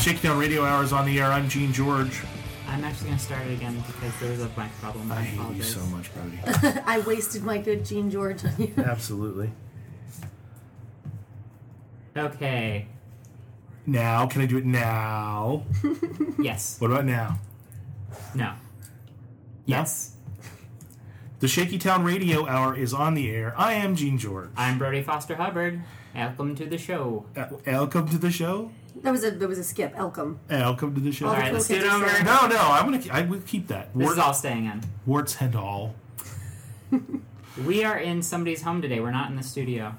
[0.00, 1.32] Shaky Town Radio Hour's on the air.
[1.32, 2.22] I'm Gene George.
[3.06, 5.12] I'm actually gonna start it again because there was a mic problem.
[5.12, 6.38] I, I hate you so much, Brody.
[6.86, 8.72] I wasted my good Gene George on you.
[8.78, 9.52] Absolutely.
[12.16, 12.86] Okay.
[13.84, 15.64] Now, can I do it now?
[16.38, 16.78] Yes.
[16.78, 17.38] What about now?
[18.34, 18.52] No.
[19.64, 20.14] Yes.
[21.40, 23.54] The Shaky Town Radio Hour is on the air.
[23.56, 24.50] I am Gene George.
[24.56, 25.82] I'm Brody Foster Hubbard.
[26.14, 27.24] Welcome to the show.
[27.34, 28.72] Uh, Welcome to the show.
[29.02, 29.94] That was a that was a skip.
[29.94, 30.36] Elcom.
[30.48, 31.26] Welcome to the show.
[31.26, 32.08] All All right, let's do it kids are over.
[32.08, 33.02] saying- No, no, I'm gonna.
[33.10, 33.92] I will keep that.
[33.94, 34.82] This Wart- is all staying in.
[35.06, 35.94] warts and all.
[37.64, 38.98] We are in somebody's home today.
[38.98, 39.94] We're not in the studio.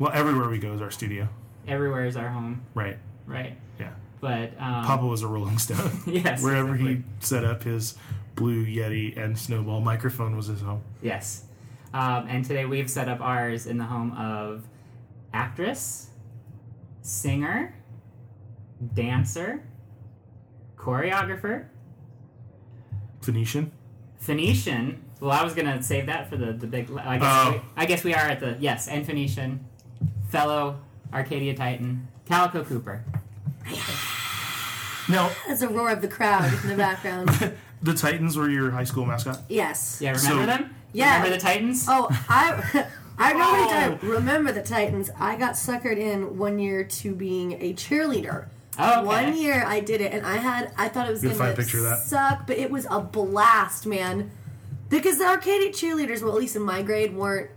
[0.00, 1.28] Well, everywhere we go is our studio.
[1.68, 2.98] Everywhere is our home, Right.
[3.26, 3.56] right?
[3.78, 3.90] Yeah.
[4.20, 6.02] But um, Papa was a Rolling Stone.
[6.08, 6.42] Yes.
[6.42, 7.94] Wherever he set up his
[8.34, 10.82] Blue Yeti and Snowball microphone was his home.
[11.00, 11.44] Yes.
[11.92, 14.64] Um, and today we've set up ours in the home of
[15.32, 16.08] actress,
[17.02, 17.72] singer,
[18.94, 19.62] dancer,
[20.76, 21.66] choreographer,
[23.22, 23.72] Phoenician.
[24.18, 25.02] Phoenician.
[25.20, 26.90] Well, I was gonna save that for the the big.
[26.96, 27.52] I guess Oh.
[27.52, 29.64] we, I guess we are at the yes, and Phoenician,
[30.28, 30.78] fellow
[31.12, 33.02] Arcadia Titan, Calico Cooper.
[35.08, 37.28] No, That's a roar of the crowd in the background.
[37.82, 39.38] the Titans were your high school mascot.
[39.50, 39.98] Yes.
[40.00, 40.74] Yeah, remember So- them?
[40.94, 41.16] Yeah.
[41.16, 41.84] Remember the Titans?
[41.88, 42.86] Oh, I
[43.18, 43.90] I know Oh.
[43.92, 45.10] what you remember the Titans.
[45.18, 48.46] I got suckered in one year to being a cheerleader.
[48.78, 49.06] Oh, okay.
[49.06, 51.52] One year I did it, and I had I thought it was Good gonna find
[51.52, 51.98] a picture of that.
[52.00, 54.30] suck, but it was a blast, man.
[54.88, 57.50] Because the Arcadia cheerleaders, well, at least in my grade, weren't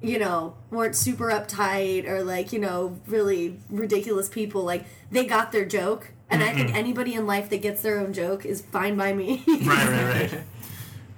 [0.00, 4.62] you know weren't super uptight or like you know really ridiculous people.
[4.64, 8.12] Like they got their joke, and I think anybody in life that gets their own
[8.12, 9.42] joke is fine by me.
[9.46, 10.42] Right, right, right.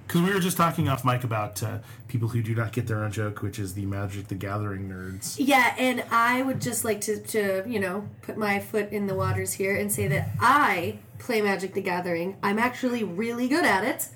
[0.07, 3.03] Because we were just talking off mic about uh, people who do not get their
[3.03, 5.35] own joke, which is the Magic the Gathering nerds.
[5.39, 9.15] Yeah, and I would just like to, to, you know, put my foot in the
[9.15, 12.37] waters here and say that I play Magic the Gathering.
[12.43, 14.07] I'm actually really good at it.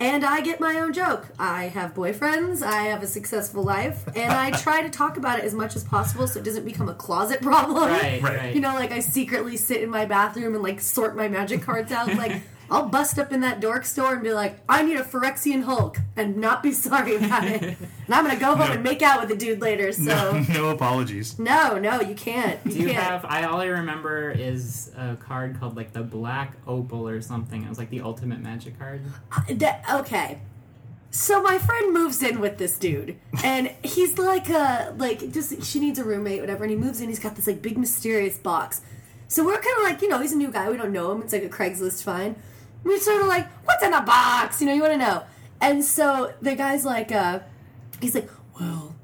[0.00, 1.26] And I get my own joke.
[1.40, 5.44] I have boyfriends, I have a successful life, and I try to talk about it
[5.44, 7.88] as much as possible so it doesn't become a closet problem.
[7.90, 8.36] Right, Right.
[8.36, 8.54] right.
[8.54, 11.90] You know, like I secretly sit in my bathroom and like sort my magic cards
[11.90, 12.14] out.
[12.14, 15.62] Like I'll bust up in that dork store and be like, I need a Phyrexian
[15.64, 17.62] Hulk and not be sorry about it.
[17.62, 18.72] And I'm gonna go home No.
[18.74, 19.90] and make out with the dude later.
[19.92, 21.38] So No, no apologies.
[21.38, 22.58] no, no, you can't.
[22.66, 23.02] You Do you can't.
[23.02, 23.24] have?
[23.24, 27.62] I all I remember is a card called like the Black Opal or something.
[27.64, 29.00] It was like the ultimate magic card.
[29.50, 30.40] That- okay.
[31.10, 35.80] So my friend moves in with this dude, and he's like, uh, like just she
[35.80, 36.64] needs a roommate, whatever.
[36.64, 37.08] And he moves in.
[37.08, 38.82] He's got this like big mysterious box.
[39.26, 40.68] So we're kind of like, you know, he's a new guy.
[40.70, 41.22] We don't know him.
[41.22, 42.36] It's like a Craigslist find.
[42.84, 44.60] We're sort of like, what's in the box?
[44.60, 45.24] You know, you want to know.
[45.60, 47.40] And so the guy's like, uh,
[48.00, 48.28] he's like,
[48.60, 48.94] well,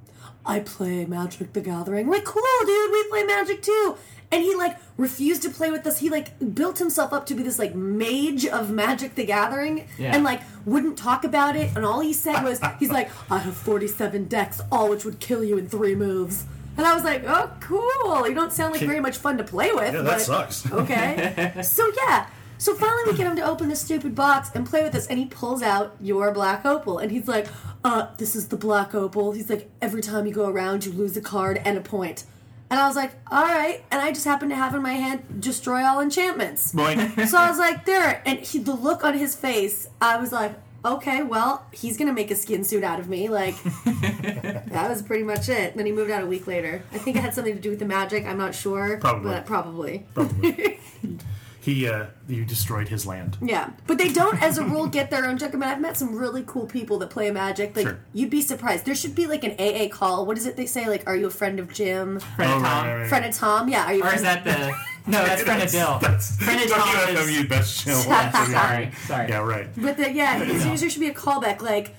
[0.47, 2.07] I play Magic the Gathering.
[2.07, 2.93] We're like, cool, dude.
[2.93, 3.97] We play Magic too.
[4.33, 5.99] And he like refused to play with us.
[5.99, 10.15] He like built himself up to be this like mage of Magic the Gathering, Yeah.
[10.15, 11.71] and like wouldn't talk about it.
[11.77, 15.45] And all he said was, he's like, I have forty-seven decks, all which would kill
[15.45, 16.47] you in three moves.
[16.77, 18.27] And I was like, oh, cool.
[18.29, 19.95] You don't sound like very much fun to play with.
[19.95, 20.71] Yeah, that but- sucks.
[20.73, 21.53] Okay.
[21.63, 22.27] so yeah.
[22.65, 25.19] So finally we get him to open this stupid box and play with us and
[25.19, 27.47] he pulls out your black opal and he's like,
[27.85, 29.33] uh, this is the black opal.
[29.33, 32.25] He's like, every time you go around you lose a card and a point.
[32.71, 33.85] And I was like, alright.
[33.91, 36.73] And I just happened to have in my hand destroy all enchantments.
[36.73, 37.27] Boing.
[37.29, 38.23] So I was like, there.
[38.25, 40.55] And he, the look on his face, I was like,
[40.87, 43.29] okay, well, he's gonna make a skin suit out of me.
[43.29, 45.77] Like, that was pretty much it.
[45.77, 46.83] Then he moved out a week later.
[46.95, 48.25] I think it had something to do with the magic.
[48.25, 49.33] I'm not sure, Probably.
[49.33, 50.07] but probably.
[50.15, 50.81] Probably.
[51.65, 53.39] he, uh, you destroyed his land.
[53.41, 55.55] Yeah, but they don't, as a rule, get their own joke.
[55.55, 57.75] I mean, I've met some really cool people that play Magic.
[57.75, 57.99] Like, Sure.
[58.13, 58.85] you'd be surprised.
[58.85, 60.27] There should be like an AA call.
[60.27, 60.89] What is it they say?
[60.89, 62.21] Like, are you a friend of Jim?
[62.21, 62.87] Friend Oh, of right, Tom.
[62.87, 63.09] right, right.
[63.09, 63.69] Friend of Tom?
[63.71, 63.85] Yeah.
[63.87, 64.03] Are you?
[64.05, 64.75] Or is that the?
[65.07, 65.99] No, that's friend of Bill.
[66.01, 68.03] That's, Friend of Tom is- them best chill.
[68.07, 69.29] Yeah, sorry, sorry.
[69.29, 69.69] Yeah, right.
[69.77, 71.95] But the, yeah, it seems there should be a callback, like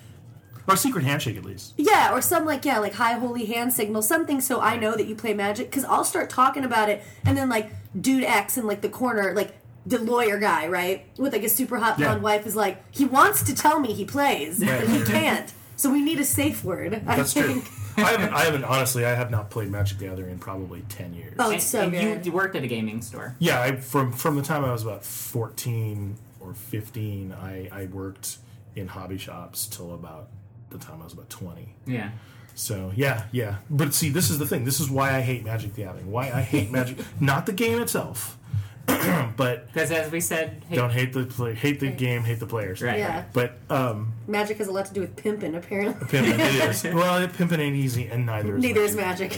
[0.67, 1.75] Or a secret handshake, at least.
[1.77, 4.41] yeah, or some like yeah, like high holy hand signal, something.
[4.41, 7.47] So I know that you play Magic because I'll start talking about it, and then
[7.47, 7.69] like
[7.99, 9.55] dude X in like the corner, like
[9.85, 12.07] the lawyer guy, right, with like a super hot Yeah.
[12.07, 14.79] blonde wife, is like he wants to tell me he plays, Right.
[14.81, 15.53] but he can't.
[15.77, 17.01] So we need a safe word.
[17.05, 17.61] I That's true.
[17.97, 21.13] I haven't, I haven't, honestly, I have not played Magic the Gathering in probably 10
[21.13, 21.35] years.
[21.39, 23.35] Oh, it's so and you, you worked at a gaming store.
[23.39, 28.37] Yeah, I, from from the time I was about 14 or 15, I, I worked
[28.75, 30.27] in hobby shops till about
[30.69, 31.73] the time I was about twenty.
[31.85, 32.09] Yeah.
[32.55, 33.57] So yeah, yeah.
[33.69, 34.63] But see, this is the thing.
[34.63, 36.09] This is why I hate Magic the Gathering.
[36.11, 38.37] Why I hate Magic, not the game itself,
[38.85, 42.45] but Because as we said, hey, don't hate the play, hate the game, hate the
[42.45, 42.81] players.
[42.81, 42.99] Right.
[42.99, 43.25] Yeah.
[43.33, 46.07] But um, Magic has a lot to do with pimping, apparently.
[46.07, 46.83] pimping it is.
[46.85, 49.37] Well, pimping ain't easy, and neither is Neither is magic.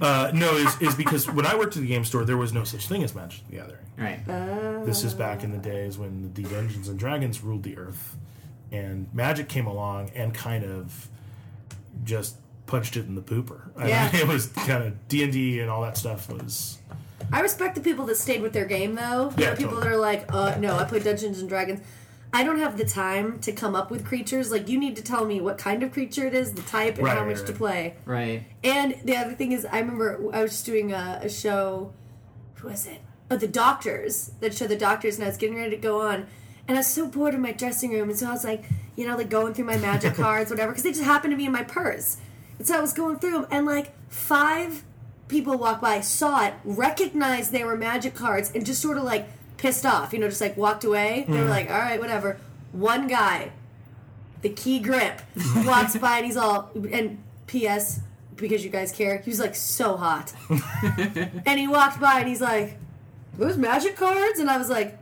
[0.00, 2.62] Uh, no, is is because when I worked at the game store, there was no
[2.62, 3.78] such thing as Magic the Gathering.
[3.98, 4.84] right.
[4.86, 8.16] This is back in the days when the Dungeons and Dragons ruled the earth,
[8.70, 11.08] and Magic came along and kind of
[12.04, 12.36] just
[12.66, 13.62] punched it in the pooper.
[13.76, 14.10] I Yeah.
[14.12, 16.78] mean, it was kind of D and D and all that stuff was.
[17.32, 19.32] I respect the people that stayed with their game, though.
[19.36, 19.88] Yeah, are people totally.
[19.90, 21.80] that are like, uh, no, I play Dungeons and Dragons.
[22.32, 24.50] I don't have the time to come up with creatures.
[24.50, 27.04] Like, you need to tell me what kind of creature it is, the type, and
[27.04, 27.94] Right, how right, much to play.
[28.04, 28.44] Right.
[28.64, 31.92] And the other thing is, I remember I was just doing a, a show.
[32.56, 32.98] Who was it?
[33.30, 34.32] Oh, the doctors.
[34.40, 36.26] That show the doctors, and I was getting ready to go on.
[36.66, 38.64] And I was so bored in my dressing room, and so I was like,
[38.96, 41.44] you know, like going through my magic cards, whatever, because they just happened to be
[41.46, 42.16] in my purse.
[42.58, 44.84] And so I was going through them, and like five
[45.28, 49.28] people walked by, saw it, recognized they were magic cards, and just sort of like
[49.56, 51.24] pissed off, you know, just like walked away.
[51.28, 51.50] They were mm.
[51.50, 52.38] like, all right, whatever.
[52.72, 53.52] One guy
[54.44, 55.22] the key grip
[55.64, 58.00] walks by and he's all and ps
[58.36, 60.34] because you guys care he was like so hot
[61.46, 62.76] and he walked by and he's like
[63.38, 64.98] those magic cards and i was like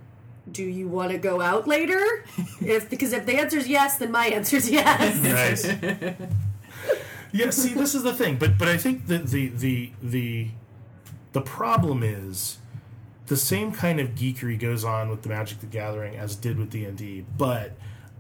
[0.51, 2.25] do you want to go out later
[2.61, 6.17] if because if the answer is yes then my answer is yes Nice.
[7.33, 7.51] Yeah.
[7.51, 10.49] See, this is the thing, but but I think that the the the
[11.33, 12.59] the problem is
[13.27, 16.71] the same kind of geekery goes on with the Magic the Gathering as did with
[16.71, 17.73] D and D, but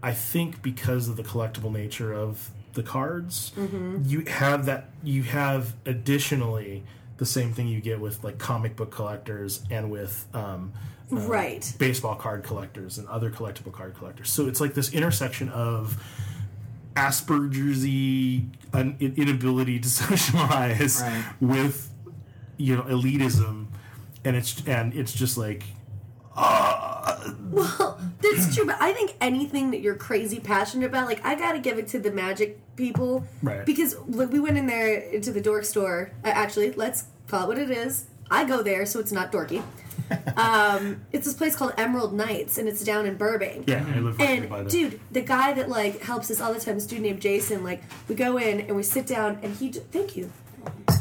[0.02, 3.52] I think because of the collectible nature of the cards,
[4.04, 6.82] you have that you have additionally
[7.18, 10.72] the same thing you get with like comic book collectors and with um,
[11.10, 14.30] right baseball card collectors and other collectible card collectors.
[14.30, 16.02] So it's like this intersection of
[16.94, 17.84] Asperger's
[18.72, 21.24] an inability to socialize Right.
[21.40, 21.90] with
[22.56, 23.66] you know elitism,
[24.24, 25.64] and it's and it's just like
[27.50, 31.58] well that's true but i think anything that you're crazy passionate about like i gotta
[31.58, 33.66] give it to the magic people Right.
[33.66, 37.48] because like, we went in there into the dork store uh, actually let's call it
[37.48, 39.62] what it is i go there so it's not dorky
[40.36, 44.18] um, it's this place called Emerald Knights and it's down in burbank yeah, I live
[44.18, 47.00] right by and dude, the guy that like helps us all the time, this dude
[47.00, 49.70] named Jason, like we go in and we sit down and he.
[49.70, 50.30] j- Thank you.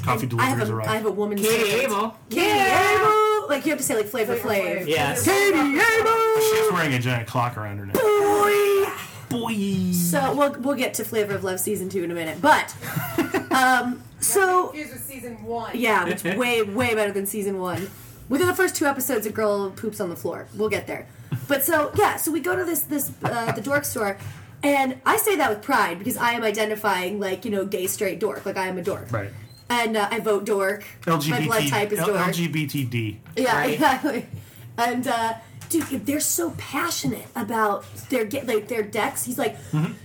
[0.03, 0.87] coffee I have deliveries a, arrive.
[0.87, 1.37] I have a woman.
[1.37, 1.83] Katie servant.
[1.91, 2.17] Abel.
[2.29, 3.47] Katie Abel.
[3.49, 4.87] Like you have to say like Flavor Flav.
[4.87, 5.25] Yes.
[5.25, 6.41] Katie Abel.
[6.41, 7.95] She's wearing a giant clock around her neck.
[7.95, 8.85] Boy.
[9.29, 9.91] Boy.
[9.93, 12.75] So we'll we'll get to Flavor of Love season two in a minute, but
[13.51, 15.71] um, so confused with season one.
[15.77, 17.89] yeah, it's way way better than season one.
[18.29, 20.47] Within the first two episodes, a girl poops on the floor.
[20.55, 21.07] We'll get there.
[21.47, 24.17] But so yeah, so we go to this this uh, the dork store,
[24.63, 28.19] and I say that with pride because I am identifying like you know gay straight
[28.19, 29.31] dork, like I am a dork, Right.
[29.69, 30.85] and uh, I vote dork.
[31.01, 31.45] LGBT, My LGBT.
[31.47, 32.19] blood type is L- dork.
[32.19, 33.17] LGBTD.
[33.35, 33.73] Yeah, Right.
[33.73, 34.25] exactly.
[34.77, 35.33] And uh,
[35.69, 39.23] dude, they're so passionate about their get like their decks.
[39.25, 39.57] He's like,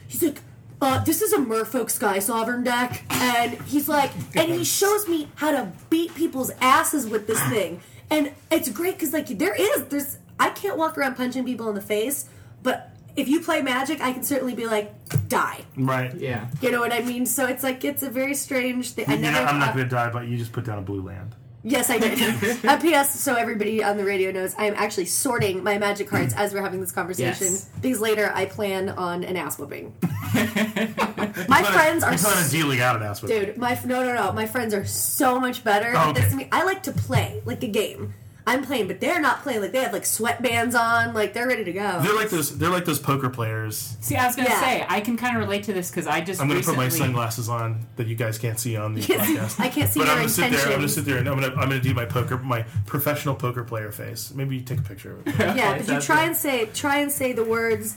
[0.09, 0.41] he's like,
[0.81, 5.29] uh, this is a Merfolk Sky Sovereign deck, and he's like, and he shows me
[5.37, 7.81] how to beat people's asses with this thing,
[8.11, 11.75] and it's great because like there is there's I can't walk around punching people in
[11.75, 12.29] the face,
[12.63, 14.93] but if you play Magic, I can certainly be like,
[15.29, 15.65] die.
[15.79, 16.15] Right.
[16.15, 16.49] Yeah.
[16.61, 17.25] You know what I mean?
[17.25, 19.07] So it's like it's a very strange thing.
[19.09, 20.77] I You know, never I'm not thought- going to die, but you just put down
[20.79, 21.35] a blue land.
[21.69, 22.65] Yes, I did.
[22.65, 23.19] uh, P.S.
[23.19, 26.63] So everybody on the radio knows I am actually sorting my magic cards as we're
[26.63, 27.69] having this conversation Yes.
[27.83, 29.93] because later I plan on an ass whooping.
[30.35, 33.57] my friends are You plan on s- dealing out an ass with dude.
[33.59, 34.33] My no no no.
[34.33, 36.29] My friends are so much better Oh, at this okay.
[36.31, 36.49] than me.
[36.53, 38.15] I like to play like a game.
[38.49, 39.61] I'm playing, but they're not playing.
[39.61, 41.15] Like they have like sweatbands on.
[41.15, 42.01] Like they're ready to go.
[42.01, 42.57] They're like those.
[42.57, 43.97] They're like those poker players.
[44.01, 44.61] See, I was gonna Yeah.
[44.61, 46.77] say I can kind of relate to this because I just I'm going to put
[46.77, 49.59] my recently- sunglasses on that you guys can't see on the podcast.
[49.59, 50.61] I can't see but your I'm gonna sit there.
[50.61, 50.95] I'm gonna intentions.
[50.95, 54.33] sit there and I'm gonna I'm gonna do my poker, my professional poker player face.
[54.33, 55.35] Maybe you take a picture of it.
[55.39, 56.27] yeah, Okay, but you sounds try good.
[56.29, 57.97] and say try and say the words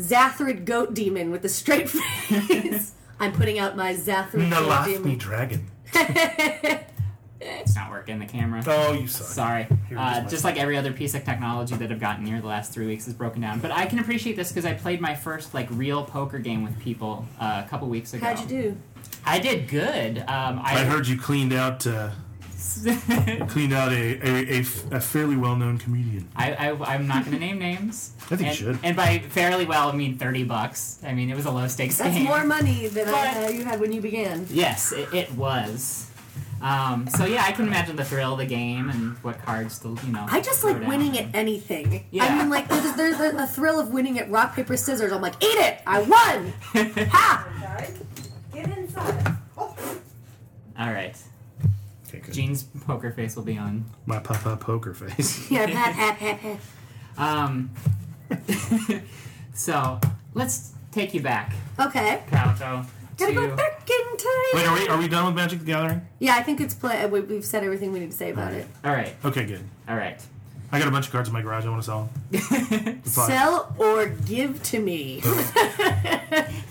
[0.00, 2.94] Zathrid Goat Demon with a straight face.
[3.20, 5.18] I'm putting out my Zathrid Goat Nalathni Demon.
[5.18, 5.66] dragon.
[7.40, 8.18] It's not working.
[8.18, 8.62] The camera.
[8.66, 9.26] Oh, you suck.
[9.28, 9.66] Sorry.
[9.96, 12.72] Uh, here's just like every other piece of technology that I've gotten near the last
[12.72, 13.60] three weeks is broken down.
[13.60, 16.78] But I can appreciate this because I played my first like real poker game with
[16.80, 18.26] people uh, a couple weeks ago.
[18.26, 18.76] How'd you do?
[19.24, 20.18] I did good.
[20.18, 22.10] Um, I, I heard you cleaned out uh,
[23.48, 26.28] cleaned out a, a, a f- a fairly well known comedian.
[26.34, 28.12] I, I, I'm not going to name names.
[28.30, 28.78] I think you and, should.
[28.82, 30.98] And by fairly well, I mean 30 bucks.
[31.04, 32.24] I mean, it was a low stakes That's game.
[32.24, 34.46] more money than But- uh, you had when you began.
[34.50, 36.07] Yes, it, it was.
[36.60, 39.96] Um, so yeah, I can imagine the thrill of the game and what cards to
[40.04, 40.26] you know.
[40.28, 42.04] I just like winning at anything.
[42.10, 42.24] Yeah.
[42.24, 45.12] I mean, like there's, there's a, a thrill of winning at rock paper scissors.
[45.12, 45.80] I'm like, eat it!
[45.86, 46.52] I won!
[47.10, 47.48] ha!
[48.52, 49.36] Get inside.
[49.56, 49.76] Oh,
[50.78, 51.16] All right,
[52.08, 52.34] Okay, good.
[52.34, 53.84] Gene's poker face will be on.
[54.06, 55.48] My papa poker face.
[55.50, 56.58] Yeah, hat, hat, hat, hat.
[57.18, 57.70] Um,
[59.54, 60.00] so
[60.34, 62.22] let's take you back, Okay.
[62.30, 62.84] Calico,
[63.18, 64.28] Gotta go to back in time.
[64.54, 66.02] Wait, are we are we done with Magic the Gathering?
[66.20, 67.04] Yeah, I think it's play.
[67.06, 68.66] we- We've said everything we need to say about it.
[68.84, 69.60] all right, Okay, good.
[69.88, 70.20] all right.
[70.70, 71.64] I got a bunch of cards in my garage.
[71.64, 72.10] I want to sell.
[72.30, 72.40] Them.
[73.02, 73.26] It's fine.
[73.30, 75.20] Sell or give to me.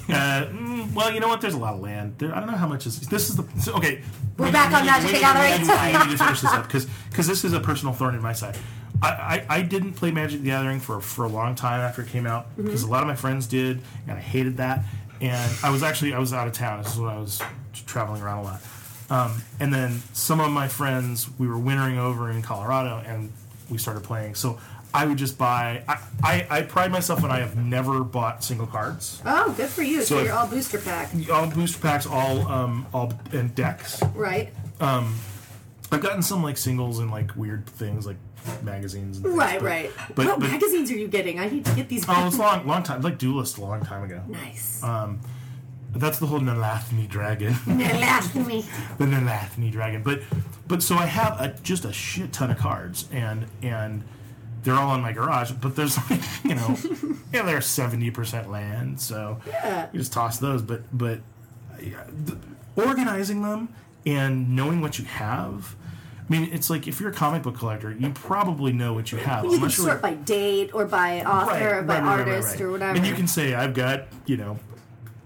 [0.10, 1.42] Uh, mm, well, you know what?
[1.42, 2.16] There's a lot of land.
[2.18, 3.00] There, I don't know how much is.
[3.10, 4.02] This is the so, okay.
[4.38, 5.52] We're we- back we on Magic the Gathering.
[5.52, 8.16] We need, to- we need to finish this up because this is a personal thorn
[8.16, 8.56] in my side.
[9.02, 12.08] I, I, I didn't play Magic the Gathering for for a long time after it
[12.10, 12.66] came out Mm-hmm.
[12.66, 14.84] because a lot of my friends did, and I hated that.
[15.22, 16.84] And I was actually I was out of town.
[16.84, 17.42] This is when I was
[17.86, 18.62] traveling around a lot.
[19.10, 23.32] Um, and then some of my friends we were wintering over in Colorado, and
[23.70, 24.36] we started playing.
[24.36, 24.60] So
[24.94, 25.84] I would just buy.
[25.88, 29.84] I, I, I pride myself when I have never bought single cards oh, good for
[29.84, 30.02] you.
[30.02, 34.02] So, So you're all booster pack, all booster packs, all um, all and decks.
[34.14, 34.54] right?
[34.80, 35.16] Um,
[35.92, 38.18] I've gotten some like singles and like weird things like
[38.64, 39.18] magazines.
[39.18, 39.92] And things, Right, but- right.
[40.16, 41.40] But, what but magazines are you getting?
[41.40, 42.06] I need to get these.
[42.08, 43.02] oh, it's long, long time.
[43.02, 44.22] Like Duelist, a long time ago.
[44.28, 44.82] nice.
[44.84, 45.20] Um,
[45.96, 47.78] that's the whole Nalathni dragon, me.
[48.98, 50.04] the Nalathni dragon.
[50.04, 50.22] But
[50.68, 54.04] but so I have a, just a shit ton of cards, and and
[54.64, 55.52] they're all in my garage.
[55.52, 56.78] But there's like you know,
[57.34, 59.88] yeah, they're seventy percent land, so Yeah.
[59.94, 60.62] you just toss those.
[60.62, 61.20] But but
[61.82, 62.38] yeah, th-
[62.76, 63.70] organizing them
[64.06, 65.76] and knowing what you have.
[66.30, 69.18] I mean, it's like if you're a comic book collector, you probably know what you
[69.18, 69.46] have.
[69.46, 72.98] You can sort by date or by author or by artist or whatever.
[72.98, 74.60] And you can say, I've got, you know,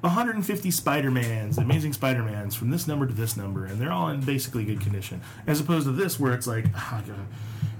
[0.01, 4.65] 150 Spider-Mans, Amazing Spider-Mans from this number to this number, and they're all in basically
[4.65, 5.21] good condition.
[5.47, 7.25] As opposed to this, where it's like, ah, I gotta,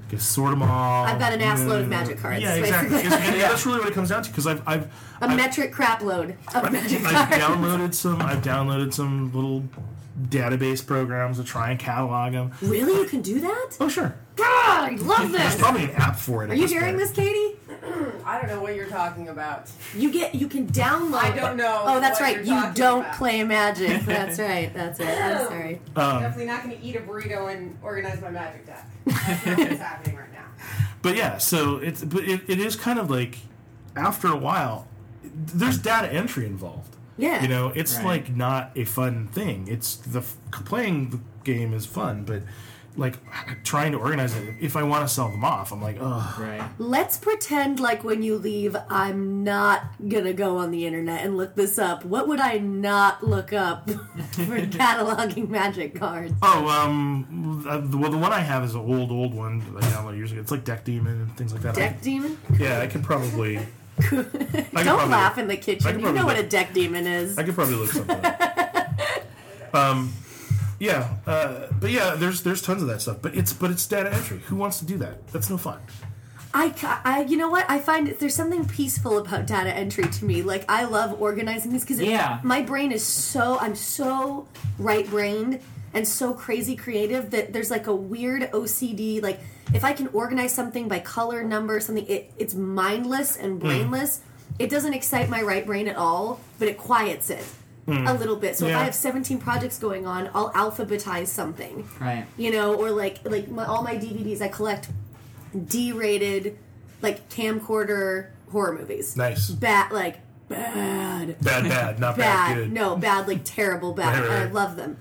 [0.09, 1.05] gotta sort them all.
[1.05, 3.01] I've got an ass load of magic cards, Yeah, exactly.
[3.03, 4.89] Yeah, that's really what it comes down to, because I've, I've, a
[5.21, 7.43] I've, metric crap load of magic I've cards.
[7.43, 9.63] downloaded some, I've downloaded some little
[10.29, 12.51] database programs to try and catalog them.
[12.61, 13.77] Really, you can do that?
[13.79, 14.15] Oh, sure.
[14.35, 14.45] God,
[14.91, 15.61] I love There's this.
[15.61, 16.49] probably an app for it.
[16.51, 17.57] Are you hearing this, Katie?
[18.25, 19.69] I don't know what you're talking about.
[19.95, 21.15] You get you can download.
[21.15, 22.45] I don't know Oh, that's what right.
[22.45, 23.15] you're You don't about.
[23.15, 24.01] play Magic.
[24.05, 24.71] That's right.
[24.73, 25.07] That's it.
[25.07, 25.81] I'm sorry.
[25.95, 28.87] Um, Definitely not going to eat a burrito and organize my magic deck.
[29.05, 30.45] That's not what's happening right now.
[31.01, 33.39] but yeah, so it's but it, it is kind of like
[33.95, 34.87] after a while,
[35.23, 36.95] there's data entry involved.
[37.17, 37.41] Yeah.
[37.41, 38.05] You know, it's Right.
[38.05, 39.67] like not a fun thing.
[39.67, 42.41] It's the playing the game is fun, but
[42.97, 43.15] like
[43.63, 44.55] trying to organize it.
[44.59, 46.61] If I want to sell them off, I'm like, oh, Right.
[46.77, 51.55] Let's pretend like when you leave, I'm not gonna go on the internet and look
[51.55, 52.03] this up.
[52.03, 53.89] What would I not look up
[54.31, 54.41] for
[54.81, 56.33] cataloging Magic cards?
[56.41, 59.87] oh, um, uh, well, the one I have is an old, old one that I
[59.87, 60.41] downloaded years ago.
[60.41, 61.77] It's like Deck Demon and things like that.
[61.77, 62.37] I- Deck demon?
[62.59, 63.59] yeah, I could probably,
[64.09, 65.91] Don't probably- laugh in the kitchen.
[65.91, 67.37] You know probably what a deck demon is.
[67.37, 68.23] I could probably look something.
[68.25, 69.73] up.
[69.73, 70.13] um,
[70.79, 73.17] yeah, uh, but yeah, there's there's tons of that stuff.
[73.21, 74.39] But it's but it's data entry.
[74.47, 75.27] Who wants to do that?
[75.27, 75.79] That's no fun.
[76.53, 76.73] I,
[77.05, 77.65] I, you know what?
[77.69, 80.41] I find there's something peaceful about data entry to me.
[80.41, 82.39] Like I love organizing this because Yeah.
[82.43, 85.61] my brain is so I'm so right brained
[85.93, 89.21] and so crazy creative that there's like a weird OCD.
[89.21, 89.39] Like
[89.73, 93.67] if I can organize something by color, number, something, it, it's mindless and hmm.
[93.67, 94.21] brainless.
[94.59, 97.43] It doesn't excite my right brain at all, but it quiets it
[97.85, 98.05] hmm.
[98.05, 98.57] a little bit.
[98.57, 102.25] So if I have 17 projects going on, I'll alphabetize something Right.
[102.37, 104.89] you know, or like like my, all my DVDs, I collect
[105.67, 106.57] D-rated
[107.01, 109.17] like camcorder horror movies.
[109.17, 109.49] Nice.
[109.49, 112.17] Bad, like bad, Bad, bad, not bad.
[112.17, 112.55] bad.
[112.55, 112.73] Good.
[112.73, 114.19] No, bad, like terrible bad.
[114.19, 114.97] Right, right, I love them.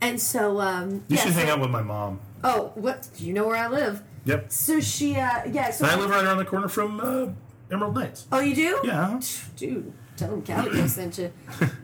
[0.00, 2.20] And so, um, You yeah, should hang so- out with my mom.
[2.42, 3.08] Oh, what?
[3.16, 4.02] You know where I live?
[4.26, 4.52] Yep.
[4.52, 5.70] So she, uh, yeah.
[5.70, 7.26] So And I live right around the corner from uh,
[7.72, 8.26] Emerald Knights.
[8.30, 8.80] Oh, you do?
[8.84, 9.18] Yeah.
[9.56, 11.32] Dude, tell them Calico sent you.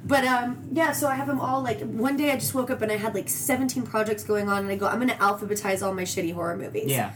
[0.05, 2.83] But um, yeah, so I have them all like one day I just woke up
[2.83, 5.95] and I had like 17 projects going on, and I go, I'm gonna alphabetize all
[5.95, 6.91] my shitty horror movies.
[6.91, 7.13] Yeah.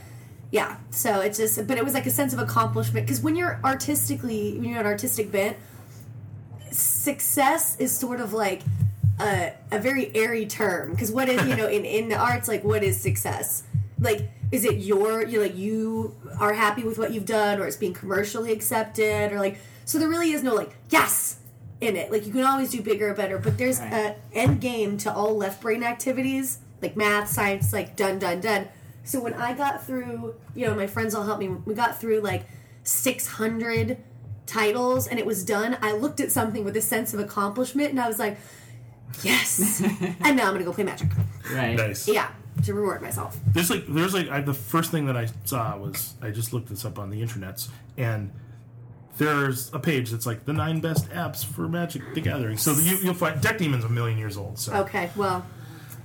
[0.51, 0.77] Yeah.
[0.89, 4.53] So it's just, but it was like a sense of accomplishment because when you're artistically,
[4.57, 5.57] when you're an artistic bent,
[6.71, 8.61] success is sort of like
[9.19, 10.91] a, a very airy term.
[10.91, 13.63] Because what is you know in in the arts like what is success?
[13.99, 17.77] Like is it your you like you are happy with what you've done or it's
[17.77, 21.39] being commercially accepted or like so there really is no like yes
[21.81, 22.11] in it.
[22.11, 23.93] Like you can always do bigger or better but there's Right.
[23.93, 28.67] a end game to all left brain activities like math science like done done done.
[29.03, 32.19] So when i got through you know my friends all helped me we got through
[32.21, 32.45] like
[32.83, 33.97] 600
[34.45, 37.99] titles and it was done i looked at something with a sense of accomplishment and
[37.99, 38.37] i was like
[39.23, 39.81] Yes.
[40.21, 41.09] and now I'm gonna go play magic.
[41.53, 41.75] Right.
[41.75, 42.07] Nice.
[42.07, 42.29] Yeah,
[42.63, 43.37] to reward myself.
[43.53, 46.69] There's like there's like I, the first thing that I saw was I just looked
[46.69, 48.31] this up on the internets and
[49.17, 52.57] there's a page that's like the nine best apps for Magic the Gathering.
[52.57, 54.59] So you, you'll find Deck Demon's a million years old.
[54.59, 55.45] So Okay, well,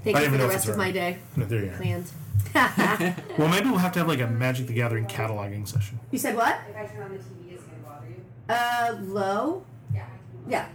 [0.05, 0.95] thank I you for even the if rest it's of my alright.
[0.95, 1.76] day No, there you go.
[1.76, 2.11] planned.
[3.38, 5.99] Well, maybe we'll have to have like a Magic the Gathering cataloging session.
[6.11, 6.59] You said what?
[6.69, 8.23] If I turn on the TV, it's gonna bother you.
[8.49, 9.64] Uh, low?
[9.95, 10.07] Yeah.
[10.49, 10.67] Yeah.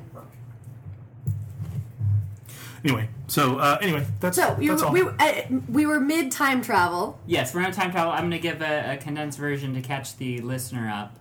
[2.86, 4.92] Anyway, so uh, anyway, that's So you that's all.
[4.94, 7.20] we uh, we were mid time travel.
[7.25, 8.12] Yes, we're on time travel.
[8.12, 11.18] I'm going to give a, a condensed version to catch the listener up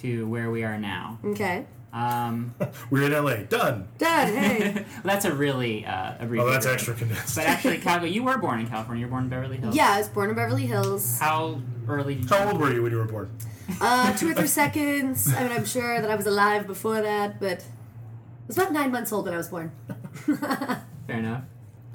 [0.00, 1.18] to where we are now.
[1.22, 1.66] Okay.
[1.92, 2.54] Um,
[2.90, 3.42] We're in LA.
[3.42, 3.86] Done.
[3.98, 4.86] Dad, hey.
[5.04, 6.54] that's a really uh, a Oh, abbreviated.
[6.54, 7.36] that's extra condensed.
[7.36, 9.02] But actually, Calico, you were born in California.
[9.02, 9.76] You were born in Beverly Hills.
[9.76, 11.18] yeah, I was born in Beverly Hills.
[11.20, 12.34] How early did you?
[12.34, 13.30] How old were you when you were born?
[13.78, 15.30] Uh, two or three seconds.
[15.34, 18.90] I mean, I'm sure that I was alive before that, but I was about nine
[18.90, 19.72] months old when I was born.
[21.06, 21.42] Fair enough.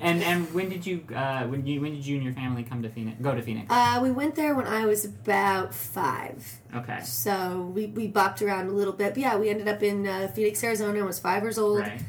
[0.00, 2.82] and and when did you uh, when you when did you and your family come
[2.82, 3.20] to Phoenix?
[3.20, 3.66] Go to Phoenix.
[3.70, 6.60] Uh, we went there when I was about five.
[6.74, 7.00] Okay.
[7.02, 9.14] So we, we bopped around a little bit.
[9.14, 11.00] But yeah, we ended up in uh, Phoenix, Arizona.
[11.00, 11.80] I was five years old.
[11.80, 12.00] Right.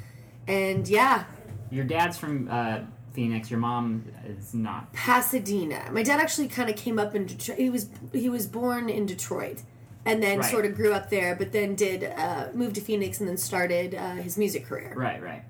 [0.47, 1.23] And yeah,
[1.71, 2.79] Your dad's from uh,
[3.13, 3.49] Phoenix.
[3.49, 4.91] Your mom is not.
[4.93, 5.89] Pasadena.
[5.91, 7.57] My dad actually kind of came up in Detroit.
[7.57, 9.61] He was he was born in Detroit,
[10.05, 10.51] and then Right.
[10.51, 11.35] sort of grew up there.
[11.35, 14.93] But then did uh, move to Phoenix and then started uh, his music career.
[14.95, 15.21] Right.
[15.23, 15.43] Right.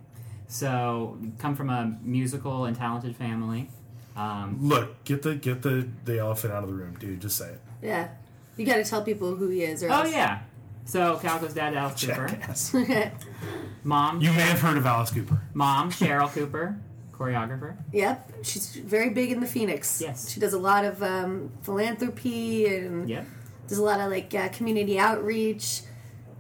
[0.48, 3.70] So come from a musical and talented family.
[4.16, 7.22] Um, Look, get the get the the elephant out of the room, dude.
[7.22, 7.62] Just say it.
[7.82, 8.10] Yeah,
[8.58, 9.84] you got to tell people who he is.
[9.84, 10.42] Or oh else- yeah.
[10.86, 12.28] So Calico's dad, Alice Cooper.
[12.28, 12.76] Jackass.
[13.84, 14.22] Mom.
[14.22, 15.42] You may have heard of Alice Cooper.
[15.54, 16.78] Mom, Cheryl Cooper,
[17.14, 17.76] choreographer.
[17.92, 20.00] yep, she's very big in the Phoenix.
[20.02, 20.30] Yes.
[20.30, 23.26] she does a lot of um, philanthropy and Yep.
[23.68, 25.82] does a lot of like uh, community outreach,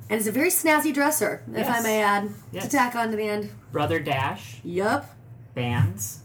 [0.09, 2.65] and is a very snazzy dresser, if I may add, Yes.
[2.65, 3.49] to tack on to the end.
[3.71, 5.09] Brother Dash, Yup,
[5.55, 6.19] bands.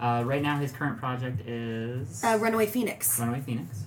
[0.00, 3.18] Uh, right now, his current project is uh, Runaway Phoenix.
[3.20, 3.84] Runaway Phoenix.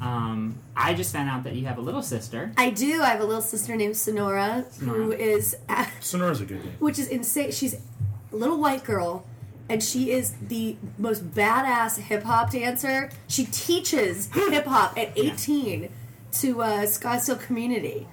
[0.00, 2.52] Um, I just found out that you have a little sister.
[2.56, 3.02] I do.
[3.02, 5.16] I have a little sister named Sonora, who Sonora.
[5.16, 5.56] is,
[6.00, 6.74] Sonora's a good name.
[6.78, 7.50] which is insane.
[7.52, 9.24] She's a little white girl,
[9.70, 13.10] and she is the most badass hip hop dancer.
[13.26, 15.88] She teaches hip hop at 18
[16.32, 18.06] to uh, Scottsdale community,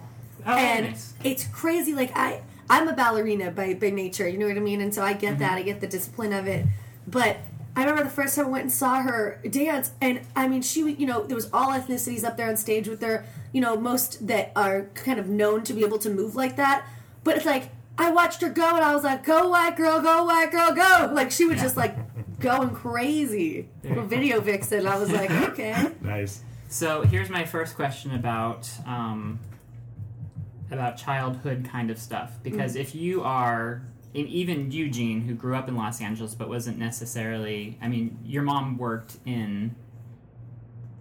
[0.45, 1.13] Oh, and nice.
[1.23, 1.93] it's crazy.
[1.93, 4.27] Like I, I'm a ballerina by by nature.
[4.27, 4.81] You know what I mean?
[4.81, 5.57] And so I get that.
[5.57, 6.65] I get the discipline of it,
[7.07, 7.37] but.
[7.75, 10.81] I remember the first time I went and saw her dance, and I mean, she,
[10.91, 14.27] you know, there was all ethnicities up there on stage with her, you know, most
[14.27, 16.85] that are kind of known to be able to move like that.
[17.23, 20.23] But it's like, I watched her go, and I was like, go, white girl, go,
[20.23, 21.11] white girl, go.
[21.13, 21.95] Like, she was just like
[22.39, 23.67] going crazy.
[23.83, 24.85] Little video vixen.
[24.85, 25.91] I was like, okay.
[26.01, 26.43] Nice.
[26.69, 29.39] So here's my first question about um,
[30.73, 32.31] about childhood kind of stuff.
[32.43, 33.83] Because if you are
[34.15, 38.43] and even Eugene, who grew up in Los Angeles but wasn't necessarily, I mean, your
[38.43, 39.75] mom worked in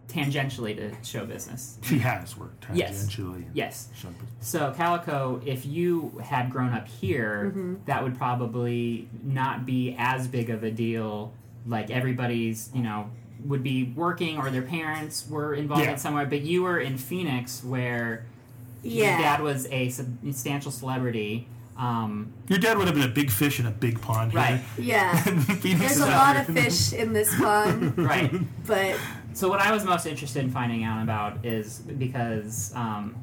[0.08, 1.78] tangentially to show business.
[1.82, 3.44] She has worked tangentially.
[3.54, 3.88] Yes.
[3.94, 4.30] Show business.
[4.40, 7.76] So Calico, if you had grown up here, mm-hmm.
[7.86, 11.32] that would probably not be as big of a deal.
[11.66, 13.10] Like everybody's, you know,
[13.44, 15.92] would be working or their parents were involved Yeah.
[15.92, 16.26] in somewhere.
[16.26, 18.24] But you were in Phoenix, where
[18.82, 19.18] your Yeah.
[19.20, 21.48] dad was a substantial celebrity.
[21.76, 24.34] Um, Your dad would have been a big fish in a big pond.
[24.34, 24.60] Right.
[24.76, 24.84] Here.
[24.84, 25.22] Yeah.
[25.62, 26.42] There's a lot there.
[26.42, 28.30] of fish in this pond, right.
[28.66, 28.96] but
[29.32, 33.16] So what I was most interested in finding out about is because um,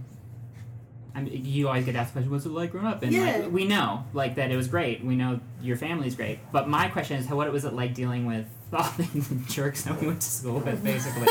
[1.13, 3.38] I mean, you always get asked the question, "What's it like growing up?" And Yeah.
[3.38, 5.04] like, we know, like that it was great.
[5.04, 8.26] We know your family's great, but my question is, how what was it like dealing
[8.26, 11.28] with all the jerks that we went to school with, basically?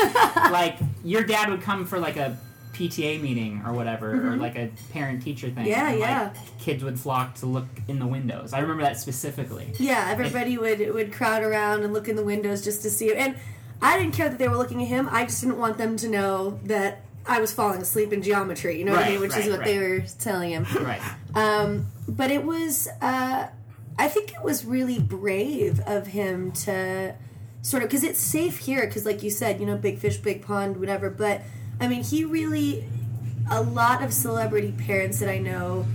[0.51, 2.37] like your dad would come for like a
[2.79, 5.65] PTA meeting or whatever, or like a parent teacher thing.
[5.65, 5.67] Mm-hmm.
[5.67, 6.33] Yeah, like, yeah.
[6.59, 8.53] Kids would flock to look in the windows.
[8.53, 9.73] I remember that specifically.
[9.77, 13.13] Yeah, everybody would would crowd around and look in the windows just to see.
[13.13, 13.35] And
[13.81, 15.09] I didn't care that they were looking at him.
[15.11, 18.79] I just didn't want them to know that I was falling asleep in geometry.
[18.79, 19.19] You know what I mean?
[19.19, 20.65] Which is right, what they were telling him.
[20.79, 21.01] Right.
[21.35, 23.47] Um, but it was, uh,
[23.97, 27.15] I think it was really brave of him to
[27.61, 28.85] sort of because it's safe here.
[28.85, 31.09] Because like you said, you know, big fish, big pond, whatever.
[31.09, 31.41] But
[31.79, 32.85] I mean, he really,
[33.49, 35.85] a lot of celebrity parents that I know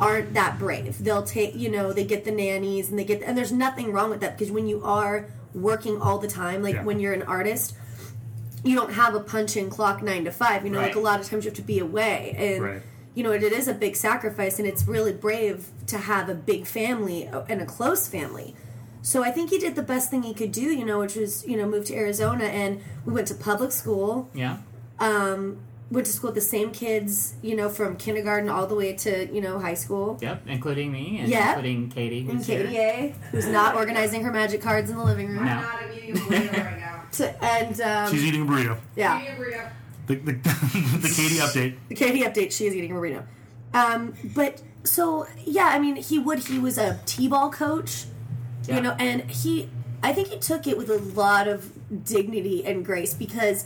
[0.00, 1.02] aren't that brave.
[1.02, 4.10] They'll take, you know, they get the nannies and they get, and there's nothing wrong
[4.10, 6.84] with that because when you are working all the time, like Yeah.
[6.84, 7.74] when you're an artist,
[8.64, 10.64] you don't have a punch in clock nine to five.
[10.64, 12.82] You know, like a lot of times you have to be away and Right.
[13.14, 16.66] you know, it is a big sacrifice, and it's really brave to have a big
[16.66, 18.56] family uh, and a close family.
[19.02, 21.46] So I think he did the best thing he could do, you know, which was,
[21.46, 24.28] you know, move to Arizona, and we went to public school.
[24.34, 24.56] Yeah.
[24.98, 25.58] Um,
[25.90, 29.32] went to school with the same kids, you know, from kindergarten all the way to
[29.32, 30.18] you know high school.
[30.20, 31.50] Yep, including me and Yeah.
[31.50, 32.64] including Katie, And who's here.
[32.64, 35.44] Katie A, who's not organizing her magic cards in the living room.
[35.44, 35.52] No.
[35.52, 36.90] I'm not eating a burrito right now.
[37.12, 38.76] To- and um, She's eating a burrito.
[38.96, 39.70] yeah, Eating a burrito.
[40.06, 41.76] The, the, the Katie update.
[41.88, 42.50] the Katie update.
[42.52, 43.22] She is eating a burrito.
[43.72, 46.40] Um, but so yeah, I mean, he would.
[46.40, 48.04] He was a t-ball coach,
[48.66, 48.76] Yeah.
[48.76, 49.68] you know, and he.
[50.02, 51.70] I think he took it with a lot of
[52.04, 53.64] dignity and grace because,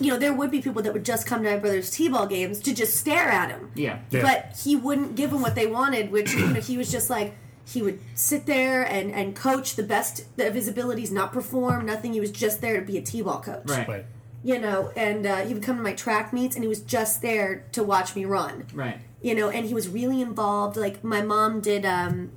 [0.00, 2.58] you know, there would be people that would just come to my brother's t-ball games
[2.60, 3.70] to just stare at him.
[3.74, 3.98] Yeah.
[4.10, 4.22] Yeah.
[4.22, 7.34] but he wouldn't give them what they wanted which you know he was just like
[7.66, 12.12] he would sit there and and coach the best of his abilities not perform nothing
[12.14, 13.86] he was just there to be a t-ball coach Right.
[13.86, 14.04] Right.
[14.42, 17.20] you know and uh, he would come to my track meets and he was just
[17.22, 18.98] there to watch me run Right.
[19.22, 22.30] you know and he was really involved like my mom did um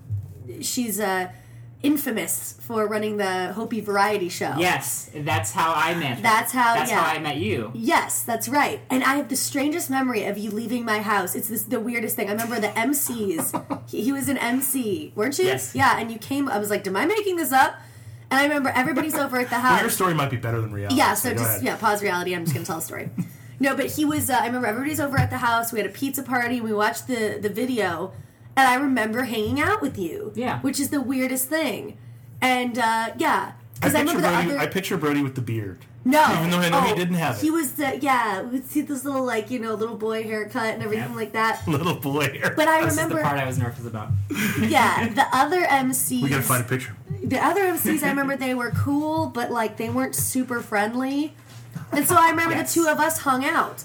[0.62, 1.32] she's uh
[1.84, 6.22] infamous for running the hopi variety show Yes, that's how I met her.
[6.24, 7.04] That's how- That's yeah.
[7.04, 7.72] how I met you.
[7.76, 8.80] Yes, that's right.
[8.90, 11.36] And I have the strangest memory of you leaving my house.
[11.36, 12.30] It's this the weirdest thing.
[12.30, 13.46] I remember the MCs.
[13.90, 15.46] he, he was an MC, weren't you?
[15.46, 15.76] Yes.
[15.76, 16.48] Yeah, and you came.
[16.50, 17.76] I was like, "Am I making this up?"
[18.32, 19.94] And I remember everybody's over at the Well, your house.
[19.94, 20.96] story might be better than reality.
[20.96, 21.64] Yeah, so go just ahead.
[21.64, 22.34] yeah, pause reality.
[22.34, 23.10] I'm just gonna tell a story.
[23.60, 24.30] No, but he was.
[24.30, 25.72] Uh, I remember everybody's over at the house.
[25.72, 26.60] We had a pizza party.
[26.62, 28.14] We watched the the video,
[28.56, 30.32] and I remember hanging out with you.
[30.36, 30.60] Yeah.
[30.62, 31.98] which is the weirdest thing.
[32.42, 34.60] And uh, yeah, I because I, picture, remember the Brody, other.
[34.60, 35.80] I picture Brody with the beard.
[36.06, 37.42] No, Even though I know he Oh, didn't have it.
[37.42, 38.42] He was the yeah.
[38.42, 41.16] We see this little like you know little boy haircut and everything Yep.
[41.16, 41.62] like that.
[41.68, 42.42] Little boy.
[42.58, 44.10] But I This is the part I was nervous about.
[44.60, 46.22] yeah, the other MCs.
[46.22, 46.94] we gotta find a picture.
[47.24, 48.04] the other MCs.
[48.04, 51.34] I remember they were cool, but like they weren't super friendly.
[51.94, 52.74] And so I remember Yes.
[52.74, 53.84] the two of us hung out,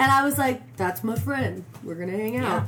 [0.00, 1.64] and I was like, "That's my friend.
[1.84, 2.66] We're gonna hang out." Yeah.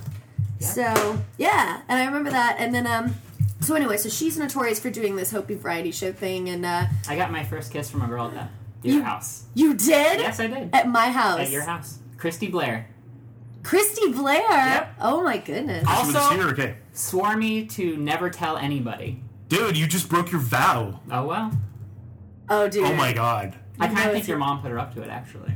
[0.65, 2.57] So yeah, and I remember that.
[2.59, 3.15] And then um,
[3.61, 7.17] so anyway, so she's notorious for doing this Hopi variety show thing, and uh, I
[7.17, 8.33] got my first kiss from a girl at
[8.83, 9.45] the- your You- house.
[9.55, 10.71] you did Yes, I did.
[10.75, 11.99] at my house At your house.
[12.19, 12.87] Christy Blair.
[13.63, 14.41] Christy Blair.
[14.51, 14.95] Yep.
[15.01, 15.85] Oh my goodness.
[15.89, 16.77] Also- She here, okay.
[16.93, 19.23] Swore me to never tell anybody.
[19.49, 21.01] Dude, you just broke your vow.
[21.11, 21.51] Oh well.
[22.51, 22.85] Oh dude.
[22.85, 23.55] Oh my god.
[23.81, 25.53] I kind of think your mom put her up to it, actually.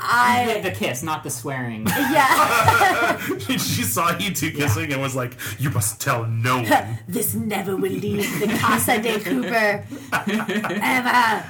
[0.00, 1.86] The, I the kiss, not the swearing.
[1.88, 3.18] yeah.
[3.38, 7.76] she saw you two kissing and was like, "You must tell no one." this never
[7.76, 11.44] will leave the Casa de Cooper ever.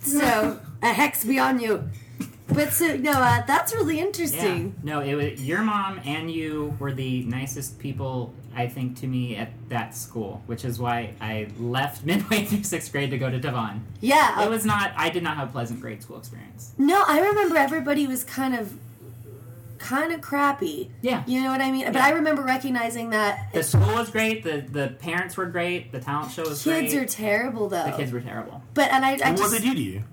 [0.00, 1.88] So a hex be on you.
[2.48, 4.04] But so no, uh, that's really Yeah.
[4.04, 4.74] interesting.
[4.82, 9.36] No, it was your mom and you were the nicest people I think to me
[9.36, 13.38] at that school, which is why I left midway through sixth grade to go to
[13.38, 13.84] Devon.
[14.00, 14.44] Yeah.
[14.44, 14.92] It was not.
[14.96, 16.72] I did not have a pleasant grade school experience.
[16.78, 18.74] no, I remember everybody was kind of
[19.78, 20.90] kind of crappy.
[21.00, 21.24] Yeah.
[21.26, 21.86] You know what I mean?
[21.86, 22.06] But Yeah.
[22.06, 24.44] I remember recognizing that The school was great.
[24.44, 25.90] The the parents were great.
[25.90, 26.90] The talent show was kids great.
[26.90, 27.84] Kids are terrible though.
[27.84, 28.62] the kids were terrible.
[28.74, 30.04] but and I, I what just did they do to you?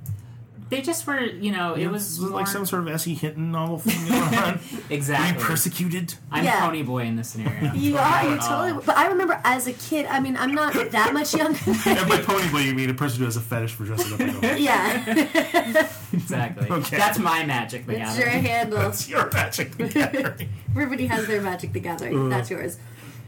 [0.70, 1.20] They just were.
[1.20, 3.16] You know, it was it like some sort of S.E.
[3.16, 4.54] Hinton novel thing going on.
[4.72, 5.44] Were you exactly.
[5.44, 6.14] persecuted?
[6.32, 6.60] I'm Yeah.
[6.66, 7.74] pony boy in this scenario.
[7.76, 8.84] you are you totally.
[8.86, 10.06] But I remember as a kid.
[10.06, 11.58] I mean, I'm not that much younger.
[11.66, 14.20] and by pony boy, you mean a person who has a fetish for dressing up
[14.44, 16.70] like a yeah, Exactly.
[16.70, 16.98] Okay.
[16.98, 17.86] That's my magic.
[17.88, 18.44] The it's your gathering.
[18.44, 18.80] handle.
[18.80, 20.50] That's your magic the Gathering.
[20.72, 22.30] Everybody has their Magic the Gathering.
[22.30, 22.78] That's yours.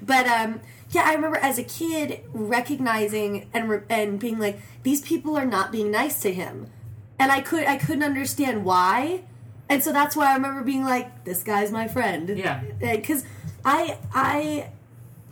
[0.03, 5.01] But um, yeah, I remember as a kid recognizing and re- and being like, these
[5.01, 6.67] people are not being nice to him,
[7.21, 9.23] and I could I couldn't understand why,
[9.69, 12.29] and so that's why I remember being like, this guy's my friend.
[12.29, 12.61] Yeah.
[12.81, 13.23] Eh, because
[13.63, 14.69] I I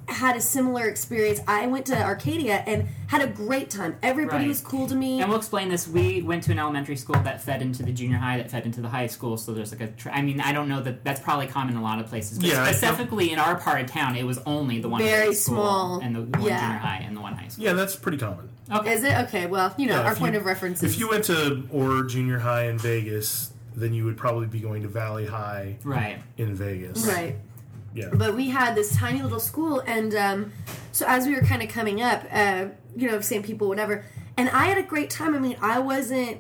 [0.07, 1.39] had a similar experience.
[1.47, 3.95] I went to Arcadia and had a great time.
[4.01, 4.47] Everybody Right.
[4.47, 5.21] was cool to me.
[5.21, 5.87] And we'll explain this.
[5.87, 8.81] We went to an elementary school that fed into the junior high, that fed into
[8.81, 9.37] the high school.
[9.37, 9.87] So there's like a.
[9.89, 12.39] Tra- I mean, I don't know that that's probably common in a lot of places,
[12.39, 15.33] but Yeah, specifically in our part of town, it was only the one Very high
[15.33, 15.99] school small.
[15.99, 16.59] and the one Yeah.
[16.59, 17.65] junior high and the one high school.
[17.65, 18.49] Yeah, that's pretty common.
[18.71, 18.93] Okay.
[18.93, 19.45] Is it okay?
[19.47, 22.03] Well, you know, Yeah, our point you- of reference is If you went to or
[22.03, 26.19] junior high in Vegas, then you would probably be going to Valley High Right.
[26.37, 27.05] in Vegas.
[27.07, 27.35] right.
[27.95, 28.09] Yeah.
[28.13, 30.51] but we had this tiny little school and um,
[30.91, 34.05] so as we were kind of coming up uh, you know same people whatever
[34.37, 36.39] and i had a great time i mean i wasn't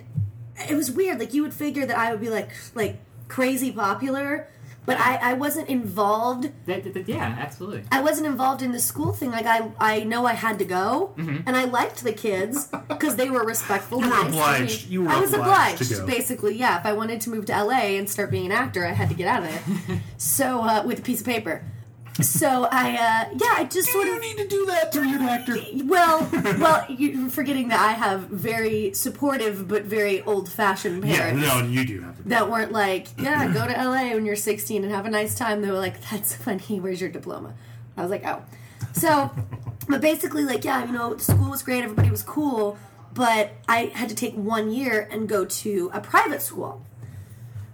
[0.69, 4.47] it was weird like you would figure that i would be like like crazy popular
[4.89, 7.83] but i i wasn't involved That- that- that- yeah, absolutely.
[7.91, 9.31] I wasn't involved in the school thing.
[9.37, 11.13] Like I, I know I had to go,
[11.47, 12.55] and I liked the kids
[12.93, 13.99] because they were respectful.
[14.01, 14.09] Mm-hmm.
[14.09, 14.37] You were nice to me.
[14.39, 14.87] obliged.
[14.93, 16.05] You were I was obliged obliged, to go.
[16.17, 16.53] basically.
[16.63, 19.09] Yeah, if I wanted to move to LA and start being an actor, I had
[19.09, 19.49] to get out of
[19.87, 20.01] there.
[20.17, 21.63] so uh, with a piece of paper.
[22.21, 24.21] So I, uh, yeah, I just sort you of.
[24.21, 25.57] need to do that to your actor.
[25.85, 26.29] Well,
[26.59, 31.41] well, you're forgetting that I have very supportive but very old-fashioned parents.
[31.41, 32.23] Yeah, parents no, you do have to.
[32.29, 35.61] that weren't like, yeah, go to LA when you're 16 and have a nice time.
[35.61, 36.79] They were like, that's funny.
[36.79, 37.53] Where's your diploma?
[37.95, 38.43] I was like, oh.
[38.93, 39.31] So,
[39.87, 41.83] but basically, like, yeah, you know, the school was great.
[41.83, 42.77] Everybody was cool.
[43.13, 46.85] But I had to take one year and go to a private school.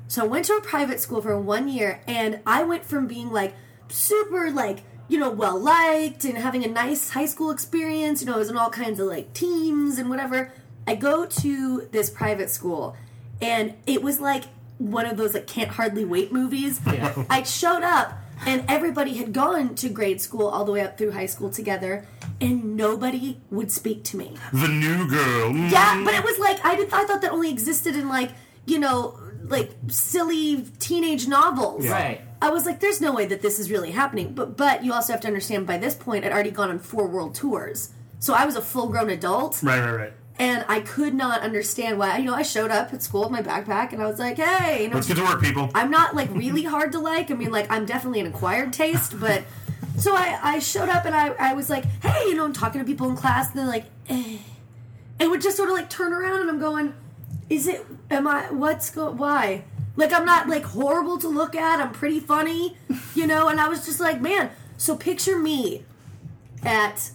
[0.08, 3.31] So I went to a private school for one year, and I went from being
[3.31, 3.53] like
[3.89, 8.21] super like you know well liked and having a nice high school experience.
[8.21, 10.52] You know, I was in all kinds of like teams and whatever.
[10.88, 12.95] I go to this private school,
[13.41, 14.45] and it was like
[14.78, 16.80] one of those like can't hardly wait movies.
[16.86, 17.26] Yeah.
[17.30, 18.13] I showed up
[18.45, 22.06] and everybody had gone to grade school all the way up through high school together
[22.41, 24.36] and nobody would speak to me.
[24.52, 25.54] The new girl.
[25.54, 28.32] Yeah, but it was like I did I thought that only existed in like,
[28.65, 31.88] you know, like silly teenage novels.
[31.88, 32.21] Right.
[32.45, 34.34] I was like there's no way that this is really happening.
[34.34, 37.08] But but you also have to understand by this point I'd already gone on four
[37.08, 37.89] world tours.
[38.19, 40.13] So I was a full-grown adult Right, right, right.
[40.39, 42.17] and I could not understand why.
[42.17, 44.84] You know, I showed up at school with my backpack and I was like, "Hey,
[44.84, 45.69] you know, Let's get to work, people.
[45.73, 47.31] I'm not like really hard to like.
[47.31, 49.43] I mean, like I'm definitely an acquired taste, but
[49.97, 52.79] so I, I showed up and I, I was like, hey, you know, I'm talking
[52.79, 54.38] to people in class, and they're like, eh.
[55.19, 56.93] and would just sort of like turn around, and I'm going,
[57.49, 57.86] is it?
[58.12, 58.51] Am I?
[58.51, 59.12] What's go?
[59.12, 59.63] Why?
[59.95, 61.79] Like I'm not like horrible to look at.
[61.79, 62.77] I'm pretty funny,
[63.13, 63.47] you know.
[63.47, 64.51] And I was just like, man.
[64.77, 65.86] So picture me
[66.63, 67.12] at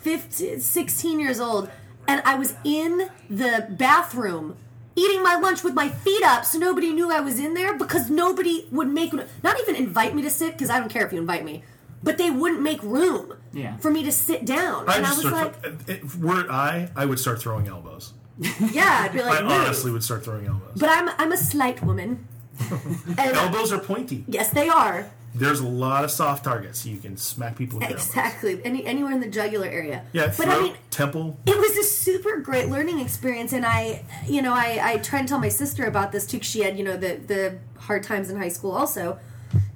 [0.00, 1.70] 15, 16 years old,
[2.06, 4.56] and I was in the bathroom
[4.94, 8.10] eating my lunch with my feet up so nobody knew I was in there because
[8.10, 11.18] nobody would make, not even invite me to sit, because I don't care if you
[11.18, 11.62] invite me,
[12.02, 13.78] but they wouldn't make room Yeah.
[13.78, 14.86] for me to sit down.
[14.88, 18.12] I and I was start, like, if were it I, I would start throwing elbows.
[18.72, 20.72] yeah, I'd be like, I "Move." honestly would start throwing elbows.
[20.78, 22.26] But I'm, I'm a slight woman.
[22.70, 24.24] and elbows are pointy.
[24.28, 25.10] yes, they are.
[25.34, 26.84] There's a lot of soft targets.
[26.84, 28.08] You can smack people with your elbows.
[28.08, 28.60] Exactly.
[28.64, 30.04] Any, anywhere in the jugular area.
[30.12, 31.38] Yeah, but throat, I mean, temple.
[31.46, 35.26] it was a super great learning experience and i you know i i try and
[35.28, 38.28] tell my sister about this too 'cause she had you know the the hard times
[38.28, 39.18] in high school also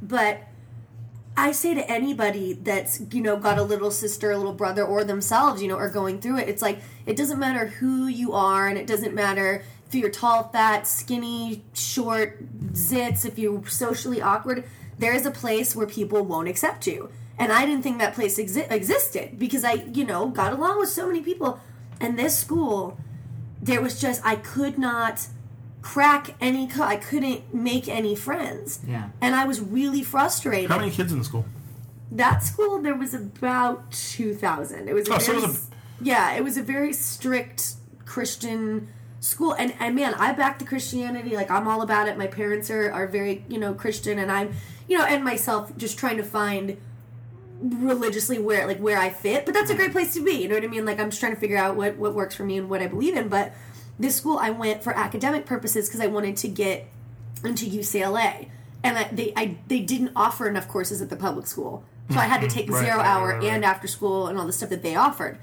[0.03, 0.41] but
[1.37, 5.05] i say to anybody that's you know got a little sister a little brother or
[5.05, 8.67] themselves you know are going through it it's like it doesn't matter who you are
[8.69, 14.65] and it doesn't matter if you're tall fat skinny short zits if you're socially awkward
[14.99, 17.11] there is a place where people won't accept you.
[17.39, 20.89] And i didn't think that place exi- existed because i you know got along with
[20.89, 21.61] so many people.
[22.01, 22.99] And this school
[23.61, 25.27] there was just i could not
[25.93, 28.69] crack any co- i couldn't make any friends.
[28.95, 29.09] Yeah.
[29.25, 30.71] and i was really frustrated.
[30.71, 31.45] How many kids in the school?
[32.23, 35.59] that school there was about 2000 it was a Oh, so very, it was a-
[35.59, 35.71] s-
[36.01, 37.61] yeah it was a very strict
[38.13, 38.89] christian
[39.21, 39.53] school.
[39.61, 42.17] And, and man i back the christianity like i'm all about it.
[42.25, 44.19] My parents are, are very you know christian.
[44.23, 44.49] And i'm
[44.89, 46.77] you know and myself just trying to find
[47.61, 49.45] religiously where like where i fit.
[49.47, 50.33] But that's a great place to be.
[50.43, 50.85] You know what i mean?
[50.85, 52.87] Like i'm just trying to figure out what what works for me and what i
[52.87, 53.29] believe in.
[53.29, 53.53] But
[53.99, 56.87] this school i went for academic purposes because i wanted to get
[57.45, 58.49] into ucla
[58.85, 61.85] and I, they I, they didn't offer enough courses at the public school.
[62.11, 64.47] So i had to take Right, zero right, hour right, and after school and all
[64.47, 65.39] the stuff that they offered.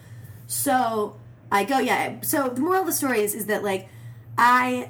[0.48, 1.18] So
[1.52, 2.22] i go yeah.
[2.22, 3.89] So the moral of the story is is that like
[4.38, 4.89] i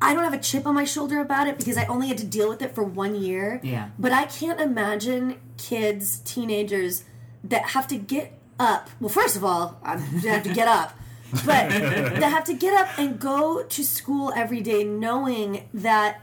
[0.00, 2.26] i don't have a chip on my shoulder about it because i only had to
[2.26, 3.60] deal with it for one year.
[3.62, 3.88] Yeah.
[3.98, 7.04] but i can't imagine kids teenagers
[7.44, 8.88] that have to get up.
[9.00, 10.96] Well first of all i have to get up
[11.46, 16.20] but they have to get up and go to school every day knowing that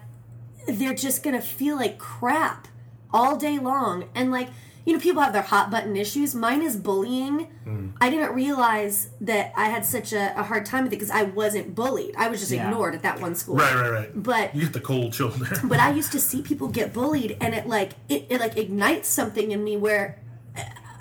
[0.68, 2.68] they're just gonna feel like crap
[3.12, 4.50] all day long and like
[4.86, 7.92] you know people have their hot button issues mine is bullying mm.
[8.00, 11.24] i didn't realize that i had such a, a hard time with it because i
[11.24, 12.70] wasn't bullied i was just Yeah.
[12.70, 14.24] ignored at that one school Right, right, right.
[14.24, 15.48] but You get the cold shoulder.
[15.64, 19.10] but I used to see people get bullied, and it like it, it like ignites
[19.10, 20.20] something in me where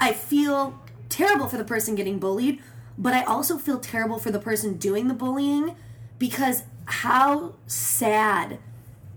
[0.01, 2.61] I feel terrible for the person getting bullied,
[2.99, 5.77] but I also feel terrible for the person doing the bullying
[6.19, 8.59] because how sad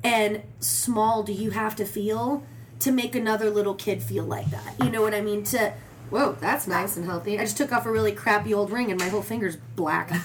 [0.03, 2.43] and small do you have to feel
[2.79, 4.75] to make another little kid feel like that?
[4.81, 5.43] You know what I mean?
[5.45, 5.73] To
[6.09, 7.39] whoa, that's nice and healthy.
[7.39, 10.11] I just took off a really crappy old ring, and my whole finger's black.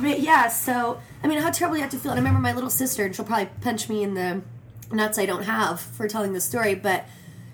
[0.00, 2.12] But yeah, so I mean, how terrible you have to feel.
[2.12, 4.42] And I remember my little sister, and she'll probably punch me in the
[4.90, 6.74] nuts I don't have for telling this story.
[6.74, 7.04] But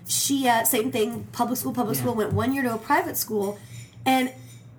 [0.07, 2.03] she, uh, same thing, public school, public Yeah.
[2.03, 3.59] school, went one year to a private school,
[4.05, 4.31] and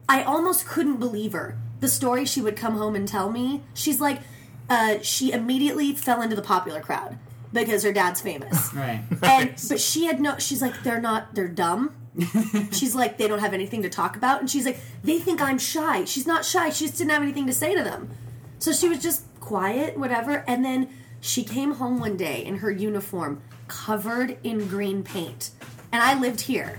[0.08, 1.56] I almost couldn't believe her.
[1.80, 4.20] The story she would come home and tell me, she's like,
[4.68, 7.18] uh, she immediately fell into the popular crowd
[7.52, 8.72] because her dad's famous.
[8.80, 9.02] Right.
[9.22, 11.94] and but she had no she's like they're not they're dumb.
[12.72, 14.40] She's like they don't have anything to talk about.
[14.40, 16.04] And she's like they think i'm shy.
[16.04, 16.70] She's not shy.
[16.70, 18.10] She just didn't have anything to say to them.
[18.58, 20.44] So she was just quiet whatever.
[20.46, 20.88] And then
[21.20, 25.50] she came home one day in her uniform covered in green paint.
[25.92, 26.78] And i lived here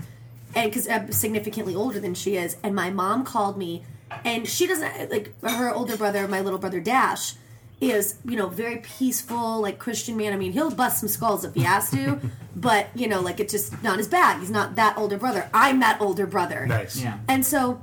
[0.54, 3.84] and because i'm significantly older than she is and my mom called me
[4.24, 7.34] and she doesn't like her older brother my little brother dash
[7.80, 10.32] is you know very peaceful like christian man.
[10.32, 12.20] I mean he'll bust some skulls if he has to
[12.56, 14.38] but you know like it's just not as bad.
[14.38, 15.50] He's not that older brother.
[15.52, 16.64] I'm that older brother.
[16.66, 17.02] Nice.
[17.02, 17.18] Yeah.
[17.28, 17.82] and so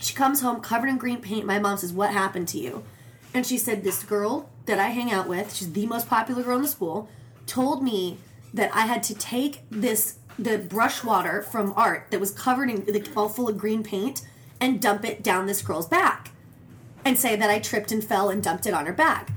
[0.00, 1.46] she comes home covered in green paint.
[1.46, 2.84] My mom says what happened to you?
[3.34, 6.56] And she said this girl that I hang out with, she's the most popular girl
[6.56, 7.08] in the school,
[7.46, 8.18] told me
[8.54, 12.84] that I had to take this the brush water from art that was covered in
[12.86, 14.22] like, all full of green paint
[14.60, 16.30] and dump it down this girl's back
[17.04, 19.30] and say that I tripped and fell and dumped it on her back.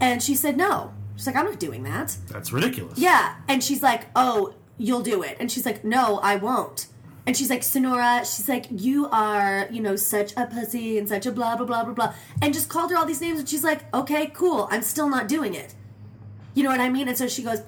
[0.00, 0.92] And she said no.
[1.16, 2.16] She's like, I'm not doing that.
[2.28, 2.98] That's ridiculous.
[2.98, 3.36] Yeah.
[3.46, 5.36] And she's like, Oh, you'll do it.
[5.38, 6.86] And she's like, No, I won't.
[7.26, 11.26] And she's like, Sonora, she's like, You are, you know, such a pussy and such
[11.26, 12.14] a blah, blah, blah, blah, blah.
[12.40, 13.38] And just called her all these names.
[13.38, 14.68] And she's like, Okay, cool.
[14.70, 15.74] I'm still not doing it.
[16.54, 17.08] You know what I mean?
[17.08, 17.62] And so she goes,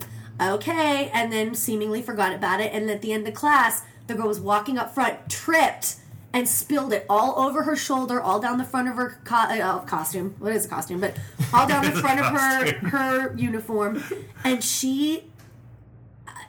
[0.50, 1.10] Okay.
[1.12, 2.72] And then seemingly forgot about it.
[2.72, 5.96] And at the end of class, the girl was walking up front, tripped,
[6.32, 9.80] and spilled it all over her shoulder, all down the front of her co- uh,
[9.80, 10.34] costume.
[10.38, 11.00] What is a costume?
[11.00, 11.16] But
[11.52, 14.02] all down the front of her her uniform.
[14.44, 15.24] And she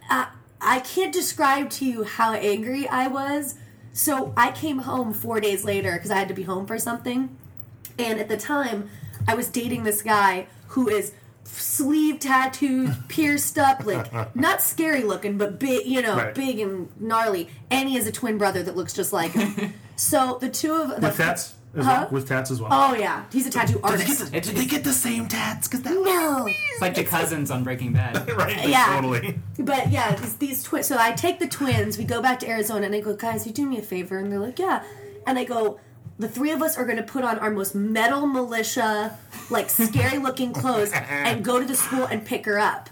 [0.10, 0.28] I,
[0.62, 3.56] I can't describe to you how angry I was.
[3.92, 7.36] So I came home four days later because I had to be home for something.
[8.00, 8.90] And at the time,
[9.28, 11.14] I was dating this guy who is
[11.46, 16.34] sleeve tattooed, pierced up, like not scary looking, but big, you know, Right.
[16.36, 17.50] big and gnarly.
[17.72, 19.74] And he has a twin brother that looks just like him.
[19.96, 21.56] so the two of the With tats?
[21.76, 21.82] Huh?
[21.84, 22.08] well?
[22.12, 22.70] With tats as well.
[22.72, 24.32] Oh yeah, he's a tattoo artist.
[24.34, 25.68] It's, Did they get the same tats?
[25.68, 26.46] Because that No.
[26.48, 28.30] it's like the cousins on Breaking Bad.
[28.38, 28.68] right?
[28.70, 28.86] Yeah.
[28.94, 29.40] Totally.
[29.58, 30.86] But yeah, these, these twins.
[30.88, 31.98] So I take the twins.
[31.98, 34.32] We go back to Arizona, and I go, guys, you do me a favor, and
[34.32, 34.84] they're like, yeah.
[35.26, 35.80] And I go,
[36.20, 39.18] the three of us are going to put on our most metal militia,
[39.50, 42.90] like scary looking clothes, and go to the school and pick her up.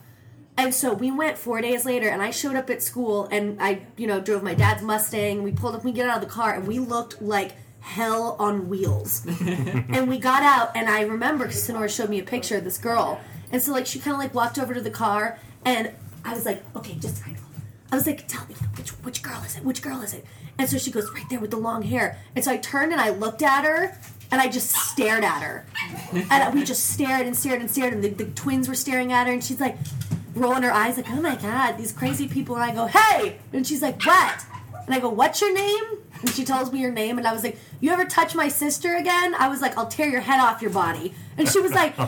[0.57, 3.83] And so we went four days later, and I showed up at school, and I,
[3.97, 5.43] you know, drove my dad's Mustang.
[5.43, 8.69] We pulled up, we get out of the car, and we looked like hell on
[8.69, 9.25] wheels.
[9.41, 12.77] and we got out, and I remember because Sonora showed me a picture of this
[12.77, 13.19] girl,
[13.51, 15.91] and so like she kind of like walked over to the car, and
[16.25, 17.43] I was like, okay, just kind of.
[17.91, 19.65] I was like, tell me which which girl is it?
[19.65, 20.25] Which girl is it?
[20.57, 22.17] And so she goes right there with the long hair.
[22.35, 23.97] And so I turned and I looked at her,
[24.31, 25.65] and I just stared at her,
[26.13, 29.27] and we just stared and stared and stared, and the, the twins were staring at
[29.27, 29.77] her, and she's like
[30.33, 32.55] rolling her eyes like, oh my god, these crazy people.
[32.55, 34.45] And I go, hey, and she's like, what?
[34.85, 35.83] And I go, what's your name?
[36.21, 38.95] And she tells me her name, and I was like, you ever touch my sister
[38.95, 39.35] again?
[39.35, 41.13] I was like, I'll tear your head off your body.
[41.37, 41.95] And she was like.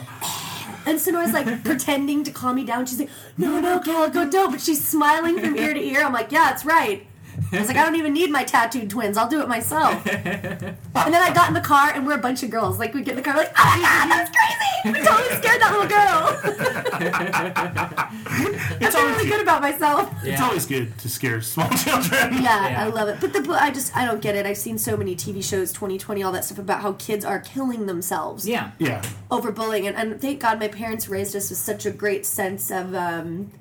[0.85, 2.85] And Sonora's like pretending to calm me down.
[2.85, 4.51] She's like, no, no, Calico, don't.
[4.51, 6.03] But she's smiling from ear to ear.
[6.03, 7.07] I'm like, yeah, that's right.
[7.53, 9.15] I was like, I don't even need my tattooed twins.
[9.17, 10.05] I'll do it myself.
[10.07, 12.79] and then I got in the car, and we're a bunch of girls.
[12.79, 14.99] Like, we get in the car, we're like, oh my god, that's crazy!
[14.99, 17.53] We totally scared that little girl.
[17.63, 20.11] I feel really good about myself.
[20.17, 20.45] It's Yeah.
[20.45, 22.33] always good to scare small children.
[22.43, 22.83] Yeah, Yeah.
[22.83, 23.19] I love it.
[23.21, 24.45] But the but I just I don't get it.
[24.45, 27.85] I've seen so many TV shows, 2020, all that stuff about how kids are killing
[27.85, 28.71] themselves Yeah.
[28.79, 29.01] Yeah.
[29.31, 32.71] over bullying, and, and thank God my parents raised us with such a great sense
[32.71, 33.51] of, um,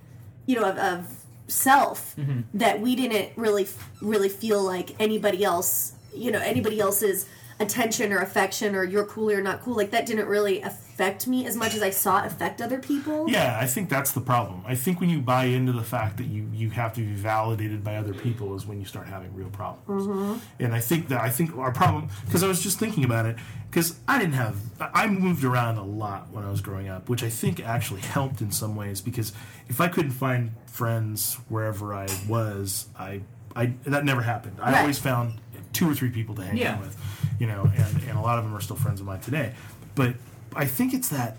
[0.46, 2.40] you know, of, of self mm-hmm.
[2.54, 3.66] that we didn't really
[4.00, 7.26] really feel like anybody else, you know, anybody else's
[7.60, 9.76] attention or affection or you're cool or not cool.
[9.76, 10.62] Like that didn't really
[11.02, 13.28] affect me as much as I saw it affect other people.
[13.28, 14.62] Yeah, I think that's the problem.
[14.66, 17.82] I think when you buy into the fact that you, you have to be validated
[17.82, 20.06] by other people is when you start having real problems.
[20.06, 20.38] Mm-hmm.
[20.62, 23.36] And I think that I think our problem because I was just thinking about it
[23.68, 27.24] because I didn't have I moved around a lot when I was growing up, which
[27.24, 29.32] I think actually helped in some ways because
[29.68, 33.22] if I couldn't find friends wherever I was, I
[33.56, 34.58] I that never happened.
[34.62, 34.80] I Right.
[34.82, 35.40] always found
[35.72, 36.74] two or three people to hang Yeah.
[36.74, 36.96] out with,
[37.40, 39.52] you know, and and a lot of them are still friends of mine today.
[39.94, 40.14] But
[40.56, 41.36] I think it's that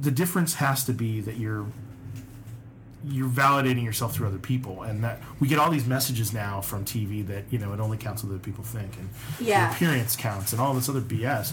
[0.00, 1.66] the difference has to be that you're
[3.04, 6.84] you're validating yourself through other people and that we get all these messages now from
[6.84, 9.08] TV that you know it only counts what other people think and
[9.40, 9.66] Yeah.
[9.66, 11.52] your appearance counts and all this other BS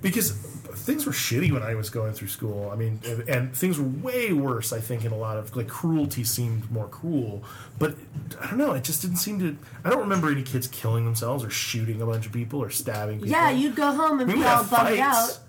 [0.00, 2.70] because things were shitty when I was going through school.
[2.72, 5.66] I mean and, and things were way worse I think in a lot of like
[5.66, 7.42] cruelty seemed more cruel.
[7.80, 7.96] But
[8.40, 11.42] I don't know it just didn't seem to I don't remember any kids killing themselves
[11.42, 13.30] or shooting a bunch of people or stabbing people.
[13.32, 15.40] Yeah, you'd go home and we be would all bummed out.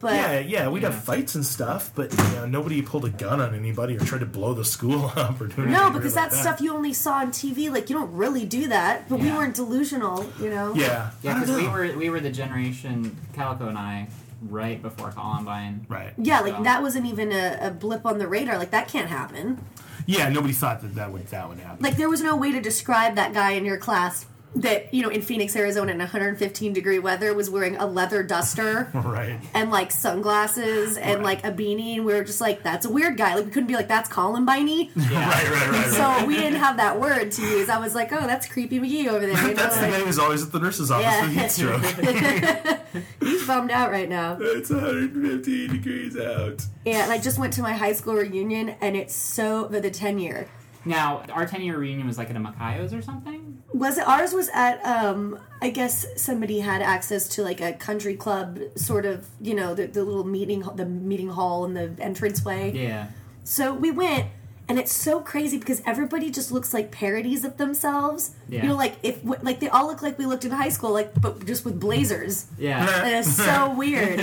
[0.00, 3.38] But Yeah, yeah, we'd have fights and stuff, but you know, nobody pulled a gun
[3.40, 5.72] on anybody or tried to blow the school up or do anything.
[5.72, 6.42] No, because like that's that.
[6.56, 7.70] stuff you only saw on TV.
[7.70, 9.08] Like you don't really do that.
[9.10, 10.74] But we weren't delusional, you know.
[10.74, 14.08] Yeah, Yeah, because we were we were the generation Calico and I
[14.48, 15.84] right before Columbine.
[15.90, 16.14] right.
[16.16, 18.56] Yeah, like So- that wasn't even a, a blip on the radar.
[18.56, 19.62] Like that can't happen.
[20.06, 21.84] Yeah, nobody thought that that would that would happen.
[21.84, 24.24] Like there was no way to describe that guy in your class
[24.56, 28.90] that you know in Phoenix, Arizona, in 115 degree weather, was wearing a leather duster
[28.94, 29.38] right.
[29.54, 31.42] and like sunglasses and Right.
[31.42, 33.68] like a beanie, and we were just like, "That's a weird guy." Like we couldn't
[33.68, 35.28] be like, "That's Columbine." Yeah.
[35.30, 35.70] Right, right, right.
[35.70, 36.18] right.
[36.20, 37.68] So we didn't have that word to use.
[37.68, 40.00] I was like, "Oh, that's creepy McGee over there." You know, That's the like, guy
[40.00, 41.22] who's always at the nurse's office Yeah.
[41.22, 43.00] with heat stroke.
[43.20, 44.36] he's bummed out right now.
[44.40, 46.64] it's 115 degrees out.
[46.84, 49.90] Yeah, and I just went to my high school reunion, and it's so the, the
[49.90, 50.48] ten year.
[50.84, 53.39] Now our ten year reunion was like at a Macayos or something.
[53.72, 54.32] Was it ours?
[54.32, 59.28] Was at um I guess somebody had access to like a country club sort of
[59.40, 62.72] you know the, the little meeting the meeting hall and the entranceway.
[62.72, 63.08] Yeah.
[63.44, 64.26] So we went,
[64.68, 68.36] and it's so crazy because everybody just looks like parodies of themselves.
[68.48, 68.62] Yeah.
[68.62, 71.12] You know, like if like they all look like we looked in high school, like
[71.20, 72.46] but just with blazers.
[72.58, 73.04] Yeah.
[73.04, 74.20] And it's so weird.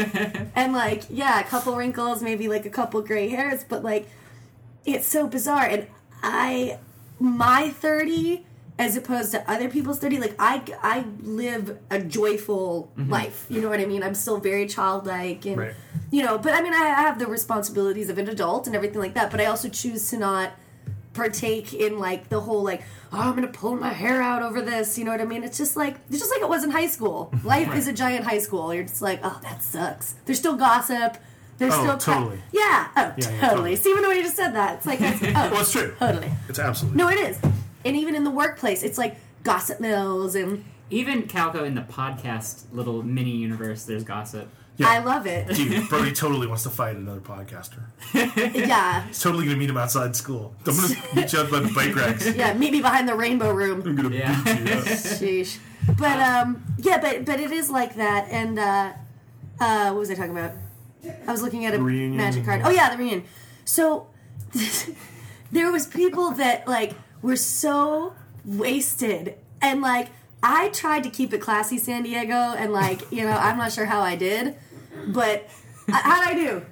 [0.55, 4.07] and like, yeah, a couple wrinkles, maybe like a couple gray hairs, but like,
[4.85, 5.65] it's so bizarre.
[5.65, 5.87] And
[6.23, 6.79] I,
[7.19, 8.45] my 30,
[8.79, 13.11] as opposed to other people's 30, like, I, I live a joyful mm-hmm.
[13.11, 13.45] life.
[13.49, 14.03] You know what I mean?
[14.03, 15.73] I'm still very childlike and, Right.
[16.11, 19.15] you know, but I mean, I have the responsibilities of an adult and everything like
[19.15, 20.51] that, but I also choose to not
[21.13, 24.99] partake in like the whole like oh i'm gonna pull my hair out over this
[24.99, 26.85] you know what i mean it's just like it's just like it was in high
[26.85, 30.55] school life is a giant high school you're just like oh that sucks there's still
[30.55, 31.17] gossip
[31.57, 32.39] there's Oh, still totally.
[32.51, 33.75] yeah oh Yeah, yeah, totally totally.
[33.77, 35.95] see even when you just said that it's like that's, oh Well, it's true.
[35.97, 36.97] totally It's absolutely.
[36.99, 37.39] no it is
[37.85, 42.63] and even in the workplace it's like gossip mills and Even Calico in the podcast
[42.71, 44.47] little mini universe, there's gossip.
[44.77, 44.89] Yeah.
[44.89, 47.81] i love it Dude, Brody totally wants to fight another podcaster.
[48.13, 50.53] yeah He's totally gonna meet him outside school.
[50.67, 52.27] I'm gonna meet you out by the bike racks.
[52.35, 54.41] yeah meet me behind the rainbow room I'm gonna Yeah.
[54.43, 54.83] beat you up.
[54.85, 55.57] Sheesh.
[55.97, 58.27] But um, yeah, but but it is like that.
[58.29, 58.91] And uh,
[59.59, 60.51] uh, what was I talking about?
[61.25, 62.17] I was looking at a Reunion.
[62.17, 62.61] magic card.
[62.65, 63.23] Oh yeah, the reunion.
[63.65, 64.07] So
[65.51, 68.13] there was people that like were so
[68.45, 70.09] wasted, and like
[70.43, 73.85] I tried to keep it classy, San Diego, and like you know I'm not sure
[73.85, 74.55] how I did,
[75.07, 75.47] but
[75.89, 76.65] how'd I do?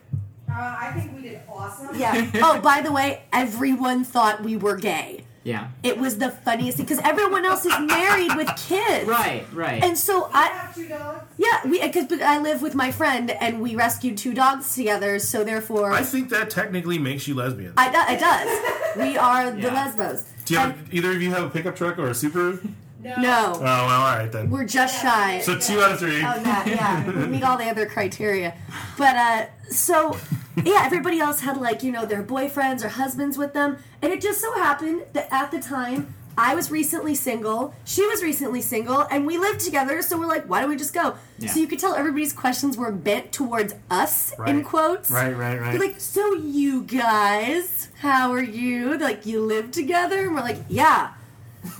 [0.49, 1.89] Uh, I think we did awesome.
[1.99, 2.29] Yeah.
[2.35, 5.23] Oh, by the way, everyone thought we were gay.
[5.43, 5.67] Yeah.
[5.83, 9.07] It was the funniest thing because everyone else is married with kids.
[9.07, 9.83] Right, right.
[9.83, 11.23] And so I I, have two dogs.
[11.37, 15.19] yeah, we because I live with my friend and we rescued two dogs together.
[15.19, 17.73] So therefore, I I, think that technically makes you lesbian.
[17.75, 18.97] do- it does.
[18.97, 19.73] We are the Yeah.
[19.73, 20.23] lesbos.
[20.45, 22.71] Do you have, either of you have a pickup truck or a Subaru?
[23.03, 23.15] No.
[23.17, 24.49] no, Oh well, all right then.
[24.49, 25.39] we're just shy.
[25.41, 26.17] So two out of three.
[26.17, 28.55] Oh, that, yeah, we meet all the other criteria.
[28.97, 30.17] But uh, so
[30.63, 34.21] yeah, everybody else had like you know their boyfriends or husbands with them, and it
[34.21, 39.01] just so happened that at the time I was recently single, she was recently single,
[39.09, 40.01] and we lived together.
[40.01, 41.15] So we're like, why don't we just go?
[41.39, 41.49] Yeah.
[41.49, 45.11] So you could tell everybody's questions were bent towards us in quotes.
[45.11, 45.71] Right, right, right.
[45.71, 48.97] They're like, so you guys, how are you?
[48.97, 50.19] They're like, you live together?
[50.19, 51.13] And we're like, yeah.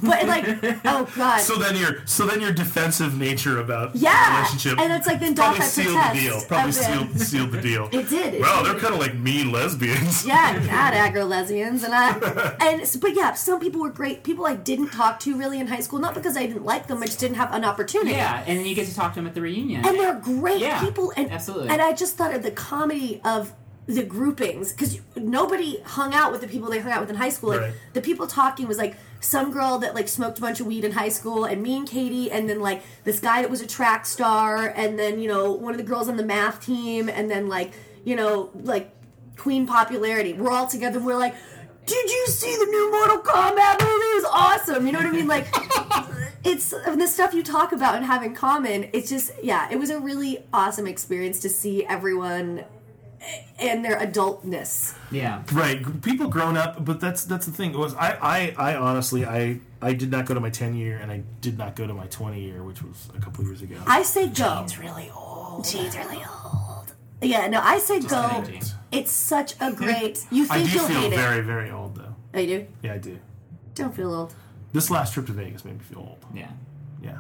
[0.02, 0.46] But like,
[0.86, 1.40] oh god.
[1.40, 5.20] so then your so then your defensive nature about the Yeah, relationship and it's like
[5.20, 6.42] then doth probably I sealed the deal.
[6.48, 7.90] Probably of sealed sealed the deal.
[7.92, 8.34] It did.
[8.36, 8.72] It Wow, did.
[8.74, 10.26] they're kind of like mean lesbians.
[10.26, 12.12] yeah, God, aggro lesbians, and I,
[12.62, 14.24] and but yeah, some people were great.
[14.24, 17.02] People I didn't talk to really in high school, not because I didn't like them,
[17.02, 18.12] I just didn't have an opportunity.
[18.12, 19.86] yeah, and then you get to talk to them at the reunion.
[19.86, 21.70] and they're great Yeah, people, and absolutely.
[21.70, 23.54] And I just thought of the comedy of
[23.88, 27.30] the groupings because nobody hung out with the people they hung out with in high
[27.30, 27.52] school.
[27.52, 27.74] Like Right.
[27.94, 30.92] the people talking was like some girl that like smoked a bunch of weed in
[30.92, 34.06] high school, and me and Katie, and then like this guy that was a track
[34.06, 37.48] star, and then you know one of the girls on the math team, and then
[37.48, 38.92] like you know like
[39.38, 40.34] Queen popularity.
[40.34, 40.98] We're all together.
[40.98, 41.36] and We're like.
[41.86, 43.92] Did you see the new Mortal Kombat movie?
[43.92, 44.88] It was awesome.
[44.88, 45.28] You know what I mean?
[45.28, 45.46] Like,
[46.44, 48.90] it's the stuff you talk about and have in common.
[48.92, 52.66] It's just, yeah, it was a really awesome experience to see everyone
[53.60, 54.96] and their adultness.
[55.12, 55.44] yeah.
[55.52, 57.72] Right, people grown up, but that's that's the thing.
[57.74, 60.98] It was I, I, I honestly I I did not go to my ten year
[60.98, 63.78] and I did not go to my twenty year, which was a couple years ago.
[63.88, 64.62] I say go.
[64.64, 65.66] It's really old.
[65.66, 66.94] She's really old.
[67.22, 68.42] Yeah, no, I say go.
[68.46, 68.62] kidding.
[68.92, 70.26] It's such a great.
[70.32, 71.44] You I think do you'll feel hate very it?
[71.46, 72.16] very old though.
[72.34, 72.68] Oh, you do?
[72.84, 73.18] Yeah, I do.
[73.74, 74.36] Don't feel old.
[74.74, 76.26] This last trip to Vegas made me feel old.
[76.34, 76.50] Yeah.
[77.02, 77.20] Yeah.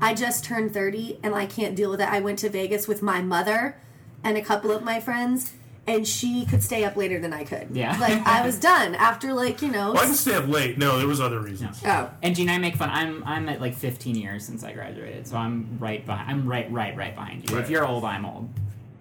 [0.00, 2.08] I just turned 30 and I can't deal with it.
[2.08, 3.80] I went to Vegas with my mother
[4.24, 5.52] and a couple of my friends,
[5.86, 7.68] and she could stay up later than I could.
[7.72, 7.96] Yeah.
[7.98, 9.92] Like, I was done after, like, you know.
[9.92, 10.78] Well, I can stay up late.
[10.78, 11.80] No, there was other reasons.
[11.84, 12.10] Oh.
[12.22, 12.90] And Gene, I make fun.
[12.90, 16.30] I'm I'm at like 15 years since I graduated, so I'm right behind.
[16.30, 17.56] I'm right, right, right behind you.
[17.56, 17.64] Right.
[17.64, 18.48] If you're old, I'm old.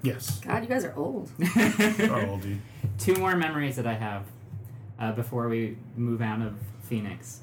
[0.04, 0.40] Yes.
[0.42, 1.32] God, you guys are old.
[1.58, 2.60] Oh, old dude.
[3.00, 4.24] Two more memories that I have
[5.00, 6.54] uh, before we move out of
[6.84, 7.40] Phoenix.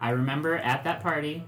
[0.00, 1.42] I remember at that party,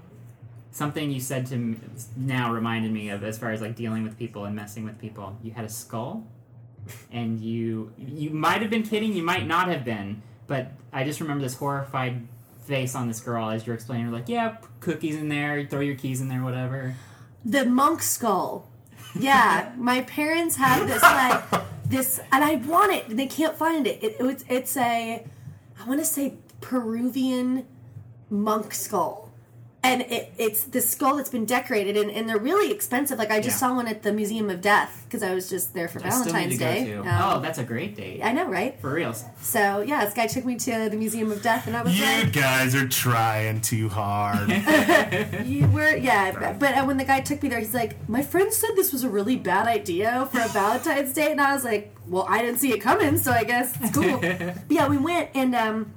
[0.71, 1.77] something you said to me
[2.15, 5.37] now reminded me of as far as like dealing with people and messing with people.
[5.43, 6.27] You had a skull,
[7.11, 11.19] and you you might have been kidding, you might not have been, but I just
[11.19, 12.27] remember this horrified
[12.67, 14.05] face on this girl as you're explaining.
[14.05, 16.95] You're like, yeah, cookies in there, throw your keys in there, whatever.
[17.45, 18.69] The monk skull.
[19.17, 21.43] Yeah, my parents have this, like,
[21.85, 23.15] this, and I want it.
[23.15, 24.03] They can't find it.
[24.03, 25.25] it, it's, it's a,
[25.79, 27.65] I want to say Peruvian
[28.29, 29.26] monk skull.
[29.87, 33.17] And it, it's the skull that's been decorated, and, and they're really expensive.
[33.17, 33.67] Like I just Yeah.
[33.69, 36.25] saw one at the Museum of Death because I was just there for I still
[36.25, 36.85] need Valentine's to go Day.
[36.85, 36.99] to.
[36.99, 37.07] Um,
[37.37, 38.21] oh, that's a great date.
[38.23, 38.79] I know, right?
[38.81, 39.13] For real.
[39.41, 42.05] So yeah, this guy took me to the Museum of Death, and I was You
[42.05, 44.49] like, you guys are trying too hard.
[45.45, 46.31] you were yeah.
[46.37, 48.91] But, but uh, when the guy took me there, he's like, my friend said this
[48.91, 52.41] was a really bad idea for a Valentine's Day, and I was like, well, I
[52.41, 54.17] didn't see it coming, so I guess it's cool.
[54.67, 55.91] But yeah, we went and um,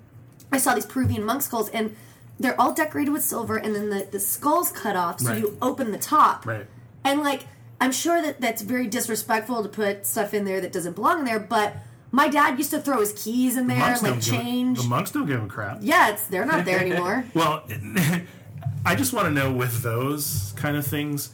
[0.52, 1.96] I saw these Peruvian monk skulls, and
[2.40, 5.38] they're all decorated with silver, and then the, the skull's cut off, so Right.
[5.38, 6.44] you open the top.
[6.46, 6.66] right.
[7.04, 7.46] And like,
[7.80, 11.24] I'm sure that that's very disrespectful to put stuff in there that doesn't belong in
[11.26, 11.76] there, but
[12.12, 14.78] my dad used to throw his keys in there, Monks like don't give a- change.
[14.82, 15.78] the monks don't give a crap.
[15.80, 17.24] yeah, it's they're not there anymore.
[17.34, 17.62] Well,
[18.84, 21.30] I just want to know with those kind of things,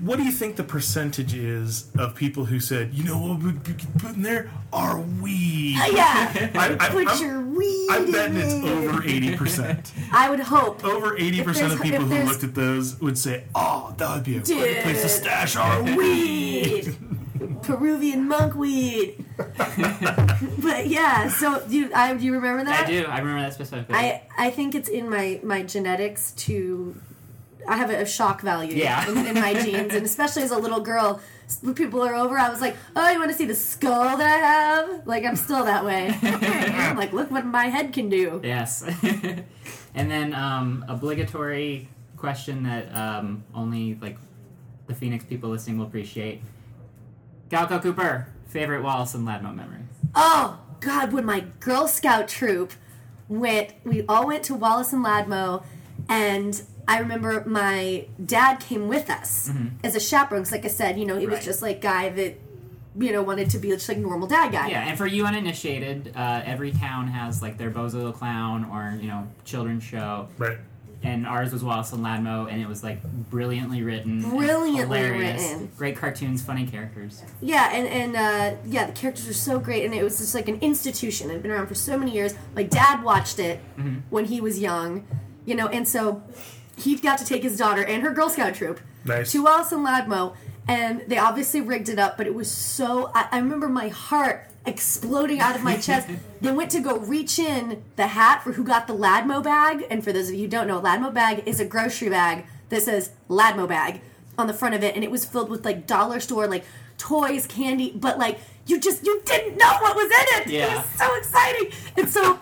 [0.00, 3.52] what do you think the percentage is of people who said, you know what we
[3.52, 4.50] could put in there?
[4.72, 5.76] Our weed.
[5.78, 7.88] Oh, yeah, I, I, put I'm, your weed.
[7.90, 9.90] I'm betting in it's over 80%.
[10.12, 10.84] I would hope.
[10.84, 14.40] Over 80% of people who looked at those would say, oh, that would be a
[14.40, 15.96] great place to stash our weed.
[15.96, 16.96] weed.
[17.62, 19.24] Peruvian monk weed.
[19.36, 22.86] but yeah, so do you, I, do you remember that?
[22.86, 23.04] I do.
[23.06, 23.94] I remember that specifically.
[23.94, 26.96] I, I think it's in my, my genetics to.
[27.70, 29.08] I have a, shock value Yeah.
[29.08, 31.20] in, in my genes, and especially as a little girl,
[31.62, 34.26] when people are over, I was like, "Oh, you want to see the skull that
[34.26, 36.12] I have?" Like I'm still that way.
[36.22, 38.40] I'm like, look what my head can do.
[38.42, 38.82] Yes.
[39.94, 44.18] and then um, obligatory question that um, only like
[44.86, 46.42] the Phoenix people listening will appreciate.
[47.50, 49.82] Calico Cooper, favorite Wallace and Ladmo memory.
[50.14, 52.72] Oh God, when my Girl Scout troop
[53.28, 55.62] went, we all went to Wallace and Ladmo,
[56.08, 59.50] and I remember my dad came with us
[59.84, 60.42] as a chaperone.
[60.42, 62.38] 'cause like I said, you know, he was just like guy that
[62.98, 64.68] you know wanted to be just like normal dad guy.
[64.68, 68.98] Yeah, and for you uninitiated, uh, every town has like their Bozo the Clown or
[69.00, 70.58] you know children's show, Right.
[71.04, 75.40] and ours was Wallace and Ladmo, and it was like brilliantly written, and Brilliantly hilarious,
[75.42, 75.70] written.
[75.78, 77.22] great cartoons, funny characters.
[77.40, 80.48] Yeah, and and uh, yeah, the characters were so great, and it was just like
[80.48, 81.30] an institution.
[81.30, 82.34] It had been around for so many years.
[82.56, 83.60] My dad watched it
[84.10, 85.04] when he was young,
[85.46, 86.22] you know, and so
[86.80, 89.32] he got to take his daughter and her Girl Scout troop Nice.
[89.32, 90.34] to Wallace and Ladmo,
[90.68, 93.10] and they obviously rigged it up, but it was so.
[93.14, 96.08] I, I remember my heart exploding out of my chest.
[96.40, 100.02] They went to go reach in the hat for who got the Ladmo bag, and
[100.02, 103.10] for those of you who don't know, Ladmo bag is a grocery bag that says
[103.28, 104.00] Ladmo bag
[104.38, 106.64] on the front of it, and it was filled with like dollar store like
[106.96, 110.46] toys, candy, but like you just you didn't know what was in it.
[110.48, 110.72] Yeah.
[110.72, 112.38] It was so exciting, and so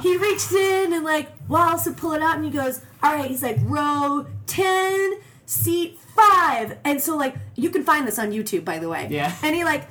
[0.00, 3.30] he reached in and like Wallace would pull it out, and he goes, "All right,"
[3.30, 6.78] he's like, "Row ten, seat five.
[6.84, 9.08] and so like you can find this on YouTube, by the way.
[9.10, 9.34] Yeah.
[9.42, 9.86] and he like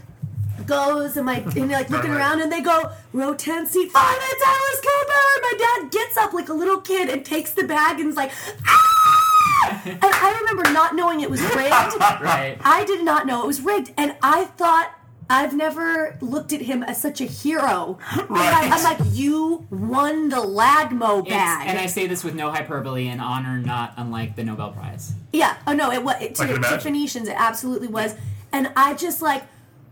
[0.66, 4.44] goes and like and like looking around and they go row 10 seat 5 it's
[4.48, 8.00] Alice Cooper and my dad gets up like a little kid and takes the bag
[8.00, 8.32] and is like
[8.66, 9.82] ah!
[9.86, 12.58] and I remember not knowing it was rigged Right.
[12.64, 14.94] I did not know it was rigged and I thought
[15.30, 17.98] I've never looked at him as such a hero.
[18.14, 21.68] And I, I'm like, you won the Ladmo It's, bag.
[21.68, 25.14] and I say this with no hyperbole and honor, not unlike the Nobel Prize.
[25.32, 25.56] Yeah.
[25.68, 26.80] Oh no, it was it, to, to.
[26.80, 27.28] Phoenicians.
[27.28, 28.16] It absolutely was,
[28.52, 29.44] and I just like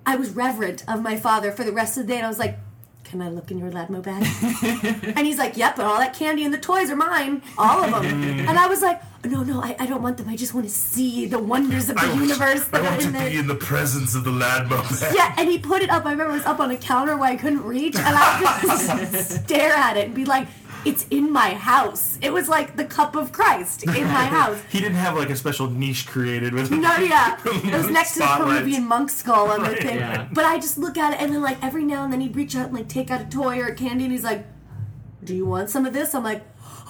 [0.05, 2.39] I was reverent of my father for the rest of the day, and I was
[2.39, 2.57] like.
[3.03, 4.23] Can I look in your Ladmo bag?
[5.17, 7.91] and he's like, Yep, but all that candy and the toys are mine, all of
[7.91, 8.03] them.
[8.23, 8.47] Mm.
[8.47, 10.29] and I was like, No, no, I, I don't want them.
[10.29, 13.01] I just want to see the wonders of the I want- universe I that want
[13.01, 13.29] to there.
[13.29, 15.13] be in the presence of the Ladmo bag.
[15.13, 16.05] Yeah, and he put it up.
[16.05, 18.69] I remember it was up on a counter where I couldn't reach, and I would
[18.69, 20.47] just stare at it and be like,
[20.85, 24.59] "It's in my house." It was like the cup of Christ in my house.
[24.69, 28.19] He didn't have like a special niche created with No, yeah, it was next to
[28.19, 28.59] the Spotlights.
[28.59, 29.97] Peruvian monk skull on the thing.
[29.97, 30.27] Yeah.
[30.31, 32.55] But I just look at it, and then like every now and then he'd reach
[32.55, 34.45] out and like take out a toy or a candy, and he's like,
[35.23, 36.43] "Do you want some of this?" I'm like.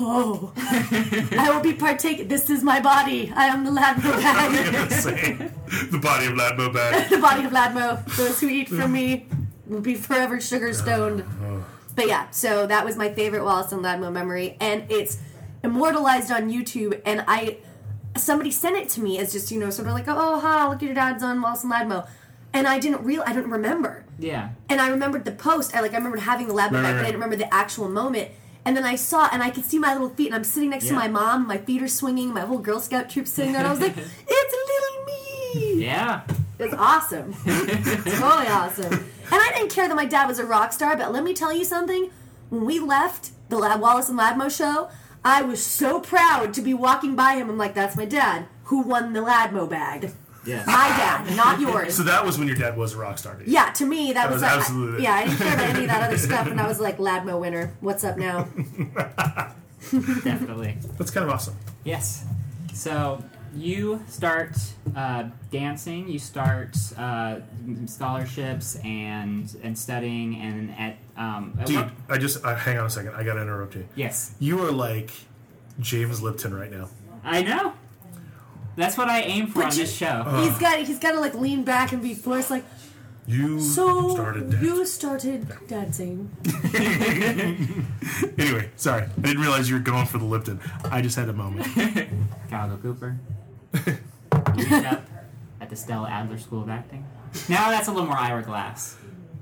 [0.03, 2.27] Oh, I will be partaking.
[2.27, 3.31] This is my body.
[3.35, 4.91] I am the Ladmo bag.
[4.91, 5.37] Saying,
[5.91, 7.09] the body of Ladmo bag.
[7.09, 8.03] the body of Ladmo.
[8.15, 9.27] Those who eat from me
[9.67, 11.21] will be forever sugar stoned.
[11.43, 11.61] Uh, uh.
[11.95, 15.19] But yeah, so that was my favorite Wallace and Ladmo memory, and it's
[15.63, 17.01] immortalized on YouTube.
[17.05, 17.57] And I,
[18.17, 20.77] somebody sent it to me as just you know sort of like, oh ha, look
[20.77, 22.07] at your dad's on Wallace and Ladmo,
[22.53, 24.05] and I didn't real, I didn't remember.
[24.19, 24.49] Yeah.
[24.69, 25.75] And I remembered the post.
[25.75, 27.53] I like I remembered having the Ladmo Right, back, right, but I didn't remember the
[27.53, 28.31] actual moment.
[28.63, 30.87] And then I saw, and I could see my little feet, and I'm sitting next
[30.89, 31.47] to my mom.
[31.47, 32.31] My feet are swinging.
[32.31, 36.21] My whole Girl Scout troop sitting there, and I was like, "It's little me." Yeah.
[36.62, 37.34] It's awesome.
[37.43, 38.93] totally awesome.
[38.93, 41.53] And I didn't care that my dad was a rock star, but let me tell
[41.53, 42.09] you something.
[42.49, 44.89] When we left the Lab Wallace and Ladmo show,
[45.24, 47.49] I was so proud to be walking by him.
[47.49, 50.12] I'm like, that's my dad who won the Ladmo bag.
[50.45, 50.66] Yes.
[50.66, 51.93] My dad, not yours.
[51.95, 53.36] So that was when your dad was a rock star.
[53.36, 53.47] dude.
[53.47, 55.14] Yeah, to me that, was, was like, absolutely- yeah.
[55.14, 57.74] I didn't care about any of that other stuff, and I was like, Ladmo winner.
[57.80, 58.43] What's up now?
[59.91, 60.78] Definitely.
[60.97, 61.55] That's kind of awesome.
[61.84, 62.26] Yes.
[62.74, 63.24] So
[63.56, 64.56] you start
[64.95, 66.08] uh, dancing.
[66.08, 67.39] You start uh,
[67.86, 72.86] scholarships and and studying and at um, at Dude, what- I just uh, hang on
[72.86, 73.14] a second.
[73.16, 73.88] I gotta interrupt you.
[73.95, 75.12] yes, You are like
[75.80, 76.88] James Lipton right now.
[77.24, 77.74] I know.
[78.78, 80.24] That's what I aim for But on you- this show.
[80.43, 82.64] He's got he's got to like lean back and be forced like
[83.28, 84.68] You so started dancing.
[84.70, 86.32] you started dancing.
[88.38, 89.04] Anyway, sorry.
[89.04, 90.60] I didn't realize you were going for the Lipton.
[90.86, 91.68] I just had a moment.
[92.49, 93.18] Calico Cooper.
[93.74, 95.03] You up
[95.59, 97.05] at the Stella Adler School of Acting.
[97.49, 98.97] Now that's a little more Ira Glass.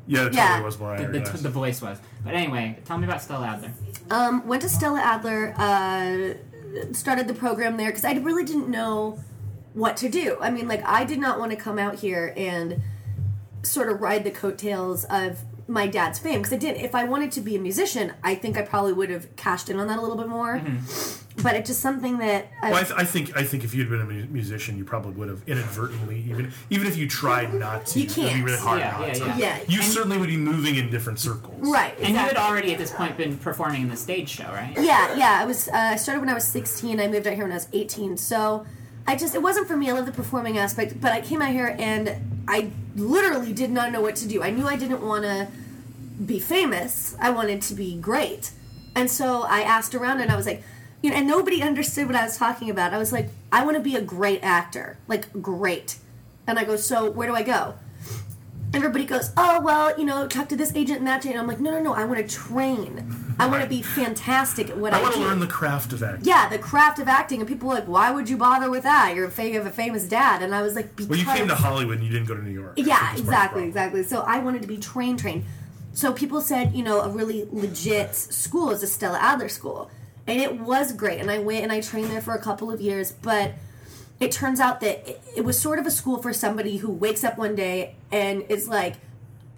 [0.08, 0.48] Yeah, it Yeah.
[0.48, 1.42] totally was more The, Iron the, Glass.
[1.42, 1.98] the voice was.
[2.24, 3.72] But anyway, tell me about Stella Adler.
[4.10, 9.20] Um, went to Stella Adler, uh, started the program there because I really didn't know
[9.74, 10.38] what to do.
[10.42, 12.82] I mean, like, I did not want to come out here and
[13.62, 15.40] sort of ride the coattails of
[15.70, 16.78] my dad's fame because I did.
[16.78, 19.80] If I wanted to be a musician, I think I probably would have cashed in
[19.80, 20.62] on that a little bit more.
[21.42, 23.90] But it's just something that I, Well, I, th- I think I think if you'd
[23.90, 27.86] been a mu- musician, you probably would have inadvertently, even even if you tried not
[27.88, 29.26] to, You it would be really hard Yeah, not yeah, to.
[29.26, 29.38] yeah.
[29.38, 31.56] yeah, You certainly would be moving in different circles.
[31.62, 31.94] right.
[32.00, 34.74] And you had already at this point been performing in the stage show, right?
[34.76, 35.40] Yeah, yeah.
[35.42, 35.70] I was.
[35.70, 37.00] Uh, I started when I was 16.
[37.00, 38.18] I moved out here when I was 18.
[38.18, 38.66] So
[39.08, 39.90] I just it wasn't for me.
[39.90, 43.92] I love the performing aspect, but I came out here and I literally did not
[43.92, 44.42] know what to do.
[44.42, 45.48] I knew I didn't want to
[46.26, 47.16] be famous.
[47.20, 48.52] I wanted to be great,
[48.96, 50.64] and so I asked around and I was like,
[51.02, 52.94] you know, and nobody understood what I was talking about.
[52.94, 55.98] I was like, I want to be a great actor, like great.
[56.48, 57.76] And I go, so where do I go?
[58.74, 61.40] everybody goes, oh well, you know, talk to this agent and that agent.
[61.40, 61.94] I'm like, no, no, no.
[61.94, 63.29] I want to train.
[63.40, 66.04] I want to be fantastic at what I, I want to learn the craft of
[66.04, 66.26] acting.
[66.26, 67.40] yeah, the craft of acting.
[67.40, 69.16] And people were like, why would you bother with that?
[69.16, 70.42] You're a fa- you have a famous dad.
[70.42, 72.44] And I was like, because Well, you came to Hollywood and you didn't go to
[72.44, 72.74] New York.
[72.76, 74.04] Yeah, think that's part of the exactly, exactly.
[74.04, 75.46] So I wanted to be train trained.
[75.94, 79.90] So people said, you know, a really legit school is a Stella Adler school.
[80.28, 81.20] And it was great.
[81.20, 83.12] And I went and I trained there for a couple of years.
[83.12, 83.54] But
[84.20, 87.24] it turns out that it, it was sort of a school for somebody who wakes
[87.24, 88.96] up one day and is like,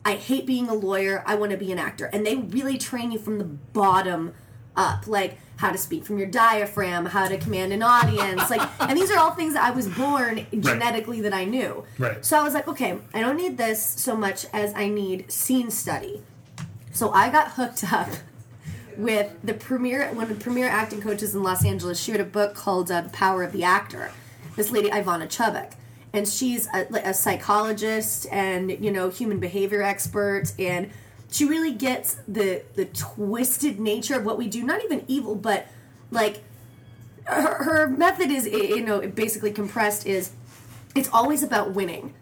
[0.03, 1.23] I hate being a lawyer.
[1.25, 2.05] I want to be an actor.
[2.05, 4.33] And they really train you from the bottom
[4.75, 8.61] up, like how to speak from your diaphragm, how to command an audience, like.
[8.81, 11.85] And these are all things that I was born genetically that I knew.
[11.97, 12.25] Right.
[12.25, 15.69] So I was like, okay, I don't need this so much as I need scene
[15.69, 16.23] study.
[16.91, 18.09] So I got hooked up
[18.97, 21.99] with the premier one of the premier acting coaches in Los Angeles.
[21.99, 24.11] She wrote a book called uh, The Power of the Actor.
[24.55, 25.73] This lady Ivana Chubbuck,
[26.13, 30.89] and she's a, a psychologist and you know human behavior expert, and
[31.31, 34.63] she really gets the the twisted nature of what we do.
[34.63, 35.67] Not even evil, but
[36.11, 36.43] like
[37.25, 40.31] her, her method is you know basically compressed is
[40.95, 42.13] it's always about winning.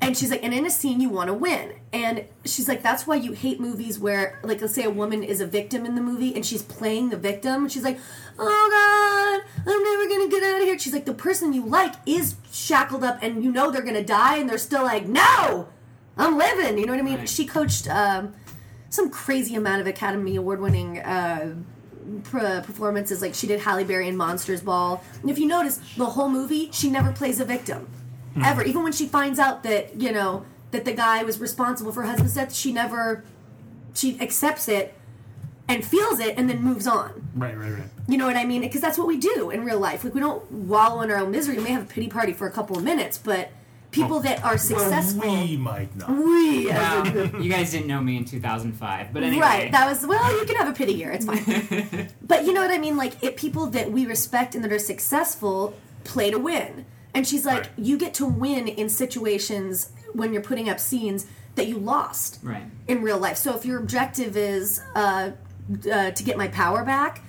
[0.00, 1.74] And she's like, and in a scene, you want to win.
[1.92, 5.40] And she's like, that's why you hate movies where, like, let's say a woman is
[5.40, 7.68] a victim in the movie and she's playing the victim.
[7.68, 7.98] She's like,
[8.38, 10.78] oh God, I'm never going to get out of here.
[10.78, 14.04] She's like, the person you like is shackled up and you know they're going to
[14.04, 14.36] die.
[14.36, 15.68] And they're still like, no,
[16.16, 16.78] I'm living.
[16.78, 17.18] You know what I mean?
[17.18, 17.28] Right.
[17.28, 18.34] She coached um,
[18.90, 20.98] some crazy amount of Academy Award winning.
[21.00, 21.56] Uh,
[22.22, 25.02] performances like she did Halle Berry in Monsters Ball.
[25.20, 27.86] And if you notice, the whole movie, she never plays a victim.
[28.44, 28.62] Ever.
[28.62, 28.70] Mm-hmm.
[28.70, 32.08] Even when she finds out that, you know, that the guy was responsible for her
[32.08, 33.24] husband's death, she never
[33.94, 34.94] she accepts it
[35.66, 37.28] and feels it and then moves on.
[37.34, 37.88] Right, right, right.
[38.08, 38.62] You know what I mean?
[38.62, 40.04] Because that's what we do in real life.
[40.04, 41.56] Like we don't wallow in our own misery.
[41.56, 43.50] We may have a pity party for a couple of minutes, but
[43.90, 46.10] people that are successful Well, we might not.
[46.10, 47.04] we Wow,
[47.40, 49.40] you guys didn't know me in 2005, but anyway.
[49.40, 49.72] Right.
[49.72, 50.38] That was well.
[50.38, 51.10] You can have a pity year.
[51.10, 52.08] It's fine.
[52.22, 52.96] but you know what I mean.
[52.96, 55.74] Like it, people that we respect and that are successful
[56.04, 56.86] play to win.
[57.14, 57.70] And she's like, Right.
[57.78, 62.62] you get to win in situations when you're putting up scenes that you lost right.
[62.86, 63.36] in real life.
[63.36, 65.32] So if your objective is uh,
[65.90, 67.22] uh, to get my power back,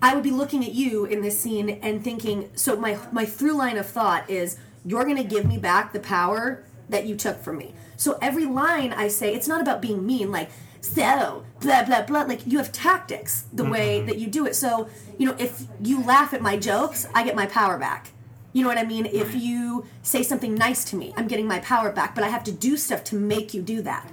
[0.00, 2.50] I would be looking at you in this scene and thinking.
[2.54, 6.00] So my my through line of thought is you're going to give me back the
[6.00, 7.74] power that you took from me.
[7.96, 10.30] So every line I say, it's not about being mean.
[10.30, 10.50] Like
[10.80, 12.22] so blah blah blah.
[12.22, 14.54] Like you have tactics the way that you do it.
[14.54, 18.10] So you know if you laugh at my jokes, I get my power back.
[18.54, 19.04] You know what I mean?
[19.06, 22.44] If you say something nice to me, I'm getting my power back, but I have
[22.44, 24.08] to do stuff to make you do that.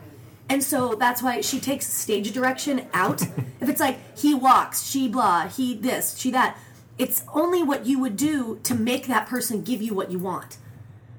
[0.49, 3.21] And so that's why she takes stage direction out.
[3.61, 6.57] if it's like he walks, she blah, he this, she that,
[6.97, 10.57] it's only what you would do to make that person give you what you want.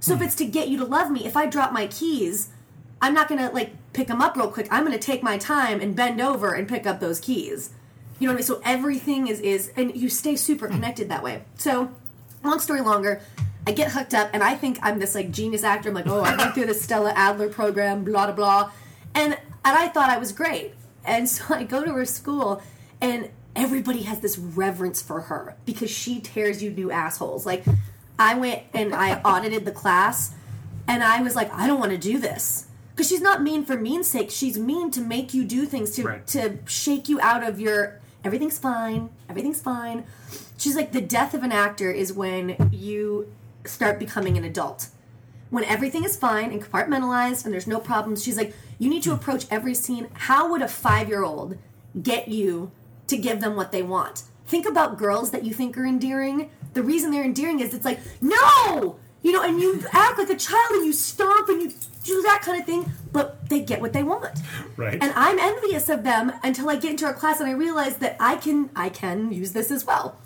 [0.01, 0.25] So if hmm.
[0.25, 2.51] it's to get you to love me, if I drop my keys,
[3.01, 4.67] I'm not gonna like pick them up real quick.
[4.73, 7.71] I'm gonna take my time and bend over and pick up those keys.
[8.19, 8.47] You know what I mean?
[8.47, 11.45] So everything is is and you stay super connected that way.
[11.57, 11.93] So
[12.45, 13.21] long story longer,
[13.67, 15.89] I get hooked up and I think I'm this like genius actor.
[15.89, 18.71] I'm like, oh, I went through the Stella Adler program, blah blah blah,
[19.15, 20.75] and and I thought I was great.
[21.05, 22.63] And so I go to her school,
[23.01, 27.45] and everybody has this reverence for her because she tears you new assholes.
[27.45, 27.65] Like,
[28.19, 30.35] I went and I audited the class,
[30.89, 33.77] and I was like, I don't want to do this because she's not mean for
[33.77, 34.31] mean's sake.
[34.31, 36.27] She's mean to make you do things to Right.
[36.29, 40.05] to shake you out of your everything's fine, everything's fine.
[40.63, 43.35] She's like the death of an actor is when you
[43.65, 44.91] start becoming an adult.
[45.51, 49.11] When everything is fine and compartmentalized and there's no problems, she's like, you need to
[49.11, 49.17] hmm.
[49.17, 50.07] approach every scene.
[50.13, 51.59] How would a five year old
[52.01, 52.71] get you
[53.09, 54.23] to give them what they want?
[54.47, 56.49] Think about girls that you think are endearing.
[56.75, 59.01] The reason they're endearing is it's like, no!
[59.23, 61.73] You know, and you act like a child and you stomp and you
[62.05, 64.39] do that kind of thing, but they get what they want.
[64.77, 65.03] Right.
[65.03, 68.15] And I'm envious of them until I get into our class and I realize that
[68.21, 70.19] I can I can use this as well.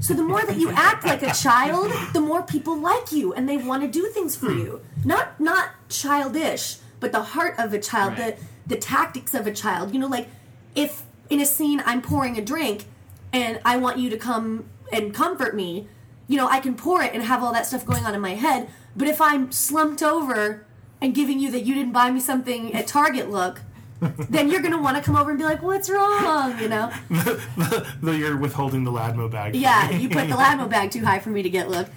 [0.00, 3.48] So the more that you act like a child, the more people like you and
[3.48, 4.80] they want to do things for you.
[5.04, 8.36] Not not childish, but the heart of a child, Right.
[8.66, 9.92] the the tactics of a child.
[9.92, 10.28] You know, like
[10.74, 12.86] if in a scene I'm pouring a drink
[13.32, 15.86] and I want you to come and comfort me,
[16.28, 18.34] you know, I can pour it and have all that stuff going on in my
[18.34, 18.68] head.
[18.96, 20.64] But if I'm slumped over
[21.00, 23.60] and giving you that you didn't buy me something at Target look,
[24.00, 26.92] then you're gonna want to come over and be like, "What's wrong?" You know.
[28.02, 29.54] Though you're withholding the Ladmo bag.
[29.54, 31.88] Yeah, you put the Ladmo bag too high for me to get look.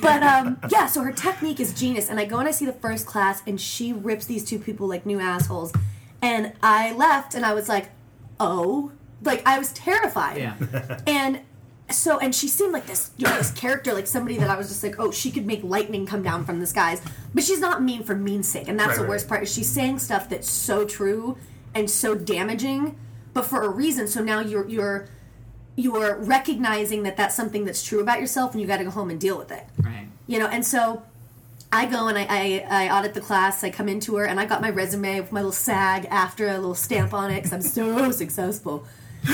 [0.00, 2.08] But um, yeah, so her technique is genius.
[2.08, 4.86] And I go and I see the first class, and she rips these two people
[4.86, 5.72] like new assholes.
[6.20, 7.90] And I left, and I was like,
[8.38, 10.38] oh, like I was terrified.
[10.38, 11.00] Yeah.
[11.06, 11.40] And
[11.94, 14.68] so, and she seemed like this, you know, this character, like somebody that I was
[14.68, 17.00] just like, oh, she could make lightning come down from the skies.
[17.34, 19.08] But she's not mean for mean's sake, and that's Right, the right.
[19.10, 19.42] worst part.
[19.42, 21.38] Is she's saying stuff that's so true
[21.74, 22.96] and so damaging,
[23.34, 24.06] but for a reason.
[24.08, 25.08] So now you're you're
[25.76, 29.08] you're recognizing that that's something that's true about yourself, and you got to go home
[29.10, 30.06] and deal with it Right.
[30.26, 31.02] you know and so
[31.72, 34.44] i go and I, I i audit the class i come into her and i
[34.44, 38.10] got my resume with my little SAG-AFTRA a little stamp on it because i'm so
[38.22, 38.86] successful and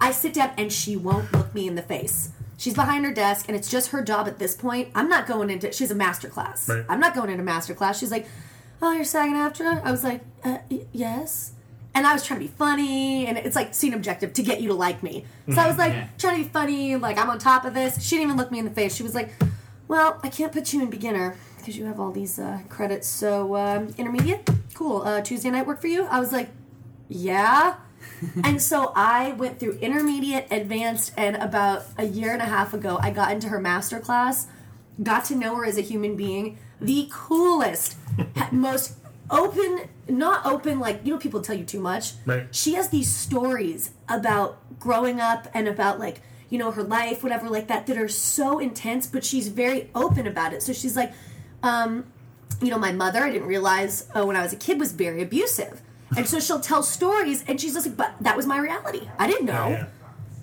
[0.00, 3.46] i sit down and she won't look me in the face she's behind her desk
[3.48, 6.28] and it's just her job at this point i'm not going into she's a master
[6.28, 6.84] class Right.
[6.88, 8.26] i'm not going into master class she's like
[8.82, 11.52] oh you're sagging after her i was like uh, y- yes
[11.92, 14.68] and I was trying to be funny, and it's like scene objective to get you
[14.68, 15.24] to like me.
[15.52, 16.06] So I was like Yeah.
[16.18, 18.00] trying to be funny, like I'm on top of this.
[18.00, 18.94] She didn't even look me in the face.
[18.94, 19.30] She was like,
[19.88, 23.08] "Well, I can't put you in beginner because you have all these uh, credits.
[23.08, 25.02] So um, intermediate, cool.
[25.02, 26.50] Uh, Tuesday night work for you?" I was like,
[27.08, 27.74] "Yeah."
[28.44, 32.98] And so I went through intermediate, advanced, and about a year and a half ago,
[33.00, 34.46] I got into her master class,
[35.02, 37.96] got to know her as a human being, the coolest,
[38.52, 38.94] most
[39.30, 42.12] open, not open like you know people tell you too much.
[42.26, 42.46] Right.
[42.54, 47.48] She has these stories about growing up and about like you know her life, whatever
[47.48, 50.62] like that, that are so intense, but she's very open about it.
[50.62, 51.12] So she's like,
[51.62, 52.06] um,
[52.60, 55.22] you know, my mother, I didn't realize uh, when I was a kid was very
[55.22, 55.80] abusive.
[56.16, 59.08] And so she'll tell stories, and she's just like, but that was my reality.
[59.18, 59.66] I didn't know.
[59.66, 59.86] Oh, yeah.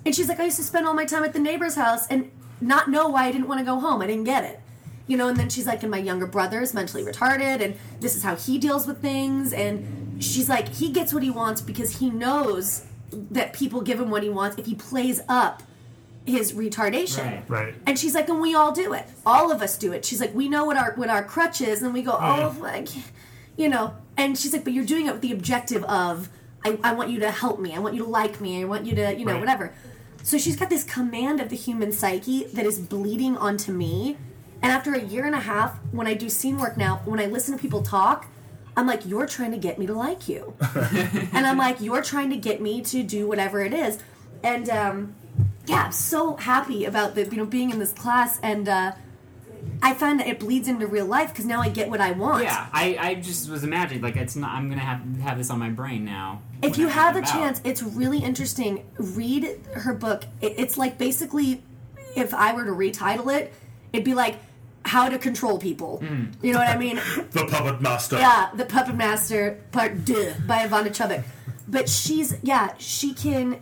[0.06, 2.32] And she's like, I used to spend all my time at the neighbor's house and
[2.62, 4.02] not know why I didn't want to go home.
[4.02, 4.62] I didn't get it.
[5.08, 8.16] You know, and then she's like, and my younger brother is mentally retarded, and this
[8.16, 9.52] is how he deals with things.
[9.52, 14.10] And she's like, he gets what he wants because he knows that people give him
[14.10, 15.64] what he wants if he plays up
[16.26, 17.26] his retardation.
[17.26, 17.50] Right.
[17.50, 17.76] Right.
[17.86, 19.06] And she's like, and we all do it.
[19.26, 20.06] All of us do it.
[20.06, 22.88] She's like, we know what our what our crutch is, and we go, oh, like,
[22.90, 23.04] oh,
[23.58, 23.94] you know.
[24.18, 26.30] And she's like, but you're doing it with the objective of,
[26.66, 27.74] I, I want you to help me.
[27.76, 28.62] I want you to like me.
[28.62, 29.40] I want you to, you know, Right.
[29.40, 29.74] whatever.
[30.24, 34.18] So she's got this command of the human psyche that is bleeding onto me.
[34.62, 37.28] And after a year and a half, when I do scene work now, when I
[37.28, 38.26] listen to people talk,
[38.76, 40.54] I'm like, you're trying to get me to like you.
[40.76, 44.00] and I'm like, you're trying to get me to do whatever it is.
[44.44, 45.16] And um,
[45.68, 48.92] yeah, I'm so happy about the you know being in this class, and uh,
[49.82, 52.44] I find that it bleeds into real life because now I get what I want.
[52.44, 54.52] Yeah, I, I just was imagining like it's not.
[54.52, 56.42] I'm gonna have have this on my brain now.
[56.62, 57.32] If you I'm have a about.
[57.32, 58.86] chance, it's really interesting.
[58.98, 60.24] Read her book.
[60.42, 61.64] It- It's like basically,
[62.16, 63.54] if I were to retitle it,
[63.94, 64.38] it'd be like
[64.86, 66.00] how to control people.
[66.04, 66.34] Mm.
[66.42, 66.98] You know what I mean?
[67.32, 68.18] The puppet master.
[68.18, 71.24] Yeah, The Puppet Master Part Deux by Ivana Chubbuck.
[71.68, 73.60] But she's yeah, she can.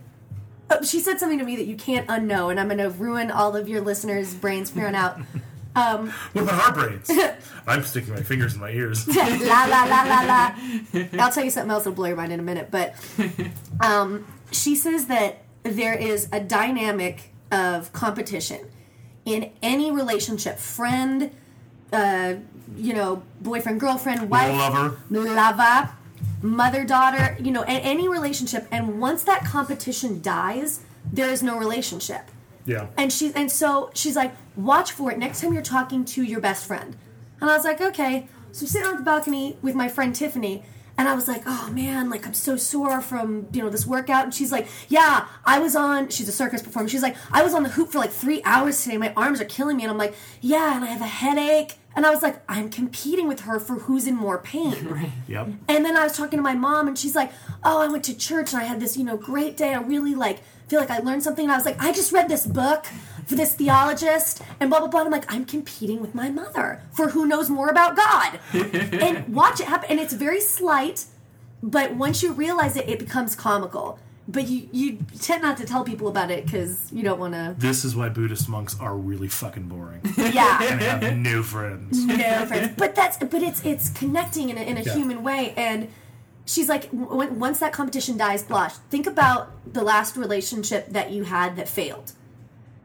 [0.69, 3.29] Oh, she said something to me that you can't unknow, and I'm going to ruin
[3.29, 5.19] all of your listeners' brains from here on out.
[5.76, 7.11] Um, about our brains?
[7.67, 9.07] I'm sticking my fingers in my ears.
[9.15, 10.55] la la la la la.
[11.23, 12.69] I'll tell you something else that'll blow your mind in a minute.
[12.71, 12.95] But
[13.82, 18.67] um, she says that there is a dynamic of competition
[19.26, 21.32] in any relationship, friend,
[21.91, 22.36] uh,
[22.78, 24.97] you know, boyfriend, girlfriend, wife, Lover.
[25.09, 25.89] lover,
[26.41, 28.67] mother, daughter, you know, any relationship.
[28.71, 32.30] And once that competition dies, there is no relationship.
[32.66, 32.88] Yeah.
[32.97, 36.39] And she's and so she's like, watch for it next time you're talking to your
[36.39, 36.95] best friend.
[37.41, 38.28] And I was like, okay.
[38.51, 40.63] So I'm sitting on the balcony with my friend Tiffany,
[40.97, 44.24] And I was like, oh man, like I'm so sore from, you know, this workout.
[44.24, 46.88] And she's like, yeah, I was on, she's a circus performer.
[46.88, 48.97] She's like, I was on the hoop for like three hours today.
[48.97, 49.84] My arms are killing me.
[49.84, 51.74] And I'm like, yeah, and I have a headache.
[51.97, 54.88] And I was like, I'm competing with her for who's in more pain.
[54.89, 55.11] Right.
[55.28, 55.47] Yep.
[55.68, 57.32] And then I was talking to my mom, and she's like,
[57.63, 59.74] "Oh, I went to church and I had this, you know, great day.
[59.74, 62.28] I really like feel like I learned something." And I was like, "I just read
[62.30, 62.86] this book
[63.26, 66.82] for this theologist, and blah blah blah." And I'm like, "I'm competing with my mother
[66.93, 71.05] for who knows more about God." and watch it happen, and it's very slight,
[71.63, 73.99] but once you realize it, it becomes comical.
[74.28, 77.53] But you you tend not to tell people about it because you don't want to.
[77.59, 80.63] This is why Buddhist monks are really fucking boring Yeah.
[80.72, 82.03] and have no friends.
[82.03, 82.16] no
[82.47, 82.74] friends.
[82.76, 84.93] But that's but it's it's connecting in a, in a Yeah.
[84.95, 85.53] human way.
[85.55, 85.89] And
[86.45, 88.73] she's like, w- once that competition dies, blush.
[88.89, 92.11] Think about the last relationship that you had that failed.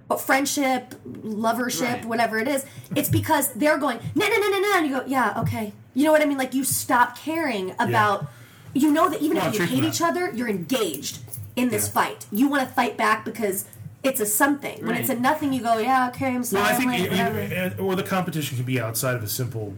[0.08, 2.04] But friendship, lovership, Right.
[2.04, 2.64] whatever it is,
[2.96, 5.72] it's because they're going no no no no no, and you go yeah okay.
[5.94, 6.38] You know what I mean?
[6.38, 8.26] Like you stop caring about.
[8.72, 11.18] You know that even Well, if you hate each other, you're engaged
[11.56, 11.92] in this Yeah.
[11.92, 12.26] fight.
[12.30, 13.64] You want to fight back because
[14.04, 14.86] it's a something.
[14.86, 16.62] When it's a nothing, you go yeah okay I'm sorry.
[16.62, 17.74] Well, I think, late, you- whatever.
[17.80, 19.74] Uh, or the competition can be outside of a simple,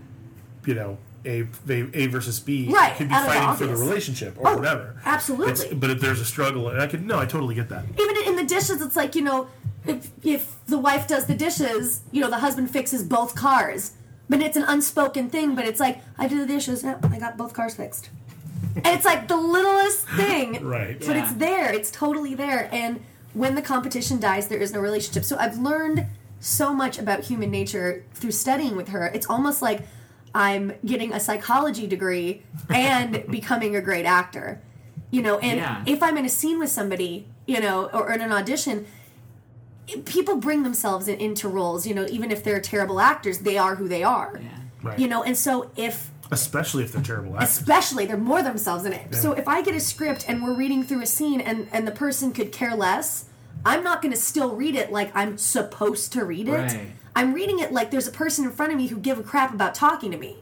[0.67, 2.69] you know, A, A, a versus B.
[2.71, 5.01] Right, It could be out of the fighting for the relationship or Oh, whatever.
[5.05, 5.53] absolutely.
[5.53, 7.85] It's- but if there's a struggle, and I could no, I totally get that.
[7.99, 9.47] even in the dishes it's like you know
[9.87, 13.93] if if the wife does the dishes you know the husband fixes both cars
[14.29, 17.37] but it's an unspoken thing but it's like i do the dishes yeah, i got
[17.37, 18.09] both cars fixed
[18.77, 20.99] and it's like the littlest thing Right.
[21.01, 21.25] but Yeah.
[21.25, 23.01] it's there it's totally there and
[23.35, 26.07] when the competition dies there is no relationship so i've learned
[26.41, 29.81] so much about human nature through studying with her it's almost like
[30.35, 34.61] i'm getting a psychology degree and becoming a great actor
[35.11, 35.83] you know and Yeah.
[35.87, 38.87] if i'm in a scene with somebody you know or in an audition
[40.05, 43.75] people bring themselves in, into roles you know even if they're terrible actors they are
[43.77, 44.49] who they are Yeah.
[44.83, 44.99] Right.
[44.99, 47.59] you know and so if Especially if they're terrible actors.
[47.59, 49.19] especially they're more themselves in it Yeah.
[49.19, 51.93] so if i get a script and we're reading through a scene and and the
[51.93, 53.27] person could care less
[53.67, 56.87] i'm not going to still read it like i'm supposed to read it Right.
[57.17, 59.53] I'm reading it like there's a person in front of me who give a crap
[59.55, 60.37] about talking to me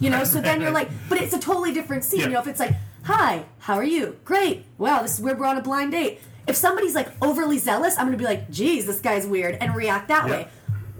[0.00, 2.26] you know so then you're like but it's a totally different scene Yeah.
[2.26, 5.46] you know if it's like hi how are you great wow this is where we're
[5.46, 8.86] on a blind date if somebody's like overly zealous i'm going to be like geez
[8.86, 10.32] this guy's weird and react that Yeah.
[10.32, 10.48] way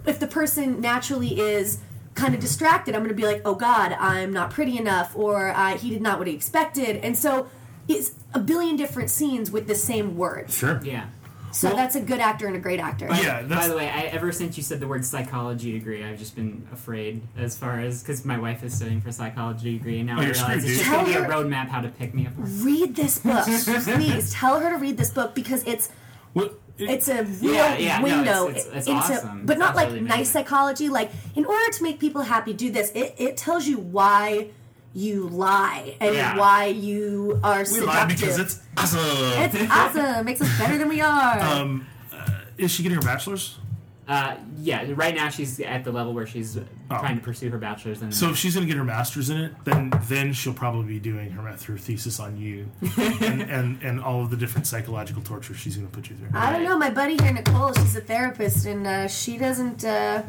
[0.05, 1.79] if the person naturally is
[2.13, 5.49] kind of distracted, I'm going to be like, oh God, I'm not pretty enough, or
[5.49, 6.97] uh, he did not what he expected.
[6.97, 7.47] And so
[7.87, 10.55] it's a billion different scenes with the same words.
[10.55, 10.79] Sure.
[10.83, 11.05] Yeah.
[11.53, 13.07] So Well- that's a good actor and a great actor.
[13.11, 16.35] Yeah, By the way, I, ever since you said the word psychology degree, I've just
[16.35, 20.07] been afraid as far as because my wife is studying for a psychology degree, and
[20.07, 21.89] now Oh, I you're realize screwed, it's just going to be a roadmap how to
[21.89, 22.47] pick me apart.
[22.61, 23.45] Read this book.
[23.45, 25.89] Please tell her to read this book because it's
[26.33, 26.45] well,
[26.77, 29.45] it- it's a real Yeah, yeah, no, window it's- it's- it's into awesome.
[29.45, 32.89] but It's not like nice psychology like in order to make people happy do this
[32.95, 34.47] it, it tells you why
[34.93, 36.37] you lie and Yeah.
[36.37, 37.71] why you are seductive.
[37.71, 38.99] we seductive lie because it's awesome.
[39.41, 43.01] it's awesome It makes us better than we are um, uh, is she getting her
[43.01, 43.57] bachelor's?
[44.05, 48.01] Uh, yeah, right now she's at the level where she's trying to pursue her bachelor's.
[48.01, 48.15] And Oh.
[48.15, 50.99] So if she's going to get her master's in it, then then she'll probably be
[50.99, 52.67] doing her her thesis on you
[52.97, 56.27] and, and and all of the different psychological torture she's going to put you through.
[56.33, 56.77] I don't know.
[56.77, 59.85] My buddy here, Nicole, she's a therapist, and uh, she doesn't.
[59.85, 60.23] Uh,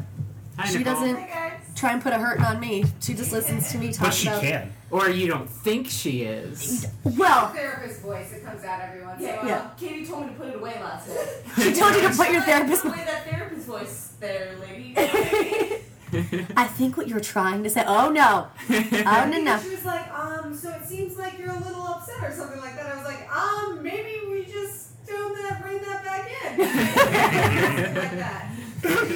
[0.57, 0.93] Hi, she Nicole.
[0.93, 1.64] doesn't Hey guys.
[1.75, 2.85] Try and put a hurting on me.
[3.01, 4.41] She just listens to me talk But she about.
[4.41, 4.73] can.
[4.91, 6.87] Or you don't think she is.
[7.03, 9.47] Well, Therapist voice that comes out every once in a while.
[9.47, 9.69] yeah.
[9.77, 11.27] Katie told me to put it away last night.
[11.63, 12.83] she told you to put your therapist.
[12.83, 14.93] Put away that therapist voice there, lady.
[16.55, 17.83] I think what you're trying to say.
[17.85, 18.47] Oh no!
[18.69, 19.59] Oh no no!
[19.59, 22.75] She was like, um, so it seems like you're a little upset or something like
[22.77, 22.85] that.
[22.85, 26.59] I was like, um, maybe we just throw that, bring that back in.
[27.95, 28.51] Like that.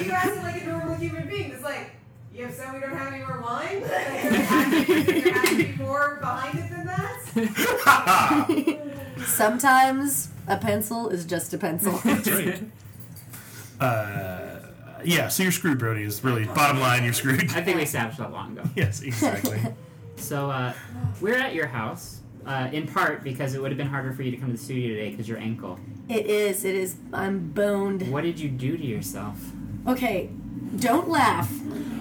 [0.04, 1.52] You acting like a normal human being.
[1.52, 1.92] It's like,
[2.40, 3.80] you so, we don't have any more wine?
[3.82, 7.16] Like, there has to be- there has to be more behind it than that?
[9.26, 11.92] Sometimes a pencil is just a pencil.
[12.04, 12.62] That's right.
[13.78, 14.60] Uh,
[15.04, 16.02] yeah, so you're screwed, Brody.
[16.02, 17.04] Is really bottom line.
[17.04, 17.50] You're screwed.
[17.54, 18.68] I think we established that long ago.
[18.74, 19.60] yes, exactly.
[20.16, 20.72] So uh,
[21.20, 24.30] we're at your house, uh, in part because it would have been harder for you
[24.30, 25.78] to come to the studio today because your ankle.
[26.08, 26.64] it is.
[26.64, 26.96] It is.
[27.12, 28.10] I'm boned.
[28.12, 29.38] What did you do to yourself?
[29.86, 30.28] Okay,
[30.78, 31.50] don't laugh.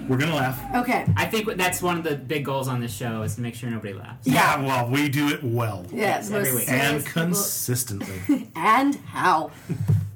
[0.08, 0.60] We're gonna laugh.
[0.76, 1.06] Okay.
[1.16, 3.70] I think that's one of the big goals on this show is to make sure
[3.70, 4.26] nobody laughs.
[4.26, 6.70] Yeah, well, we do it well Yeah, Yes, every week.
[6.70, 8.50] and consistently.
[8.56, 9.52] and how.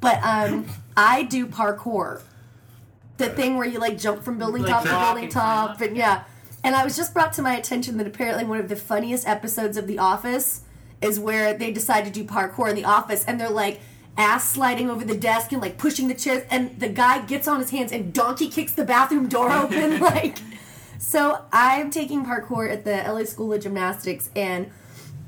[0.02, 0.66] But um,
[0.98, 2.22] I do parkour.
[3.18, 5.82] The thing where you like jump from building Like top to building top, up?
[5.82, 6.24] and yeah.
[6.64, 9.78] And I was just brought to my attention that apparently one of the funniest episodes
[9.78, 10.62] of The Office
[11.02, 13.80] is where they decide to do parkour in the office, and they're like
[14.18, 17.60] ass sliding over the desk and like pushing the chairs, and the guy gets on
[17.60, 20.38] his hands and donkey kicks the bathroom door open, like.
[21.00, 24.68] So I'm taking parkour at the LA School of Gymnastics, and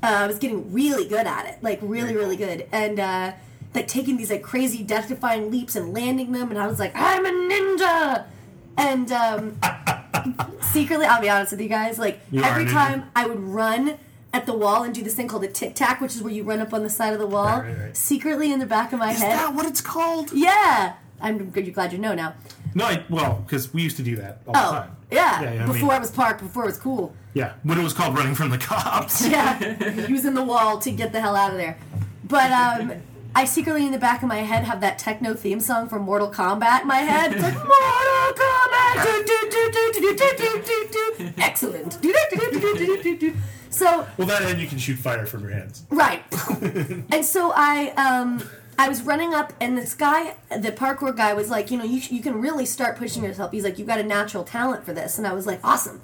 [0.02, 3.32] uh, I was getting really good at it, like really, really good, and uh,
[3.74, 7.26] like taking these like crazy death-defying leaps and landing them, and I was like, I'm
[7.26, 8.24] a ninja,
[8.78, 9.58] and um,
[10.62, 13.98] secretly, I'll be honest with you guys, like You every time I would run
[14.32, 16.42] at the wall and do this thing called a tic tac, which is where you
[16.42, 17.96] run up on the side of the wall right, right, right.
[17.96, 19.32] secretly in the back of my is head.
[19.32, 20.32] Is that what it's called?
[20.32, 20.94] Yeah.
[21.20, 22.34] I'm you're glad you know now.
[22.74, 24.96] No, I, well, because we used to do that all oh, the time.
[25.10, 27.14] Yeah, yeah, yeah before I, mean, I was parked, before it was cool.
[27.32, 29.26] Yeah, when it was called running from the cops.
[29.26, 31.78] yeah, using the wall to get the hell out of there.
[32.24, 32.92] But um,
[33.34, 36.30] I secretly in the back of my head have that techno theme song from Mortal
[36.30, 37.32] Kombat in my head.
[37.32, 38.66] It's like Mortal Kombat.
[41.38, 41.98] Excellent.
[43.76, 45.84] So Well, that and you can shoot fire from your hands.
[45.90, 46.22] Right.
[47.12, 48.42] and so I um
[48.78, 52.00] I was running up and this guy the parkour guy was like, you know, you
[52.08, 53.52] you can really start pushing yourself.
[53.52, 55.18] He's like, you've got a natural talent for this.
[55.18, 56.00] And I was like, awesome.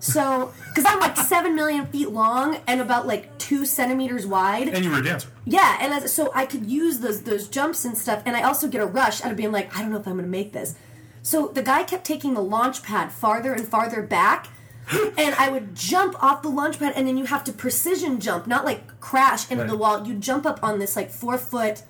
[0.00, 4.66] So, because I'm like seven million feet long and about like two centimeters wide.
[4.66, 5.28] And you were a dancer.
[5.44, 8.66] Yeah, and as, so I could use those those jumps and stuff, and I also
[8.66, 10.52] get a rush out of being like, I don't know if I'm going to make
[10.52, 10.74] this.
[11.22, 14.48] So the guy kept taking the launch pad farther and farther back,
[14.90, 18.46] and I would jump off the launch pad, and then you have to precision jump,
[18.46, 19.70] not like crash into Right.
[19.70, 20.06] the wall.
[20.06, 21.82] You jump up on this like four foot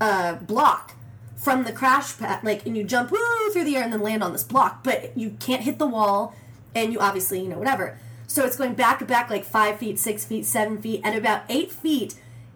[0.00, 0.94] uh, block
[1.36, 3.18] from the crash pad, like, and you jump woo
[3.52, 6.34] through the air and then land on this block, but you can't hit the wall,
[6.74, 7.98] and you obviously, you know, whatever.
[8.26, 11.42] So it's going back to back like five feet, six feet, seven feet, and about
[11.48, 12.14] eight feet.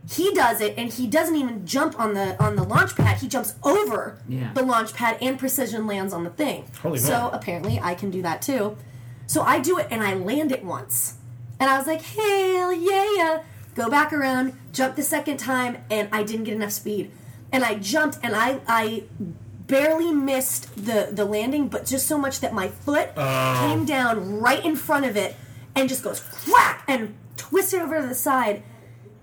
[0.08, 3.18] He does it, and he doesn't even jump on the on the launch pad.
[3.18, 4.52] He jumps over Yeah.
[4.54, 6.64] the launch pad and precision lands on the thing.
[6.80, 7.30] Holy so moly.
[7.34, 8.76] apparently, I can do that too.
[9.26, 11.14] So I do it, and I land it once,
[11.58, 13.42] and I was like, "Hell yeah!"
[13.74, 17.10] Go back around, jump the second time, and I didn't get enough speed,
[17.52, 19.04] and I jumped, and I I
[19.66, 23.66] barely missed the the landing, but just so much that my foot Oh.
[23.68, 25.36] came down right in front of it,
[25.74, 28.62] and just goes whack and twisted over to the side,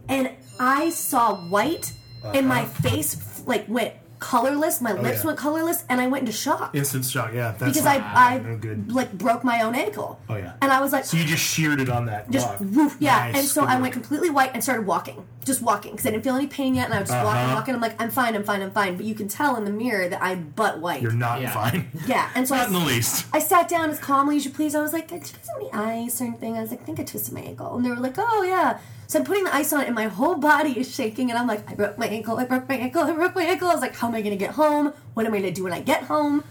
[0.07, 0.29] and
[0.59, 1.93] I saw white,
[2.23, 2.33] uh-huh.
[2.35, 3.93] and my face like went
[4.23, 4.81] colorless.
[4.81, 5.19] My lips.
[5.19, 5.25] Oh, yeah.
[5.27, 7.51] went colorless, and I went into shock Instant shock, yeah.
[7.51, 8.91] That's because not, I I no good.
[8.91, 10.19] like broke my own ankle.
[10.29, 10.53] Oh, yeah.
[10.61, 11.05] and I was like.
[11.05, 12.59] So you just sheared it on that just block.
[12.75, 13.81] woof, yeah, Nice, and so good I work.
[13.83, 16.85] went completely white and started walking, just walking because I didn't feel any pain yet,
[16.85, 17.55] and I was just walking, Uh-huh.
[17.55, 17.75] walking.
[17.75, 18.95] I'm like, I'm fine, I'm fine, I'm fine.
[18.97, 21.01] But you can tell in the mirror that I'm butt white.
[21.01, 21.51] You're not Yeah.
[21.51, 21.91] fine.
[22.07, 23.25] yeah, and so Not in the least.
[23.33, 24.73] I sat down as calmly as you please.
[24.75, 26.57] I was like, did you get any ice or anything?
[26.57, 28.79] I was like, I think I twisted my ankle, and they were like, oh yeah.
[29.13, 31.45] So I'm putting the ice on it, and my whole body is shaking, and I'm
[31.45, 33.67] like, I broke my ankle, I broke my ankle, I broke my ankle.
[33.69, 34.91] I was like, how am I going to get home?
[35.13, 36.43] What am I going to do when I get home?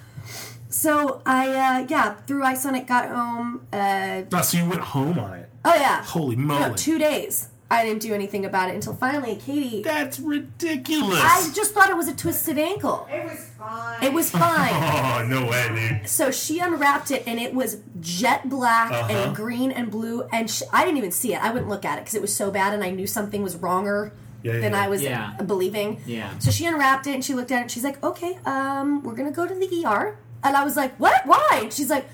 [0.69, 3.67] So I, uh, yeah, threw ice on it, got home.
[3.73, 5.49] Uh, No, so you went home on it.
[5.65, 6.75] oh yeah, Holy no, moly.
[6.77, 7.49] two days.
[7.73, 9.83] I didn't do anything about it until finally, Katie.
[9.83, 11.19] That's ridiculous.
[11.23, 13.09] I just thought it was a twisted ankle.
[13.11, 14.03] It was fine.
[14.05, 14.71] It was fine.
[14.75, 15.69] oh, no way,
[15.99, 16.09] dude.
[16.09, 19.13] So she unwrapped it, and it was jet black Uh-huh.
[19.13, 20.23] and green and blue.
[20.33, 21.43] And sh I didn't even see it.
[21.43, 23.57] I wouldn't look at it because it was so bad, and I knew something was
[23.57, 24.13] wronger
[24.43, 24.83] Yeah, yeah, than yeah.
[24.85, 25.33] I was Yeah.
[25.47, 26.01] believing.
[26.05, 26.39] Yeah.
[26.41, 29.15] So she unwrapped it, and she looked at it, and she's like, "Okay, um, we're
[29.15, 31.25] gonna go to the ER." And I was like, "What?
[31.27, 32.07] Why?" And she's like,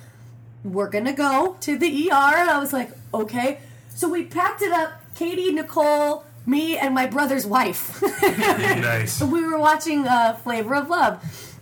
[0.62, 3.58] "We're gonna go to the ER." And I was like, "Okay."
[3.94, 4.92] So we packed it up.
[5.18, 8.00] Katie, Nicole, me, and my brother's wife.
[8.22, 9.20] nice.
[9.22, 11.58] we were watching uh, Flavor of Love.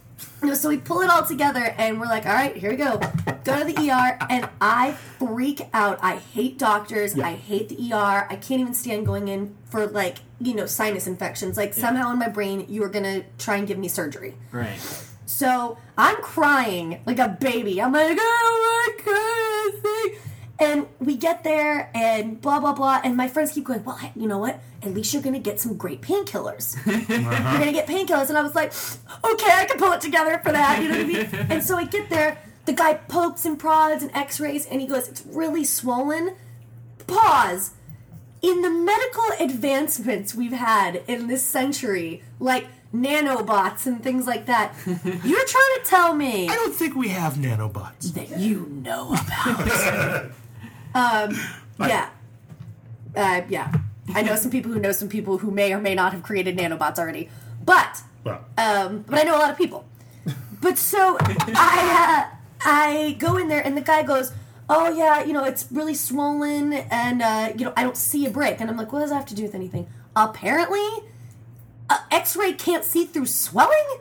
[0.54, 3.00] So we pull it all together and we're like, all right, here we go.
[3.44, 5.98] Go to the ER, and I freak out.
[6.02, 7.18] I hate doctors.
[7.18, 8.26] I hate the ER.
[8.28, 11.56] I can't even stand going in for like you know sinus infections.
[11.56, 14.34] Like somehow in my brain, you are gonna try and give me surgery.
[14.52, 14.78] Right.
[15.24, 17.80] So I'm crying like a baby.
[17.80, 20.35] I'm like, oh my god, thing.
[20.58, 23.00] And we get there and blah blah blah.
[23.04, 24.60] And my friends keep going, well, you know what?
[24.82, 26.76] At least you're gonna get some great painkillers.
[26.86, 28.28] You're gonna get painkillers.
[28.28, 28.72] And I was like,
[29.24, 30.82] okay, I can pull it together for that.
[30.82, 31.46] You know what I mean?
[31.50, 32.38] and so I get there.
[32.64, 36.34] The guy pokes and prods and X-rays, and he goes, it's really swollen.
[37.06, 37.72] Pause
[38.42, 44.74] in the medical advancements we've had in this century, like nanobots and things like that,
[44.86, 48.12] you're trying to tell me I don't think we have nanobots.
[48.14, 50.30] that you know about.
[50.96, 51.38] Um,
[51.88, 52.10] yeah.
[53.14, 53.72] Uh, yeah.
[54.14, 56.56] I know some people who know some people who may or may not have created
[56.56, 57.28] nanobots already.
[57.64, 59.84] But Well, um, but I know a lot of people.
[60.60, 64.32] But so I uh, I go in there and the guy goes,
[64.68, 68.30] "Oh yeah, you know it's really swollen and uh, you know I don't see a
[68.30, 70.86] break." And I'm like, "What does that have to do with anything?" Apparently,
[72.10, 73.98] X ray can't see through swelling.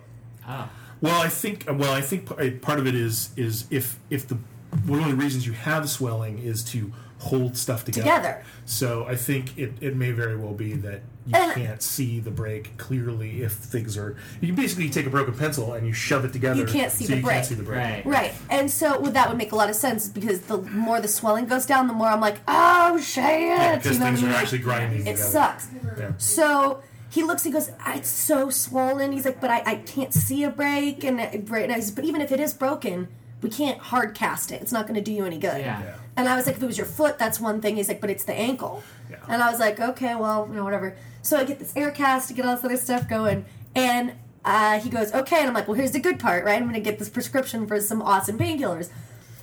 [0.48, 0.70] Oh.
[1.02, 2.28] well, I think well, I think
[2.62, 4.38] part of it is is if if the
[4.86, 8.04] one of the reasons you have swelling is to hold stuff together.
[8.04, 8.44] Together.
[8.66, 12.30] So I think it, it may very well be that you And- can't see the
[12.30, 14.16] break clearly if things are.
[14.42, 16.60] You basically take a broken pencil and you shove it together.
[16.62, 17.36] You can't see so the you break.
[17.38, 17.78] Can't see the break.
[17.80, 18.06] Right.
[18.06, 18.34] Right.
[18.50, 21.46] And so well, that would make a lot of sense because the more the swelling
[21.48, 23.24] goes down, the more I'm like, oh shit.
[23.24, 24.42] Yeah, because you know things what I are mean?
[24.42, 25.00] actually grinding.
[25.02, 25.24] It together.
[25.24, 25.68] sucks.
[25.98, 26.12] Yeah.
[26.18, 29.14] So he looks, he goes, "Ah, it's so swollen.
[29.14, 31.04] He's like, but I, I can't see a break.
[31.06, 33.08] And, it- and I said, but even if it is broken,
[33.46, 34.60] we can't hard cast it.
[34.64, 35.60] It's not going to do you any good.
[35.60, 35.80] Yeah.
[35.80, 35.96] Yeah.
[36.18, 37.76] And I was like, if it was your foot, that's one thing.
[37.76, 38.82] He's like, but it's the ankle.
[39.08, 39.18] Yeah.
[39.30, 40.96] And I was like, okay, well, you know, whatever.
[41.22, 43.46] So I get this air cast to get all this other stuff going.
[43.76, 45.38] And uh, he goes, okay.
[45.42, 46.56] And I'm like, well, here's the good part, right?
[46.56, 48.90] I'm going to get this prescription for some awesome painkillers.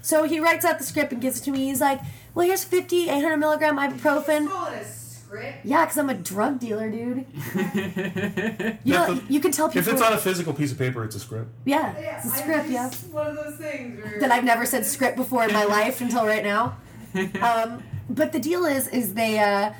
[0.00, 1.66] So he writes out the script and gives it to me.
[1.66, 2.00] He's like,
[2.34, 4.48] well, here's 50, 800 milligram ibuprofen.
[5.33, 5.64] Call it a script.
[5.66, 7.26] Yeah, because I'm a drug dealer, dude.
[8.85, 9.80] You know, if- you can tell people.
[9.80, 11.51] If it's on a physical piece of paper, it's a script.
[11.64, 12.91] yeah, Yeah, it's a I script, mean, yeah.
[13.11, 16.26] One of those things where That I've never said script before in my life until
[16.26, 16.76] right now.
[17.43, 19.72] Um, but the deal is, is they, uh,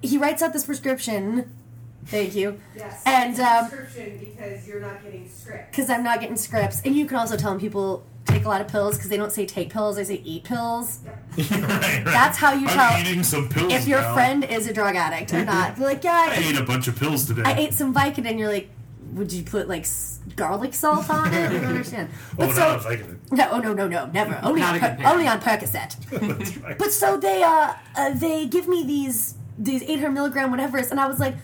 [0.00, 1.52] he writes out this prescription.
[2.06, 2.60] Thank you.
[2.76, 3.02] Yes.
[3.04, 5.72] And, um, prescription because you're not getting script.
[5.72, 6.80] Because I'm not getting scripts.
[6.84, 9.32] And you can also tell them people take a lot of pills because they don't
[9.32, 11.00] say take pills, they say eat pills.
[11.38, 12.02] right, right.
[12.04, 13.72] That's how you I'm tell pills.
[13.72, 15.76] if your friend is a drug addict or not.
[15.76, 17.42] They're like, yeah, I ate a bunch of pills today.
[17.44, 18.38] I ate some Vicodin.
[18.38, 18.70] You're like,
[19.12, 19.86] would you put like
[20.36, 21.50] garlic salt on it?
[21.50, 22.10] I don't understand.
[22.36, 22.96] But oh, so, I
[23.30, 24.38] no, oh no, no, no, never.
[24.42, 26.62] Only on per- only on Percocet.
[26.62, 26.78] Right.
[26.78, 31.08] But so they uh, uh they give me these these 800 milligram whatever's, and I
[31.08, 31.34] was like,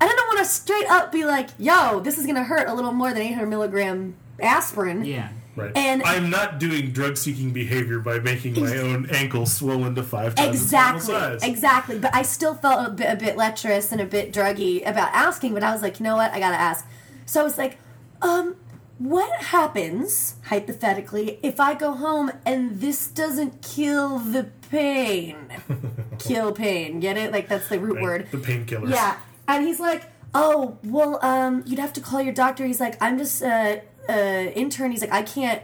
[0.00, 2.92] I didn't want to straight up be like, yo, this is gonna hurt a little
[2.92, 5.04] more than 800 milligram aspirin.
[5.04, 5.28] Yeah.
[5.58, 5.76] Right.
[5.76, 10.34] And- I'm not doing drug seeking behavior by making my own ankle swollen to five
[10.34, 11.42] times Exactly, size.
[11.42, 11.98] exactly.
[11.98, 15.54] But I still felt a bit, a bit lecherous and a bit druggy about asking.
[15.54, 16.86] But I was like, you know what, I gotta ask.
[17.26, 17.78] So I was like,
[18.22, 18.56] um,
[18.98, 25.36] what happens hypothetically if I go home and this doesn't kill the pain?
[26.18, 27.32] kill pain, get it?
[27.32, 28.28] Like that's the root Right, word.
[28.30, 28.90] The painkillers.
[28.90, 30.04] Yeah, and he's like,
[30.34, 33.76] "Oh, well, um, you'd have to call your doctor." He's like, "I'm just uh,
[34.08, 34.12] uh,
[34.54, 35.62] intern." He's like, "I can't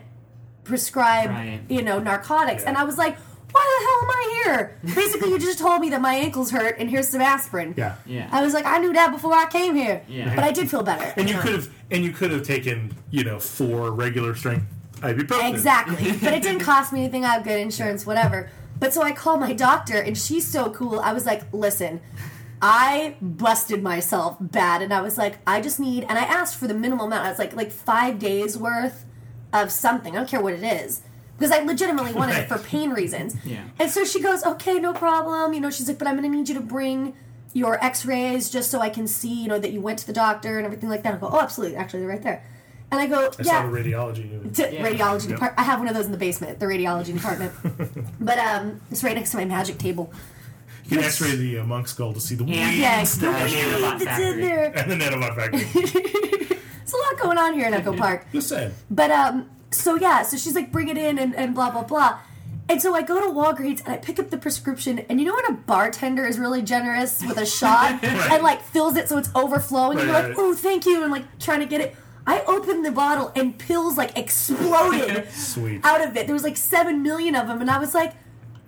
[0.64, 1.61] prescribe, Right.
[1.68, 2.70] you know, narcotics." Yeah.
[2.70, 3.16] And I was like,
[3.53, 6.76] "Why the hell am I here?" Basically, you just told me that my ankles hurt,
[6.78, 7.74] and here's some aspirin.
[7.76, 7.95] Yeah.
[8.07, 8.28] Yeah.
[8.32, 10.34] I was like, "I knew that before I came here." Yeah.
[10.34, 11.12] but I did feel better.
[11.16, 14.66] And you could have and you could have taken, you know, four regular strength
[15.01, 15.51] ibuprofen.
[15.51, 16.12] Exactly.
[16.22, 17.24] but it didn't cost me anything.
[17.24, 18.51] I have good insurance, whatever.
[18.78, 20.99] But so I called my doctor, and she's so cool.
[20.99, 22.01] I was like, listen,
[22.66, 26.66] I busted myself bad, and I was like, I just need, and I asked for
[26.66, 27.26] the minimal amount.
[27.26, 29.04] I was like, like five days worth
[29.52, 30.14] of something.
[30.14, 31.02] I don't care what it is.
[31.36, 33.36] Because I legitimately wanted it for pain reasons.
[33.44, 33.64] Yeah.
[33.78, 35.52] And so she goes, okay, no problem.
[35.52, 37.14] You know, she's like, but I'm going to need you to bring
[37.52, 40.56] your x-rays just so I can see, you know, that you went to the doctor
[40.56, 41.14] and everything like that.
[41.14, 41.76] I go, oh, absolutely.
[41.76, 42.42] Actually, they're right there.
[42.90, 44.54] And I go, I yeah saw the radiology unit.
[44.54, 44.86] to Yeah.
[44.88, 45.34] radiology Yep.
[45.34, 45.58] department.
[45.58, 47.52] I have one of those in the basement, the radiology department.
[48.20, 50.12] but um, it's right next to my magic table.
[50.85, 53.32] You can X-ray the uh, monk skull to see the And- weeds Yes, the the
[53.32, 54.72] weed nanobot that's in there.
[54.76, 55.64] and the nanobot factory.
[56.78, 58.26] There's a lot going on here in Echo Park.
[58.32, 58.72] Just saying.
[58.91, 62.18] But um, so yeah, so she's like, bring it in and, and blah blah blah.
[62.68, 65.35] And so I go to Walgreens and I pick up the prescription, and you know
[65.35, 69.30] when a bartender is really generous with a shot and like fills it so it's
[69.35, 70.37] overflowing, and you're like, right.
[70.39, 71.97] "Oh, thank you," and like trying to get it.
[72.26, 75.80] I opened the bottle and pills like exploded Sweet.
[75.85, 76.26] out of it.
[76.26, 78.12] There was like seven million of them, and I was like,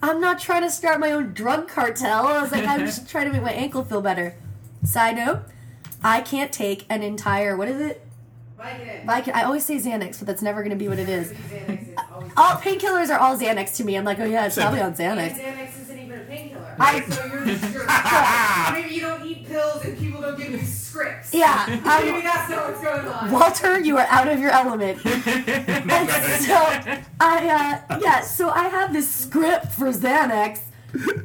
[0.02, 2.26] I'm not trying to start my own drug cartel.
[2.26, 4.34] I was like, I'm just trying to make my ankle feel better.
[4.84, 5.40] Side note,
[6.04, 8.02] I can't take an entire what is it?
[8.58, 9.24] Vicodin.
[9.24, 11.32] Vic- I always say Xanax, but that's never going to be what it is.
[11.32, 12.02] Xanax is uh,
[12.36, 13.96] All painkillers are all Xanax to me.
[13.96, 15.38] I'm like, oh yeah, it's probably on And Xanax.
[15.38, 16.76] Xanax isn't even a painkiller.
[16.78, 19.96] I- so you're just you're, maybe you don't eat pills and
[20.96, 21.34] scripts.
[21.34, 23.30] Yeah, Maybe that's not what's going on.
[23.30, 25.04] Walter, you are out of your element.
[25.06, 26.10] and
[26.42, 26.54] so
[27.20, 30.60] I, uh, yeah, so I have this script for Xanax,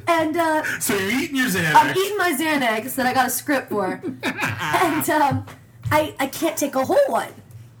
[0.06, 1.74] and uh, So you're eating your Xanax.
[1.74, 5.46] I'm eating my Xanax that I got a script for, and um,
[5.90, 7.32] I I can't take a whole one,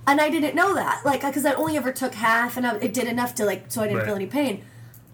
[0.06, 2.94] and I didn't know that, like, because I only ever took half, and I, it
[2.94, 4.06] did enough to like, so I didn't Right.
[4.06, 4.62] feel any pain.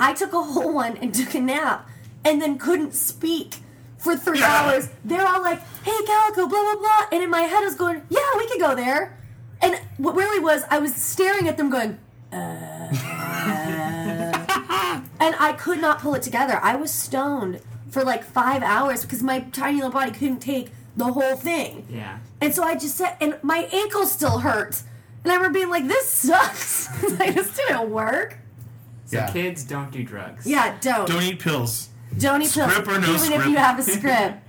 [0.01, 1.89] I took a whole one and took a nap,
[2.25, 3.57] and then couldn't speak
[3.99, 4.89] for three hours.
[5.05, 8.03] They're all like, "Hey, Calico, blah blah blah," and in my head I was going,
[8.09, 9.19] "Yeah, we could go there,"
[9.61, 11.99] and what really was, I was staring at them going.
[12.33, 12.37] "Uh,"
[15.21, 16.59] and I could not pull it together.
[16.63, 17.61] I was stoned
[17.91, 21.87] for like five hours because my tiny little body couldn't take the whole thing.
[21.91, 22.19] Yeah.
[22.41, 24.83] And so I just said, and my ankle still hurt.
[25.25, 26.89] And I remember being like, this sucks.
[27.19, 28.39] like, this didn't work.
[29.07, 29.31] So Yeah.
[29.31, 30.47] kids don't do drugs.
[30.47, 31.09] Yeah, don't.
[31.09, 31.89] Don't eat pills.
[32.19, 32.71] Don't eat pills.
[32.73, 33.47] Script or no Even if script.
[33.47, 34.45] you have a script.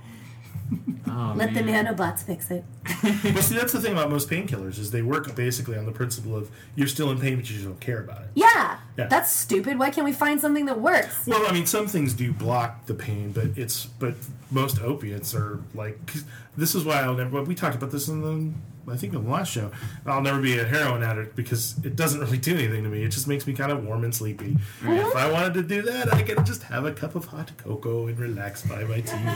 [1.12, 1.86] Oh Let the man.
[1.86, 2.64] nanobots fix it.
[3.34, 6.36] Well, see, that's the thing about most painkillers is they work basically on the principle
[6.36, 8.28] of you're still in pain, but you just don't care about it.
[8.36, 9.06] Yeah, Yeah.
[9.08, 9.76] that's stupid.
[9.78, 11.26] Why can't we find something that works?
[11.26, 14.14] Well, I mean, some things do block the pain, but it's but
[14.52, 16.22] most opiates are like 'cause
[16.56, 17.42] this is why I'll never.
[17.42, 18.52] We talked about this in the
[18.88, 19.70] I think in the last show.
[20.06, 23.02] I'll never be a heroin addict because it doesn't really do anything to me.
[23.02, 24.56] It just makes me kind of warm and sleepy.
[24.82, 28.06] If I wanted to do that, I could just have a cup of hot cocoa
[28.06, 29.26] and relax by my TV.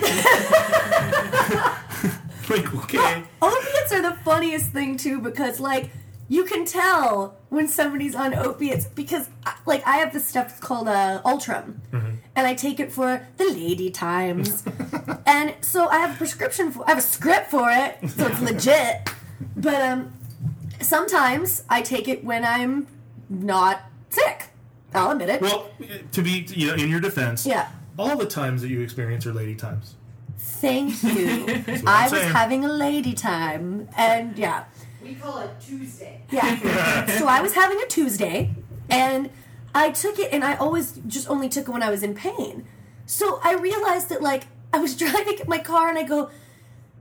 [2.51, 5.91] like okay, Opiates are the funniest thing too because like
[6.29, 9.29] you can tell when somebody's on opiates because
[9.67, 13.91] like I have this stuff called uh, Ultram, and I take it for the lady
[13.91, 14.65] times,
[15.27, 18.41] and so I have a prescription for I have a script for it, so it's
[18.41, 19.11] legit.
[19.57, 20.13] But um,
[20.81, 22.87] sometimes I take it when I'm
[23.29, 24.51] not sick.
[24.95, 25.41] I'll admit it.
[25.41, 25.71] well,
[26.13, 27.71] to be you know in your defense, yeah.
[27.99, 29.97] all the times that you experience are lady times.
[30.39, 31.47] Thank you.
[31.87, 32.33] I was saying.
[32.33, 34.65] having a lady time, and yeah.
[35.03, 36.23] We call it Tuesday.
[36.31, 37.07] Yeah.
[37.19, 38.55] so I was having a Tuesday,
[38.89, 39.31] and
[39.75, 42.67] I took it, and I always just only took it when I was in pain.
[43.07, 46.31] So I realized that, like, I was driving my car, and I go,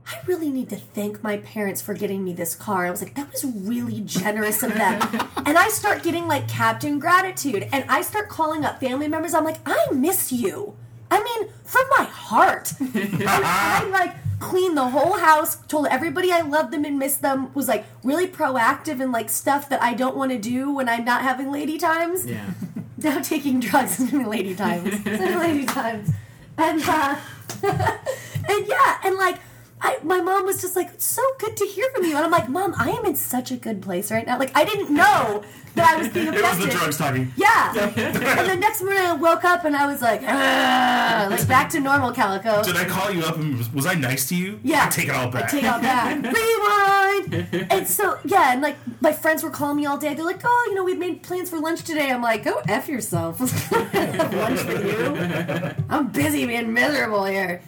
[0.06, 2.86] I really need to thank my parents for getting me this car.
[2.86, 5.00] I was like, that was really generous of them.
[5.46, 9.32] and I start getting like captain gratitude, and I start calling up family members.
[9.34, 10.76] I'm like, I miss you.
[11.10, 12.74] I mean, from my heart.
[12.80, 17.52] and I like cleaned the whole house, told everybody I loved them and missed them,
[17.54, 21.04] was like really proactive and like stuff that I don't want to do when I'm
[21.04, 22.26] not having lady times.
[22.26, 22.50] Yeah.
[22.96, 25.04] Now taking drugs is lady times.
[25.04, 26.10] Lady times.
[26.56, 27.16] And uh
[27.62, 29.40] and yeah, and like
[29.80, 32.30] I, my mom was just like, "It's so good to hear from you," and I'm
[32.30, 35.42] like, "Mom, I am in such a good place right now." Like, I didn't know
[35.74, 37.32] that I was being It was the drugs talking.
[37.36, 37.72] Yeah.
[37.74, 41.80] and the next morning I woke up and I was like, "Ah," like back to
[41.80, 42.62] normal, Calico.
[42.62, 44.60] Did I call you up and was, was I nice to you?
[44.62, 44.86] Yeah.
[44.86, 45.50] I take it all back.
[45.50, 46.22] Take it all back.
[46.38, 47.66] Rewind.
[47.70, 50.14] And so yeah, and like my friends were calling me all day.
[50.14, 52.88] They're like, "Oh, you know, we've made plans for lunch today." I'm like, "Go f
[52.88, 53.38] yourself.
[53.38, 55.84] have lunch with you.
[55.90, 57.62] I'm busy being miserable here."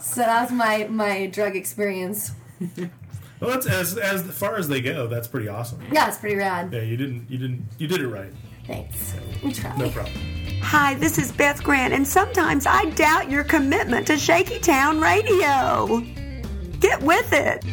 [0.00, 2.32] So that was my my drug experience.
[3.40, 5.06] Well, that's as as far as they go.
[5.06, 5.80] That's pretty awesome.
[5.92, 6.72] Yeah, it's pretty rad.
[6.72, 8.32] Yeah, you didn't you didn't you did it right.
[8.66, 9.14] Thanks.
[9.42, 9.76] We try.
[9.76, 10.14] No problem.
[10.60, 16.00] Hi, this is Beth Grant, and sometimes I doubt your commitment to Shaky Town Radio.
[16.80, 17.64] Get with it.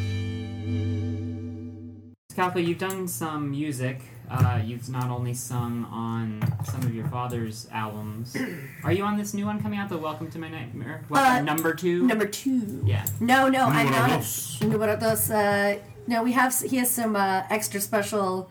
[2.31, 4.01] Scalpa, you've done some music.
[4.29, 8.35] Uh, you've not only sung on some of your father's albums.
[8.83, 11.03] Are you on this new one coming out, the Welcome to My Nightmare?
[11.09, 12.05] What, Uh, number two?
[12.07, 12.81] Number two.
[12.85, 13.05] Yeah.
[13.19, 14.09] No, no, I'm Número not.
[14.09, 14.57] dos.
[14.61, 15.29] Número dos.
[15.29, 15.77] Uh,
[16.07, 16.53] no, we have.
[16.59, 18.49] He has some uh, extra special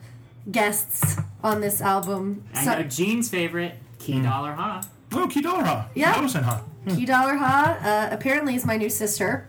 [0.51, 2.45] guests on this album.
[2.55, 4.83] I So- know Gene's favorite, Key Dollar Ha.
[5.13, 5.85] Oh, Kidara, huh?
[5.95, 6.15] Yeah.
[6.15, 6.61] Kidara-san, huh?
[6.89, 7.79] Key Dollar Ha
[8.11, 9.49] uh, apparently is my new sister.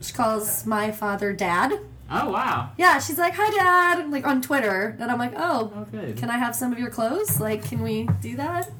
[0.00, 1.78] She calls my father Dad.
[2.10, 2.70] Oh, wow.
[2.76, 6.16] Yeah, she's like, "Hi, Dad," like on Twitter, and I'm like, "Oh, Oh, good.
[6.16, 7.40] can I have some of your clothes?
[7.40, 8.70] Like, can we do that?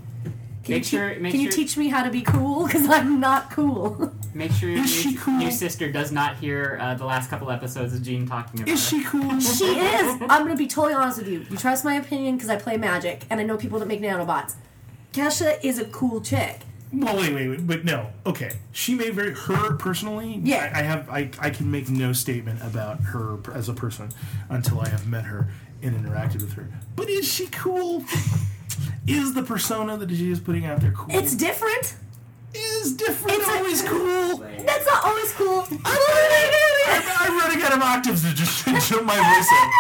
[0.63, 2.65] Can Make you te- sure- make can you teach me how to be cool?
[2.67, 4.13] Because I'm not cool.
[4.35, 5.35] Make sure your new, cool?
[5.35, 8.91] new sister does not hear uh, the last couple episodes of Gene talking about Is
[8.91, 8.99] her.
[8.99, 9.41] she cool?
[9.59, 10.21] she is.
[10.23, 11.45] I'm gonna be totally honest with you.
[11.51, 14.55] You trust my opinion because I play Magic and I know people that make nanobots.
[15.13, 16.61] Kesha is a cool chick.
[16.97, 18.11] Well, wait, wait, wait, but no.
[18.27, 20.41] Okay, she may very her personally.
[20.43, 20.71] Yeah.
[20.75, 21.11] I, I have.
[21.11, 24.11] I, I can make no statement about her as a person
[24.49, 25.49] until I have met her
[25.83, 26.69] and interacted with her.
[26.97, 28.05] But is she cool?
[29.07, 31.15] is the persona that she is putting out there cool?
[31.15, 31.97] It's different.
[32.55, 33.39] is different.
[33.39, 34.37] It's a- always cool.
[34.65, 35.67] That's not always cool.
[35.85, 39.71] I'm, I'm running out of octaves to just jump my voice up.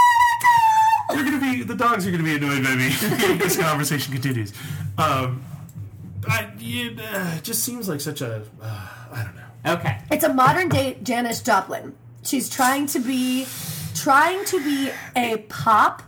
[1.16, 2.88] You're gonna be the dogs are gonna be annoyed by me.
[3.38, 4.52] this conversation continues.
[4.98, 5.44] Um,
[6.28, 9.74] I it uh, just seems like such a uh, I don't know.
[9.74, 9.98] Okay.
[10.10, 11.94] It's a modern day Janis Joplin.
[12.22, 13.46] She's trying to be,
[13.94, 16.02] trying to be a pop.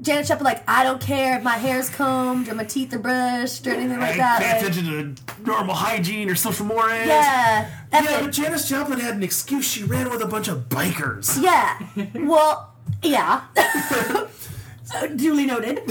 [0.00, 3.66] Janis Joplin, like I don't care if my hair's combed or my teeth are brushed
[3.66, 4.40] or anything like I that.
[4.40, 6.92] pay like- attention to normal hygiene or social mores.
[7.06, 8.22] yeah, Yeah, it.
[8.24, 9.66] but Janis Joplin had an excuse.
[9.66, 11.42] She ran with a bunch of bikers.
[11.42, 11.78] Yeah.
[12.14, 12.72] Well,
[13.02, 13.42] yeah.
[15.16, 15.88] Duly noted.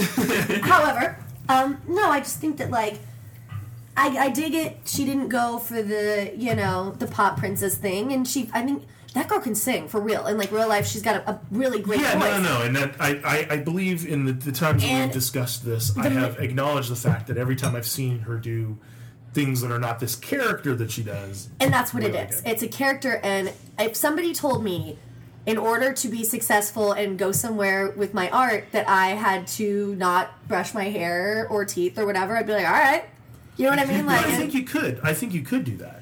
[0.62, 1.16] However,
[1.48, 2.98] um, no, I just think that like
[4.00, 4.78] I, I dig it.
[4.84, 8.84] She didn't go for the you know the pop princess thing, and she I think
[9.14, 10.26] that girl can sing for real.
[10.26, 12.30] In like real life, she's got a, a really great Yeah, voice.
[12.36, 15.12] no, no, no, and that I, I, I believe in the, the times And we've
[15.12, 18.78] discussed this, I have acknowledged the fact that every time I've seen her do
[19.34, 22.40] things that are not this character that she does, And that's what it is.
[22.40, 22.50] good.
[22.52, 24.96] It's a character, and if somebody told me,
[25.46, 29.94] in order to be successful and go somewhere with my art, that I had to
[29.96, 33.04] not brush my hair or teeth or whatever, I'd be like, all right.
[33.60, 34.06] You know what I mean?
[34.06, 35.00] Like, I think you could.
[35.02, 36.00] I think you could do that.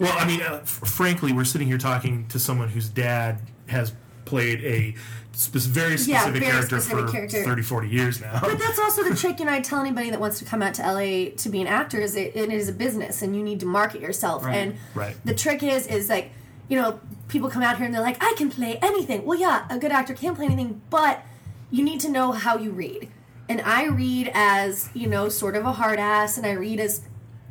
[0.00, 3.38] Well, I mean, uh, f- frankly, we're sitting here talking to someone whose dad
[3.68, 3.92] has
[4.24, 4.96] played a
[5.30, 7.44] spe- very specific very character specific for character.
[7.44, 8.40] 30, 40 years now.
[8.40, 10.82] But that's also the trick, and I tell anybody that wants to come out to
[10.82, 13.66] LA to be an actor is it, it is a business, and you need to
[13.66, 14.44] market yourself.
[14.44, 14.56] Right.
[14.56, 15.14] And Right.
[15.24, 16.32] the trick is, is like,
[16.68, 16.98] you know,
[17.28, 19.24] people come out here and they're like, I can play anything.
[19.24, 21.22] Well, yeah, a good actor can play anything, but
[21.70, 23.08] you need to know how you read.
[23.48, 27.02] And I read as, you know, sort of a hard ass, and I read as,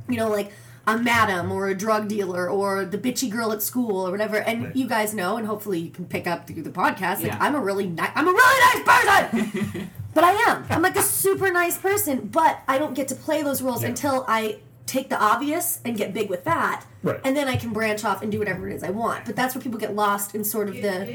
[0.09, 0.51] you know, like
[0.87, 4.37] a madam or a drug dealer or the bitchy girl at school or whatever.
[4.37, 4.75] And Right.
[4.75, 7.37] you guys know, and hopefully you can pick up through the podcast, like Yeah.
[7.39, 9.89] I'm a really nice, I'm a really nice person.
[10.13, 10.65] But I am.
[10.69, 13.89] I'm like a super nice person, but I don't get to play those roles Yeah.
[13.89, 16.83] until I take the obvious and get big with that.
[17.01, 17.17] Right.
[17.23, 19.23] And then I can branch off and do whatever it is I want.
[19.23, 21.05] But that's where people get lost in sort of Get the.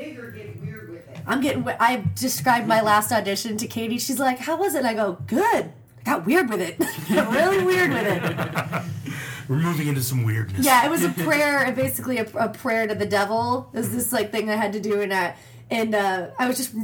[1.27, 1.67] I'm getting.
[1.69, 3.99] I described my last audition to Katie.
[3.99, 6.79] She's like, "How was it?" And I go, "Good." I got weird with it.
[7.15, 8.83] got really weird with it.
[9.49, 10.65] We're moving into some weirdness.
[10.65, 13.71] Yeah, it was a prayer, basically a, a prayer to the devil.
[13.73, 15.33] It was this like thing I had to do, and uh,
[15.71, 16.75] and uh, I was just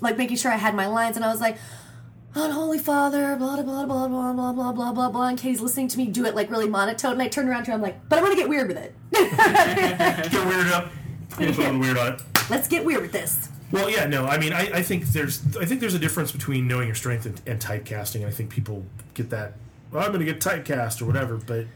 [0.00, 1.56] like making sure I had my lines, and I was like,
[2.34, 5.28] "Unholy Father," blah blah blah blah blah blah blah blah blah blah.
[5.28, 7.70] And Katie's listening to me do it like really monotone, and I turned around to
[7.72, 8.94] her, I'm like, "But I want to get weird with it.
[9.12, 10.90] Get weird up.
[11.38, 12.22] Get weird on it.
[12.50, 14.26] Let's get weird with this." Well, yeah, no.
[14.26, 17.26] I mean, I, I think there's I think there's a difference between knowing your strength
[17.26, 18.84] and, and typecasting, and I think people
[19.14, 19.54] get that.
[19.90, 21.66] Well, I'm going to get typecast or whatever, but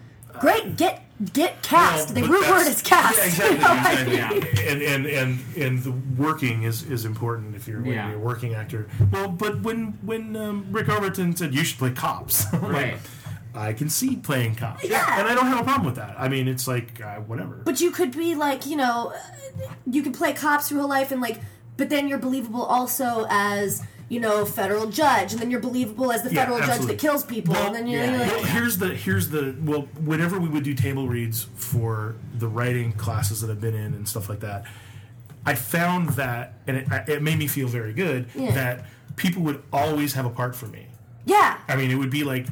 [0.40, 1.02] Great, get
[1.32, 2.14] get cast.
[2.14, 3.16] Well, the root word is cast.
[3.18, 3.56] Yeah, exactly.
[3.56, 4.68] You know, like- exactly.
[4.68, 5.92] And, and and and the
[6.22, 8.08] working is is important if you're, Yeah.
[8.10, 8.88] you're a working actor.
[9.10, 12.96] Well, but when when um, Rick Overton said you should play cops, I'm like, Right.
[13.54, 15.18] I can see playing cops, Yeah.
[15.18, 16.14] and I don't have a problem with that.
[16.20, 17.62] I mean, it's like uh, whatever.
[17.64, 19.12] But you could be like, you know,
[19.90, 21.40] you could play cops your whole life and like,
[21.78, 26.22] but then you're believable also as, you know, federal judge, and then you're believable as
[26.22, 26.86] the Yeah, federal absolutely.
[26.88, 29.30] judge that kills people, Well, and then you're, yeah, you're like, Well, here's the here's
[29.30, 29.82] the well.
[30.04, 34.06] Whenever we would do table reads for the writing classes that I've been in and
[34.06, 34.64] stuff like that,
[35.46, 38.50] I found that, and it, it made me feel very good Yeah.
[38.52, 38.84] that
[39.16, 40.86] people would always have a part for me.
[41.24, 42.46] yeah, I mean, it would be like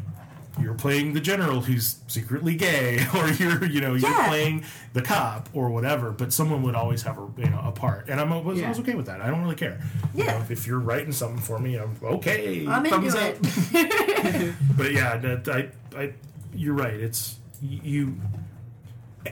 [0.60, 4.28] you're playing the general who's secretly gay, or you're you know you're Yeah.
[4.28, 4.64] playing
[4.94, 6.10] the cop or whatever.
[6.12, 8.68] But someone would always have a you know a part, and I'm I was, I
[8.68, 9.20] was okay with that.
[9.20, 9.80] I don't really care.
[10.14, 10.38] You Yeah.
[10.38, 12.66] know, if, you're writing something for me, I'm okay.
[12.66, 13.36] I'm thumbs up.
[14.76, 15.68] But yeah, that, I,
[15.98, 16.12] I,
[16.54, 16.94] you're right.
[16.94, 18.16] It's you,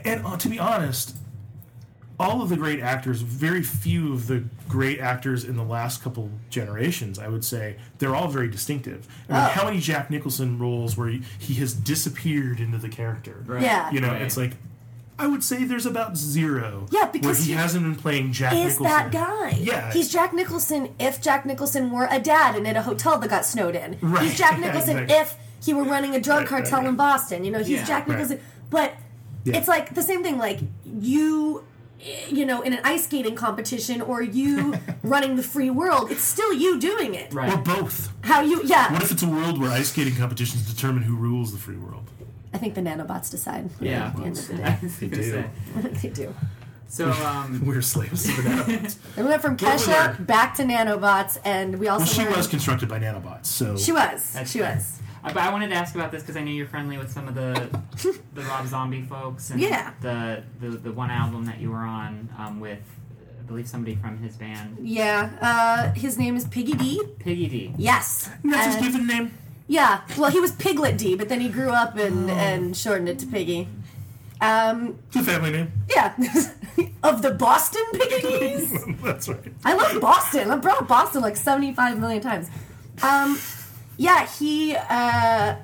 [0.03, 1.15] and uh, to be honest,
[2.19, 6.29] all of the great actors, very few of the great actors in the last couple
[6.49, 9.07] generations, I would say, they're all very distinctive.
[9.29, 9.47] I mean, Oh.
[9.49, 13.43] how many Jack Nicholson roles where he, he has disappeared into the character?
[13.45, 13.61] Right.
[13.63, 13.91] Yeah.
[13.91, 14.21] You know, Right.
[14.21, 14.53] it's like.
[15.17, 16.87] I would say there's about zero.
[16.91, 18.71] Yeah, because where he, he hasn't been playing Jack Nicholson.
[18.71, 19.11] is Nicholson.
[19.11, 19.57] that guy.
[19.61, 23.29] Yeah, He's Jack Nicholson if Jack Nicholson were a dad and at a hotel that
[23.29, 23.97] got snowed in.
[24.01, 24.23] Right.
[24.23, 25.15] He's Jack Nicholson exactly.
[25.15, 27.45] if he were running a drug Right, cartel right, in Boston.
[27.45, 27.85] You know, he's Yeah.
[27.85, 28.17] Jack Right.
[28.17, 28.41] Nicholson.
[28.69, 28.93] But
[29.45, 29.55] Yeah.
[29.55, 30.37] it's like the same thing.
[30.37, 30.59] Like
[30.99, 31.63] you,
[32.29, 36.53] you know, in an ice skating competition or you running the free world, it's still
[36.53, 37.33] you doing it.
[37.33, 37.51] Right.
[37.51, 38.11] or both.
[38.21, 38.61] How you?
[38.63, 38.91] Yeah.
[38.93, 42.09] What if it's a world where ice skating competitions determine who rules the free world?
[42.53, 43.69] I think the nanobots decide.
[43.81, 44.07] Yeah.
[44.07, 45.43] At the end of the day, was do.
[46.01, 46.35] they do.
[46.87, 48.97] So, um, We're slaves to the nanobots.
[49.17, 52.47] We went from What Kesha back to nanobots, and we also Well, she learned- was
[52.47, 54.31] constructed by nanobots, so She was.
[54.33, 54.75] That's she fair.
[54.75, 54.99] was.
[55.25, 57.27] Uh, But I wanted to ask about this because I know you're friendly with some
[57.27, 57.69] of the
[58.33, 59.91] the Rob Zombie folks and Yeah.
[60.01, 62.79] the, the the one album that you were on um, with
[63.39, 65.29] I believe somebody from his band Yeah.
[65.41, 67.01] Uh, his name is Piggy D.
[67.19, 67.73] Piggy D.
[67.77, 68.29] Yes.
[68.43, 69.31] that's his given name.
[69.67, 70.01] Yeah.
[70.17, 72.33] Well, he was Piglet D, but then he grew up and Oh.
[72.33, 73.67] and shortened it to Piggy.
[74.41, 74.99] Um.
[75.07, 75.71] It's a family name.
[75.89, 76.13] Yeah.
[77.03, 78.77] of the Boston Piggies.
[79.03, 79.39] that's right.
[79.63, 80.51] I love Boston.
[80.51, 82.49] I've brought up Boston like 75 million times.
[83.01, 83.39] Um,
[83.97, 85.55] yeah, he, uh,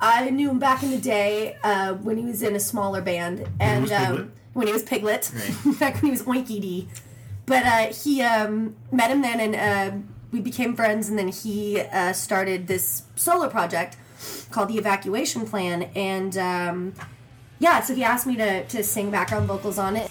[0.00, 3.48] I knew him back in the day uh, when he was in a smaller band.
[3.60, 4.20] And was Piglet?
[4.20, 5.30] um, when he was Piglet.
[5.34, 5.78] Right.
[5.80, 6.88] back when he was Oinky D.
[7.46, 9.96] But uh, he um, met him then and uh,
[10.32, 11.08] we became friends.
[11.08, 13.96] And then he uh, started this solo project
[14.50, 15.84] called The Evacuation Plan.
[15.94, 16.94] And um,
[17.58, 20.10] yeah, so he asked me to, to sing background vocals on it.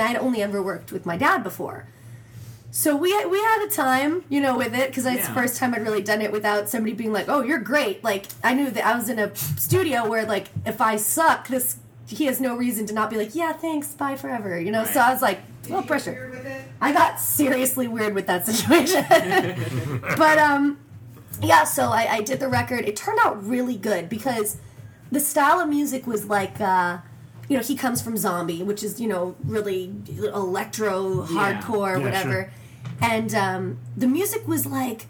[0.00, 1.86] I'd only ever worked with my dad before.
[2.70, 5.74] So we we had a time, you know, with it because it's the first time
[5.74, 8.84] I'd really done it without somebody being like, "Oh, you're great." Like I knew that
[8.84, 11.76] I was in a studio where, like, if I suck, this
[12.08, 14.84] he has no reason to not be like, "Yeah, thanks, bye forever," you know.
[14.84, 15.38] So I was like,
[15.68, 16.64] "Well, Did you pressure." weird with it?
[16.80, 19.04] I got seriously weird with that situation.
[20.18, 20.78] but um
[21.40, 22.86] yeah, so I, I did the record.
[22.86, 24.56] It turned out really good because
[25.12, 26.98] the style of music was like uh
[27.48, 29.92] you know, he comes from Zombie, which is you know really
[30.34, 31.60] electro Yeah.
[31.60, 32.32] hardcore, Yeah, whatever.
[32.32, 32.52] sure.
[33.00, 35.06] And um, the music was like,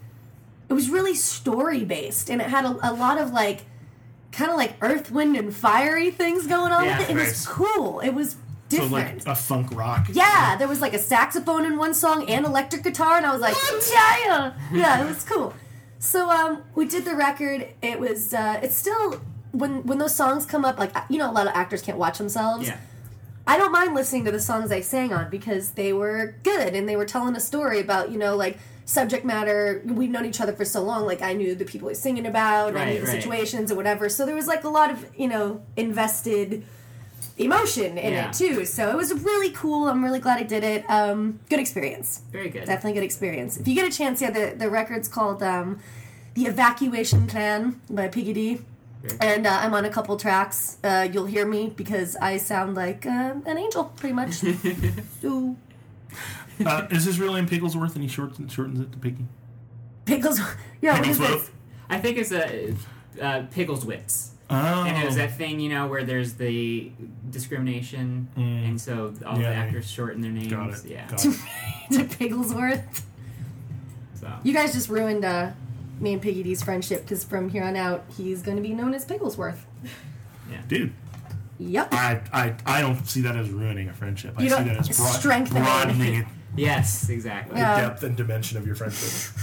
[0.69, 3.63] it was really story based, and it had a, a lot of like,
[4.31, 7.13] kind of like Earth, Wind, and Fiery things going on Yeah, with it.
[7.15, 7.99] It was cool.
[8.01, 8.37] It was So
[8.69, 9.25] different.
[9.25, 10.07] like a funk rock.
[10.11, 13.41] Yeah, there was like a saxophone in one song and electric guitar, and I was
[13.41, 13.55] like,
[13.93, 15.53] yeah, yeah, it was cool.
[15.99, 17.67] So um, we did the record.
[17.81, 19.21] It was uh, it's still
[19.57, 22.17] when when those songs come up, like you know, a lot of actors can't watch
[22.17, 22.67] themselves.
[22.67, 22.77] Yeah.
[23.47, 26.89] I don't mind listening to the songs I sang on because they were good and
[26.89, 29.81] they were telling a story about you know like subject matter.
[29.85, 31.05] We've known each other for so long.
[31.05, 33.21] Like I knew the people he's singing about, and I Right, knew the right.
[33.21, 34.09] situations and whatever.
[34.09, 36.63] So there was like a lot of you know invested
[37.37, 38.29] emotion in Yeah.
[38.29, 38.65] it too.
[38.65, 39.87] So it was really cool.
[39.89, 40.85] I'm really glad I did it.
[40.89, 42.21] Um, good experience.
[42.31, 42.65] Very good.
[42.65, 43.57] Definitely good experience.
[43.57, 45.79] If you get a chance, yeah, the the record's called um,
[46.33, 48.61] "The Evacuation Plan" by Piggy D.
[49.07, 50.77] Very And uh, I'm on a couple tracks.
[50.83, 54.33] Uh, you'll hear me because I sound like uh, an angel, pretty much.
[55.21, 55.55] so,
[56.65, 59.25] Uh, is this really in Pigglesworth and he shortens, shortens it to Piggy?
[60.05, 60.39] pickles.
[60.81, 61.49] Yeah, what is this?
[61.89, 62.69] I think it's a
[63.19, 64.29] uh, Piggleswits.
[64.49, 64.53] Oh.
[64.85, 66.91] And it was that thing, you know, where there's the
[67.31, 69.41] discrimination, and so all Mm.
[69.41, 70.51] Yeah, the actors shorten their names.
[70.51, 70.85] Got it.
[70.85, 71.07] Yeah.
[71.07, 71.35] Got it.
[71.91, 73.03] to Pigglesworth.
[74.19, 75.51] So You guys just ruined uh,
[75.99, 78.93] me and Piggy D's friendship because from here on out, he's going to be known
[78.93, 79.65] as Pigglesworth.
[80.51, 80.61] Yeah.
[80.67, 80.93] Dude,
[81.57, 81.93] Yep.
[81.93, 84.35] I, I I don't see that as ruining a friendship.
[84.37, 85.63] I You see don't- that as broad, strengthening.
[85.63, 87.57] broadening it, yes, exactly.
[87.57, 87.75] Yeah.
[87.81, 89.33] the depth and dimension of your friendship.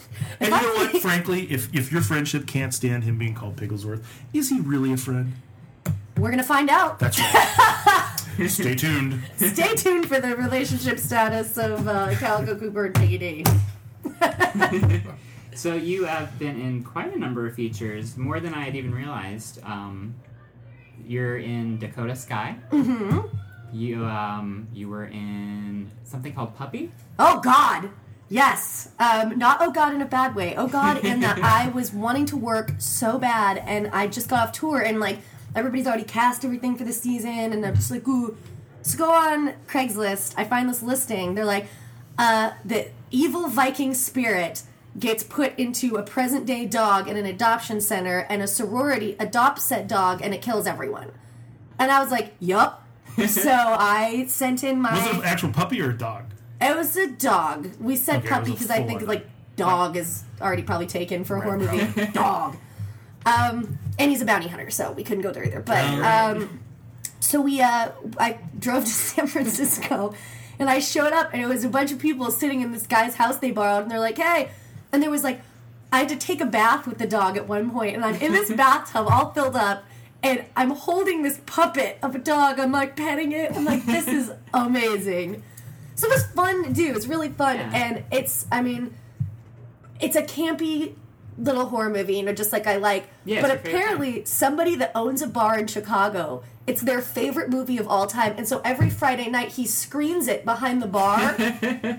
[0.40, 0.96] and you know what?
[1.02, 4.96] Frankly, if if your friendship can't stand him being called Pigglesworth, is he really a
[4.96, 5.34] friend?
[6.18, 6.98] We're going to find out.
[6.98, 8.08] That's right.
[8.48, 9.20] Stay tuned.
[9.36, 13.44] Stay tuned for the relationship status of uh, Calico Cooper and Piggy D.
[15.54, 18.94] So you have been in quite a number of features, more than I had even
[18.94, 19.62] realized.
[19.64, 20.14] Um,
[21.06, 22.56] you're in Dakota Sky.
[22.70, 23.20] Mm-hmm.
[23.72, 26.90] You um, you were in something called Puppy.
[27.18, 27.90] Oh God,
[28.28, 28.90] yes.
[28.98, 30.54] Um, not oh God in a bad way.
[30.56, 34.48] Oh God, in that I was wanting to work so bad, and I just got
[34.48, 35.18] off tour, and like
[35.54, 38.36] everybody's already cast everything for the season, and I'm just like, ooh.
[38.84, 40.34] So go on Craigslist.
[40.36, 41.36] I find this listing.
[41.36, 41.66] They're like,
[42.18, 44.64] uh, the evil Viking spirit
[44.98, 49.68] gets put into a present day dog in an adoption center, and a sorority adopts
[49.68, 51.10] that dog, and it kills everyone.
[51.78, 52.86] And I was like, yup.
[53.28, 54.92] so I sent in my.
[54.94, 56.24] Was it an actual puppy or a dog?
[56.60, 57.70] It was a dog.
[57.80, 61.40] We said Okay, puppy because I think like dog is already probably taken for a
[61.40, 62.06] horror movie.
[62.12, 62.56] dog.
[63.26, 65.60] Um, and he's a bounty hunter, so we couldn't go there either.
[65.60, 66.60] But um,
[67.20, 70.14] so we, uh, I drove to San Francisco,
[70.58, 73.16] and I showed up, and it was a bunch of people sitting in this guy's
[73.16, 74.50] house they borrowed, and they're like, "Hey,"
[74.92, 75.40] and there was like,
[75.90, 78.32] I had to take a bath with the dog at one point, and I'm in
[78.32, 79.84] this bathtub all filled up.
[80.24, 82.60] And I'm holding this puppet of a dog.
[82.60, 83.50] I'm like petting it.
[83.56, 85.42] I'm like, this is amazing.
[85.96, 86.94] So it was fun to do.
[86.94, 87.70] It's really fun, Yeah.
[87.74, 88.46] and it's.
[88.52, 88.94] I mean,
[90.00, 90.94] it's a campy
[91.38, 93.08] little horror movie, you know, just like I like.
[93.24, 97.00] Yeah, but it's your favorite apparently, somebody that owns a bar in Chicago, it's their
[97.00, 100.86] favorite movie of all time, and so every Friday night he screens it behind the
[100.86, 101.36] bar.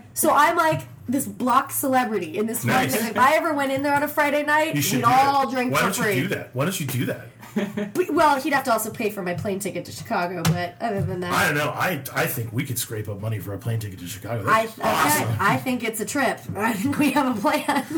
[0.14, 2.95] so I'm like this block celebrity in this one Nice.
[2.95, 3.09] thing.
[3.11, 5.25] If I ever went in there on a Friday night, you we'd do that.
[5.27, 6.15] all drink Why for don't free.
[6.15, 6.49] you do that?
[6.55, 7.27] Why don't you do that?
[7.93, 11.01] But- well, he'd have to also pay for my plane ticket to Chicago, but other
[11.03, 11.31] than that.
[11.34, 11.69] I don't know.
[11.69, 14.45] I I think we could scrape up money for a plane ticket to Chicago.
[14.49, 15.35] I, That's okay.
[15.39, 16.39] I think it's a trip.
[16.55, 17.85] I think we have a plan.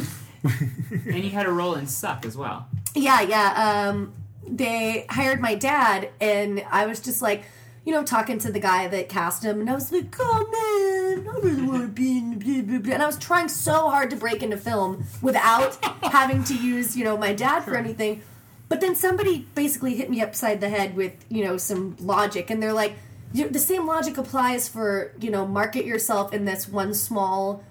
[1.07, 2.67] And you had a role in Suck as well.
[2.93, 3.87] yeah, yeah.
[3.89, 4.13] Um,
[4.47, 7.45] they hired my dad, and I was just like,
[7.83, 11.04] you know, talking to the guy that cast him, and I was like, oh man,
[11.23, 12.93] Blah, blah, blah.
[12.93, 17.03] And I was trying so hard to break into film without having to use, you
[17.03, 18.21] know, my dad for anything.
[18.67, 22.61] But then somebody basically hit me upside the head with, you know, some logic, and
[22.61, 22.95] they're like,
[23.33, 27.63] the same logic applies for, you know, market yourself in this one small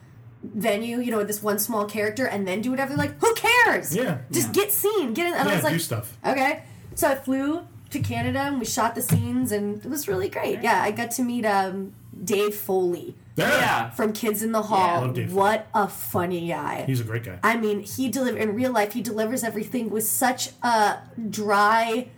[0.42, 2.94] venue, you know, this one small character, and then do whatever.
[2.94, 3.94] Like, who cares?
[3.96, 4.18] Yeah.
[4.30, 4.52] just Yeah.
[4.52, 5.34] get seen, get in.
[5.34, 6.16] And I was like, do stuff.
[6.24, 6.62] Okay,
[6.94, 10.62] so I flew to Canada and we shot the scenes, and it was really great.
[10.62, 13.90] Yeah, I got to meet um, Dave Foley Yeah.
[13.90, 15.00] from Kids in the Hall.
[15.02, 16.84] love Dave what a funny guy!
[16.86, 17.38] He's a great guy.
[17.42, 18.92] I mean, he deliver in real life.
[18.92, 20.98] He delivers everything with such a
[21.30, 22.08] dry,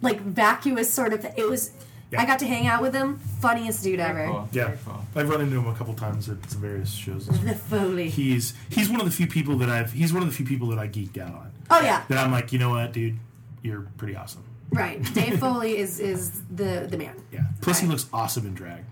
[0.00, 1.24] like vacuous sort of.
[1.36, 1.72] It was.
[2.12, 2.20] Yeah.
[2.20, 3.18] I got to hang out with him.
[3.40, 4.26] Funniest dude ever.
[4.26, 4.48] Cool.
[4.52, 5.02] Yeah, cool.
[5.16, 7.26] I've run into him a couple times at various shows.
[7.44, 8.10] The Foley.
[8.10, 10.68] He's he's one of the few people that I've he's one of the few people
[10.68, 11.50] that I geeked out on.
[11.70, 13.16] oh yeah, That I'm like, you know what, dude,
[13.62, 14.44] you're pretty awesome.
[14.70, 15.02] right.
[15.14, 17.16] Dave Foley is is the the man.
[17.32, 17.44] Yeah.
[17.62, 18.84] Plus, he looks awesome in drag.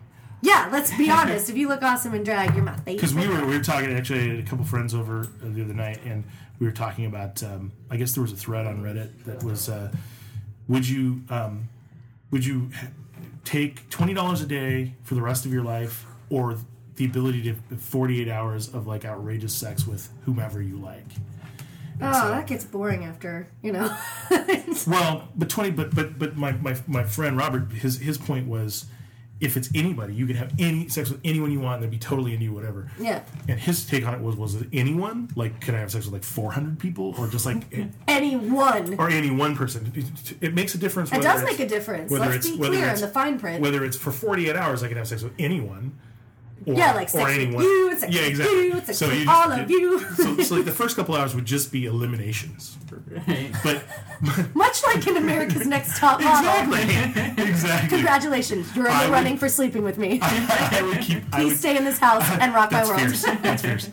[0.43, 1.51] Yeah, let's be honest.
[1.51, 2.95] If you look awesome in drag, you're my favorite.
[2.97, 6.01] Because we were we were talking actually had a couple friends over the other night,
[6.05, 6.25] and
[6.59, 7.43] we were talking about.
[7.43, 9.91] Um, I guess there was a thread on Reddit that was, uh,
[10.69, 11.69] would you um,
[12.31, 12.71] would you
[13.45, 16.57] take twenty dollars a day for the rest of your life, or
[16.97, 21.05] the ability to have forty eight hours of like outrageous sex with whomever you like?
[22.01, 23.95] And Oh, so- that gets boring after you know.
[24.87, 28.87] well, but twenty, but but but my, my my friend Robert, his his point was,
[29.41, 31.99] if it's anybody, you can have any sex with anyone you want, and they'd be
[31.99, 32.91] totally into you, whatever.
[32.99, 35.31] yeah, And his take on it was, was it anyone?
[35.35, 37.65] Like, can I have sex with like four hundred people, or just like,
[38.09, 38.95] anyone.
[38.99, 39.93] or any one person?
[39.95, 41.13] It, it makes a difference.
[41.13, 42.11] It does make a difference.
[42.11, 43.61] Let's be clear in the fine print.
[43.63, 45.99] Whether it's for forty eight hours, I can have sex with anyone.
[46.67, 47.65] Or, Yeah, like or sex with anyone.
[47.65, 48.67] you, sex yeah, exactly.
[48.67, 49.99] you, sex so with you all just, of you.
[50.01, 52.77] So, so like the first couple hours would just be eliminations,
[53.27, 53.51] Right.
[53.65, 53.83] but
[54.55, 56.51] Much like in America's Next Top Model.
[56.75, 57.89] exactly, exactly.
[57.89, 60.19] Congratulations, you're in I the would- running for sleeping with me.
[60.23, 61.23] I would keep.
[61.33, 63.01] I Please would, stay in this house and rock my world.
[63.01, 63.23] fierce.
[63.23, 63.89] That's fierce.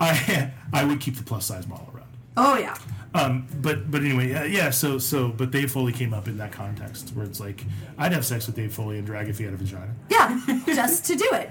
[0.00, 2.08] I I would keep the plus size model around.
[2.36, 2.76] Oh yeah.
[3.14, 4.70] Um, but but anyway, uh, yeah.
[4.70, 7.64] So so but Dave Foley came up in that context where it's like
[7.98, 9.94] I'd have sex with Dave Foley and drag if he had a vagina.
[10.10, 11.50] Yeah, just to do it.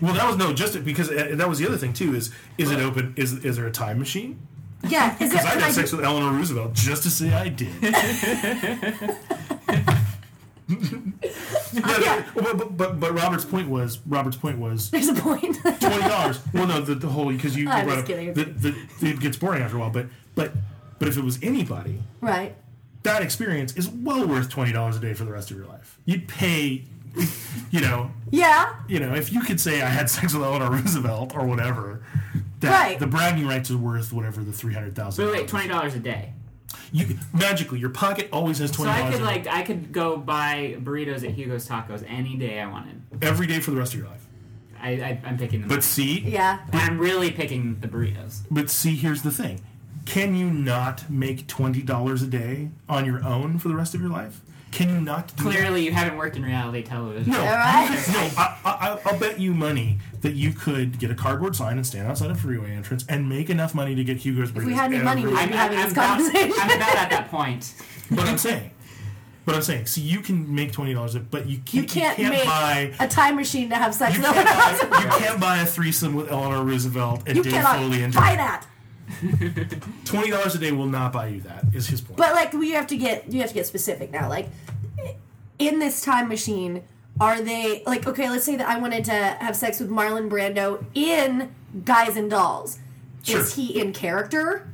[0.00, 2.14] Well, that was no just because uh, that was the other thing too.
[2.14, 3.14] Is is it open?
[3.16, 4.38] Is is there a time machine?
[4.86, 5.38] Yeah, is it?
[5.38, 7.68] Because Can I sex with Eleanor Roosevelt just to say I did.
[7.82, 9.04] Yeah,
[11.72, 12.24] Yeah.
[12.34, 15.56] But, but, but but Robert's point was Robert's point was there's a point.
[15.62, 16.40] twenty dollars.
[16.52, 18.34] well, no, the, the whole because you I'm brought just up kidding.
[18.34, 18.44] the,
[19.00, 19.90] the, it gets boring after a while.
[19.90, 20.52] But but
[20.98, 22.54] but if it was anybody, right.
[23.02, 25.98] that experience is well worth twenty dollars a day for the rest of your life.
[26.04, 26.84] You'd pay,
[27.70, 28.74] you know, Yeah.
[28.88, 32.02] you know, if you could say I had sex with Eleanor Roosevelt or whatever,
[32.60, 32.98] that Right.
[32.98, 35.24] the bragging rights is worth whatever the three hundred thousand.
[35.26, 36.32] Wait, wait, twenty dollars a day.
[36.92, 38.92] You magically, your pocket always has twenty.
[38.92, 42.60] So twenty I could like I could go buy burritos at Hugo's Tacos any day
[42.60, 43.00] I wanted.
[43.22, 44.26] every day for the rest of your life.
[44.80, 45.68] I, I I'm picking them.
[45.68, 46.60] But see, Yeah.
[46.72, 48.40] I'm really picking the burritos.
[48.50, 49.60] but see, here's the thing:
[50.04, 54.00] can you not make twenty dollars a day on your own for the rest of
[54.00, 54.40] your life?
[54.70, 55.28] Can you not?
[55.36, 55.50] Do that?
[55.50, 57.32] Clearly, you haven't worked in reality television.
[57.32, 57.88] No, All right.
[58.12, 58.18] no.
[58.36, 62.06] I, I, I'll bet you money that you could get a cardboard sign and stand
[62.08, 64.66] outside a freeway entrance and make enough money to get Hugo's burritos.
[64.66, 66.52] we had any money, we'd I'm, be I'm, having I'm this about, conversation.
[66.58, 67.74] I'm about at that point.
[68.10, 68.70] But I'm saying,
[69.44, 71.74] but I'm saying, so you can make twenty dollars, but you can't.
[71.74, 72.94] you can't, make buy.
[73.00, 76.14] a time machine to have sex You with can't, buy, you can't buy a threesome
[76.14, 78.66] with Eleanor Roosevelt and You Dave Foley and buy that.
[80.04, 81.64] Twenty dollars a day will not buy you that.
[81.72, 82.16] Is his point?
[82.16, 84.28] But like we have to get you have to get specific now.
[84.28, 84.48] Like
[85.58, 86.82] in this time machine,
[87.20, 88.28] are they like okay?
[88.30, 91.50] Let's say that I wanted to have sex with Marlon Brando in
[91.84, 92.78] Guys and Dolls.
[93.22, 93.40] Sure.
[93.40, 94.68] Is he in character?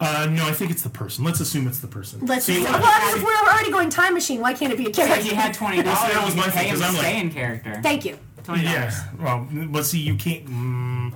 [0.00, 1.24] uh, no, I think it's the person.
[1.24, 2.26] Let's assume it's the person.
[2.26, 4.90] Let's See, just, what- well, if we're already going time machine, why can't it be
[4.90, 5.22] a So character?
[5.30, 5.98] he had twenty dollars.
[6.12, 7.80] that was my thing, pay him 'cause to I'm stay like- in character.
[7.82, 8.18] Thank you.
[8.42, 8.92] Twenty dollars.
[8.92, 9.08] yeah.
[9.18, 10.44] Well, but see, you can't.
[10.46, 11.14] Mm,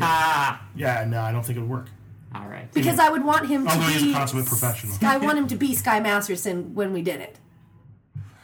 [0.00, 0.66] Ah.
[0.76, 1.86] yeah, no, I don't think it would work.
[2.34, 2.70] All right.
[2.72, 4.96] Because I would want him to Although be he's a consummate professional.
[5.02, 7.38] I want him to be Sky Masterson when we did it.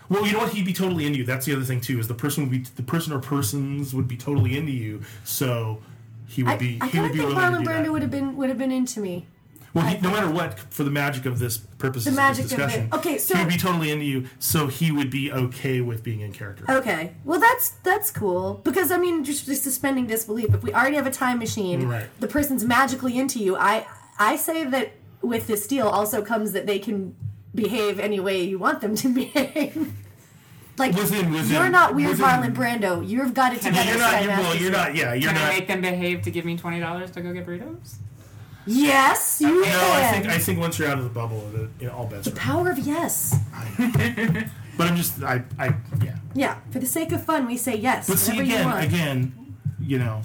[0.08, 0.52] Well, you know what?
[0.52, 1.24] He'd be totally into you.
[1.24, 1.98] That's the other thing too.
[1.98, 5.02] Is the person would be the person or persons would be totally into you.
[5.24, 5.82] So
[6.26, 6.78] he would I, be.
[6.80, 7.92] I he kind would of be think willing Marlon do Brando that.
[7.92, 9.26] would have been would have been into me.
[9.74, 12.52] Well, he, no matter what, for the magic of this purpose The of magic this
[12.52, 12.62] of it.
[12.66, 14.26] discussion, Okay, so- he would be totally into you.
[14.38, 16.64] So he would be okay with being in character.
[16.68, 20.54] Okay, well that's that's cool because I mean just, just suspending disbelief.
[20.54, 22.06] If we already have a time machine, Right.
[22.20, 23.56] the person's magically into you.
[23.56, 23.86] I
[24.18, 24.92] I say that
[25.22, 27.16] with this deal also comes that they can
[27.54, 29.92] behave any way you want them to behave.
[30.78, 33.06] like Within- within- you're not weird, within- Marlon Brando.
[33.08, 33.90] You've got it Can together.
[33.90, 34.20] You're not.
[34.22, 34.62] You're, well, Masterson.
[34.62, 34.94] you're not.
[34.94, 37.44] Yeah, you're Can I make them behave to give me twenty dollars to go get
[37.46, 37.94] burritos?
[38.66, 40.04] Yes, you no, can.
[40.04, 42.26] I think I think once you're out of the bubble, the, you know, all bets
[42.28, 42.30] are.
[42.30, 42.36] off.
[42.36, 43.34] Power of yes.
[44.76, 45.22] But I'm just.
[45.22, 45.42] I.
[45.56, 45.66] I.
[46.02, 46.16] Yeah.
[46.34, 48.08] Yeah, for the sake of fun, we say yes.
[48.08, 50.20] But see whatever you again, again, you know,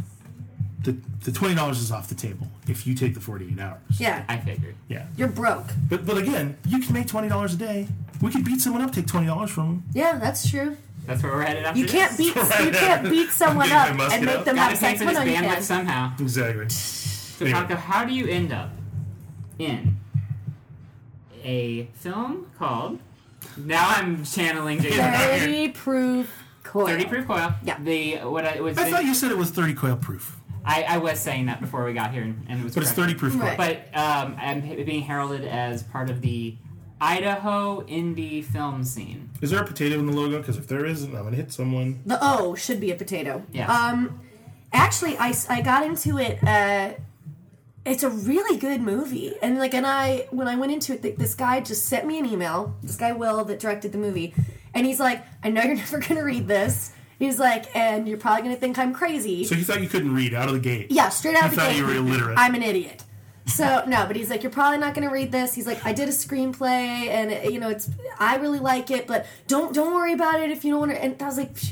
[0.82, 3.80] the the twenty dollars is off the table if you take the forty eight hours.
[4.00, 4.74] Yeah, I figured.
[4.88, 5.06] Yeah.
[5.18, 5.68] you're broke.
[5.88, 7.88] But but again, you can make twenty dollars a day.
[8.24, 9.84] We could beat someone up, take twenty dollars from them.
[9.94, 10.76] Yeah, that's true.
[11.06, 12.34] That's where we're headed after You can't this.
[12.34, 12.36] beat
[12.66, 14.46] you can't beat someone up and make out.
[14.46, 15.00] them Gotta have sex.
[15.00, 15.62] for Well, no, you bandwidth can.
[15.62, 16.12] somehow.
[16.20, 16.66] Exactly.
[17.40, 17.62] So, Anyway.
[17.62, 18.70] Taco, how do you end up
[19.58, 19.96] in
[21.42, 23.00] a film called?
[23.56, 25.14] Now I'm channeling Jason.
[25.14, 26.88] Thirty proof coil.
[26.88, 27.54] Thirty proof coil.
[27.64, 27.80] Yeah.
[27.82, 28.78] The what I was.
[28.78, 31.86] I thought you said it was thirty coil proof, I, I was saying that before
[31.86, 32.74] we got here, and, and it was.
[32.74, 33.54] but it's thirty proof coil.
[33.56, 36.58] But um, I'm being heralded as part of the
[37.00, 39.30] Idaho indie film scene.
[39.40, 40.40] Is there a potato in the logo?
[40.40, 42.02] Because if there isn't, I'm gonna hit someone.
[42.06, 43.44] The O should be a potato.
[43.54, 43.70] Yes.
[43.70, 44.20] Um,
[44.74, 46.44] actually, I, I got into it.
[46.44, 46.96] Uh,
[47.86, 51.16] it's a really good movie, and like, and I when I went into it, th-
[51.18, 52.76] this guy just sent me an email.
[52.84, 54.34] This guy Will that directed the movie,
[54.74, 58.44] and he's like, "I know you're never gonna read this." He's like, "And you're probably
[58.44, 60.92] gonna think I'm crazy." So you thought you couldn't read out of the gate?
[60.92, 61.78] yeah, straight out You of the thought gate.
[61.78, 62.38] you were illiterate.
[62.38, 63.04] I'm an idiot.
[63.48, 65.56] So no, but he's like, you're probably not going to read this.
[65.56, 67.90] He's like, I did a screenplay, and it, you know, it's
[68.20, 71.04] I really like it, but don't don't worry about it if you don't want to.
[71.04, 71.72] And I was like, Psh.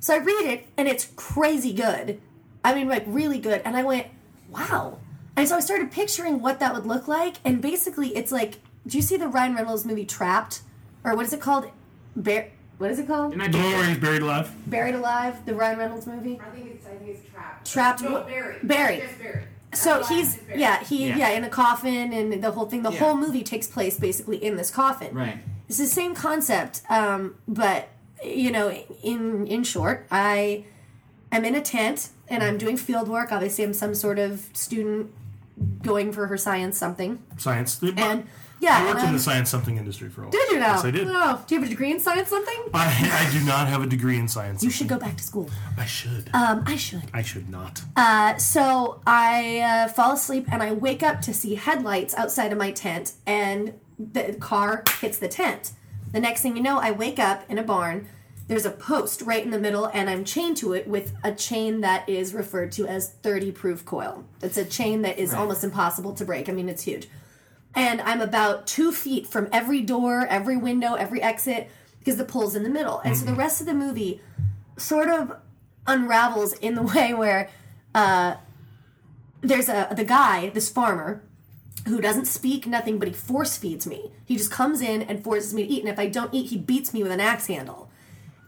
[0.00, 2.20] so I read it, and it's crazy good.
[2.62, 3.62] I mean, like really good.
[3.64, 4.08] And I went,
[4.50, 4.98] wow.
[5.36, 8.96] And so I started picturing what that would look like, and basically, it's like, do
[8.98, 10.60] you see the Ryan Reynolds movie Trapped,
[11.02, 11.66] or what is it called?
[12.14, 12.50] Bear.
[12.78, 13.32] What is it called?
[13.32, 14.50] It might The be- one where he's buried alive.
[14.66, 16.40] Buried Alive, the Ryan Reynolds movie.
[16.44, 17.72] I think it's I think it's trapped.
[17.72, 18.02] Trapped.
[18.02, 18.56] No, buried.
[18.66, 19.00] Buried.
[19.02, 19.44] Just buried.
[19.74, 20.60] So Not he's buried.
[20.60, 21.16] yeah he Yeah.
[21.16, 21.28] yeah.
[21.30, 22.82] in a coffin and the whole thing.
[22.82, 22.98] The Yeah.
[22.98, 25.14] whole movie takes place basically in this coffin.
[25.14, 25.38] Right.
[25.68, 27.88] It's the same concept, um, but
[28.24, 28.70] you know,
[29.04, 30.64] in in short, I
[31.30, 33.30] am in a tent and I'm doing field work.
[33.32, 35.10] Obviously, I'm some sort of student
[35.82, 37.82] going for her science something, Science.
[37.82, 38.26] and
[38.60, 40.32] yeah, I worked in the science something industry for a while.
[40.32, 40.66] Did you know?
[40.66, 41.06] Yes, I did.
[41.08, 42.62] Oh, do you have a degree in science something?
[42.74, 44.62] I, I do not have a degree in science.
[44.62, 45.50] You should go back to school.
[45.76, 46.30] I should.
[46.32, 47.02] Um, I should.
[47.12, 47.82] I should not.
[47.96, 52.58] Uh, so I uh, fall asleep and I wake up to see headlights outside of
[52.58, 55.72] my tent, and the car hits the tent.
[56.12, 58.08] The next thing you know, I wake up in a barn.
[58.46, 61.80] There's a post right in the middle, and I'm chained to it with a chain
[61.80, 64.24] that is referred to as 30 proof coil.
[64.42, 66.48] It's a chain that is almost impossible to break.
[66.48, 67.08] I mean, it's huge.
[67.74, 72.54] And I'm about two feet from every door, every window, every exit, because the pole's
[72.54, 73.00] in the middle.
[73.00, 74.20] And so the rest of the movie
[74.76, 75.36] sort of
[75.86, 77.48] unravels in the way where
[77.94, 78.36] uh,
[79.40, 81.22] there's a the guy, this farmer,
[81.86, 84.12] who doesn't speak nothing, but he force feeds me.
[84.24, 86.58] He just comes in and forces me to eat, and if I don't eat, he
[86.58, 87.90] beats me with an axe handle.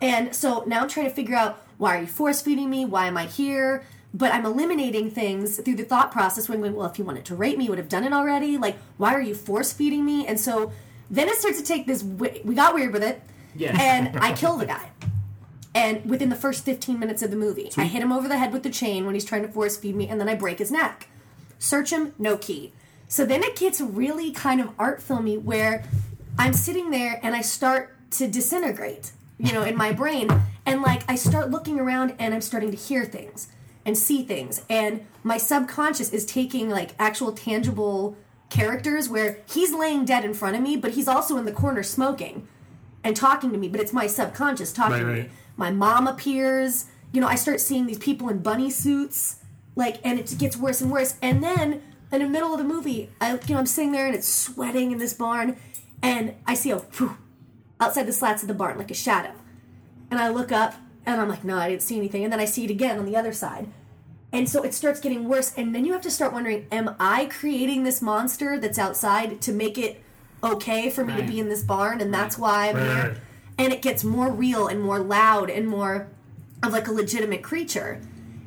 [0.01, 2.85] And so now I'm trying to figure out why are you force feeding me?
[2.85, 3.85] Why am I here?
[4.15, 7.35] But I'm eliminating things through the thought process when going, well, if you wanted to
[7.35, 8.57] rape me, you would have done it already.
[8.57, 10.27] Like, why are you force feeding me?
[10.27, 10.73] And so
[11.11, 12.03] then it starts to take this.
[12.03, 13.21] We got weird with it,
[13.55, 13.77] Yes.
[13.79, 14.91] and I kill the guy.
[15.75, 18.53] And within the first 15 minutes of the movie, I hit him over the head
[18.55, 20.71] with the chain when he's trying to force feed me, and then I break his
[20.71, 21.09] neck.
[21.59, 22.73] Search him, no key.
[23.09, 25.85] So then it gets really kind of art filmy where
[26.39, 30.29] I'm sitting there and I start to disintegrate, you know, in my brain.
[30.65, 33.49] And like I start looking around and I'm starting to hear things
[33.85, 34.63] and see things.
[34.69, 38.17] And my subconscious is taking like actual tangible
[38.49, 41.83] characters where he's laying dead in front of me, but he's also in the corner
[41.83, 42.49] smoking
[43.05, 45.29] and talking to me, but it's my subconscious talking Right, to me.
[45.57, 46.87] My mom appears.
[47.13, 49.37] You know, I start seeing these people in bunny suits,
[49.77, 51.17] like, and it gets worse and worse.
[51.23, 51.83] And then
[52.13, 54.91] in the middle of the movie, I, you know, I'm sitting there and it's sweating
[54.91, 55.57] in this barn,
[56.03, 57.17] and I see a whew,
[57.81, 59.33] outside the slats of the barn, like a shadow.
[60.11, 60.75] And I look up,
[61.05, 62.25] and I'm like, no, I didn't see anything.
[62.25, 63.69] And then I see it again on the other side.
[64.33, 67.27] And so it starts getting worse, and then you have to start wondering, am I
[67.27, 70.03] creating this monster that's outside to make it
[70.43, 72.01] okay for me to be in this barn?
[72.01, 73.21] And that's why I'm Right, here
[73.59, 76.09] and it gets more real and more loud and more
[76.63, 78.01] of like a legitimate creature.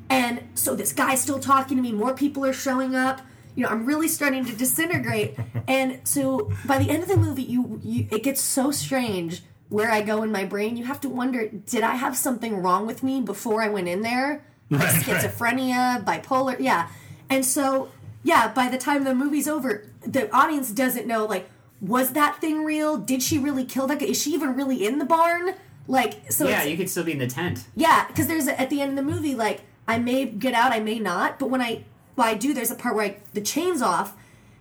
[0.10, 3.22] And so this guy's still talking to me, more people are showing up.
[3.60, 5.36] You know, I'm really starting to disintegrate.
[5.68, 9.92] and so by the end of the movie, you, you it gets so strange where
[9.92, 10.78] I go in my brain.
[10.78, 14.02] You have to wonder, did I have something wrong with me before I went in
[14.02, 14.46] there?
[14.70, 15.04] Like Right, right.
[15.04, 16.88] schizophrenia, bipolar, yeah.
[17.30, 17.92] And so,
[18.24, 21.50] yeah, by the time the movie's over, the audience doesn't know like
[21.82, 22.96] was that thing real?
[22.96, 24.06] Did she really kill that guy?
[24.06, 25.54] Is she even really in the barn?
[25.86, 27.66] Like, so yeah, you could still be in the tent.
[27.76, 30.72] yeah, because there's a, at the end of the movie, like I may get out,
[30.72, 31.84] I may not, but when I
[32.20, 34.16] when I do, there's a part where I, the chain's off,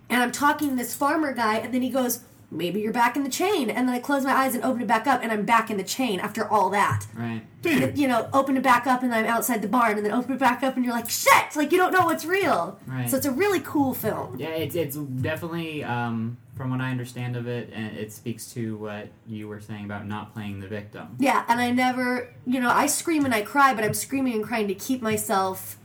[0.09, 3.23] and I'm talking to this farmer guy, and then he goes, "Maybe you're back in
[3.23, 5.45] the chain," and then I close my eyes and open it back up, and I'm
[5.45, 7.05] back in the chain after all that.
[7.13, 7.41] Right.
[7.63, 10.39] You know, open it back up, and I'm outside the barn, and then open it
[10.39, 12.79] back up, and you're like, "Shit!" Like you don't know what's real.
[12.87, 13.09] Right.
[13.09, 14.39] So it's a really cool film.
[14.39, 18.77] Yeah, it's it's definitely um, from what I understand of it, and it speaks to
[18.77, 21.17] what you were saying about not playing the victim.
[21.19, 24.45] Yeah, and I never, you know, I scream and I cry, but I'm screaming and
[24.45, 25.77] crying to keep myself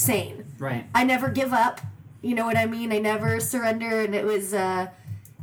[0.00, 0.44] sane.
[0.58, 0.86] Right.
[0.94, 1.80] I never give up.
[2.22, 2.92] You know what I mean?
[2.92, 4.88] I never surrender, and it was uh,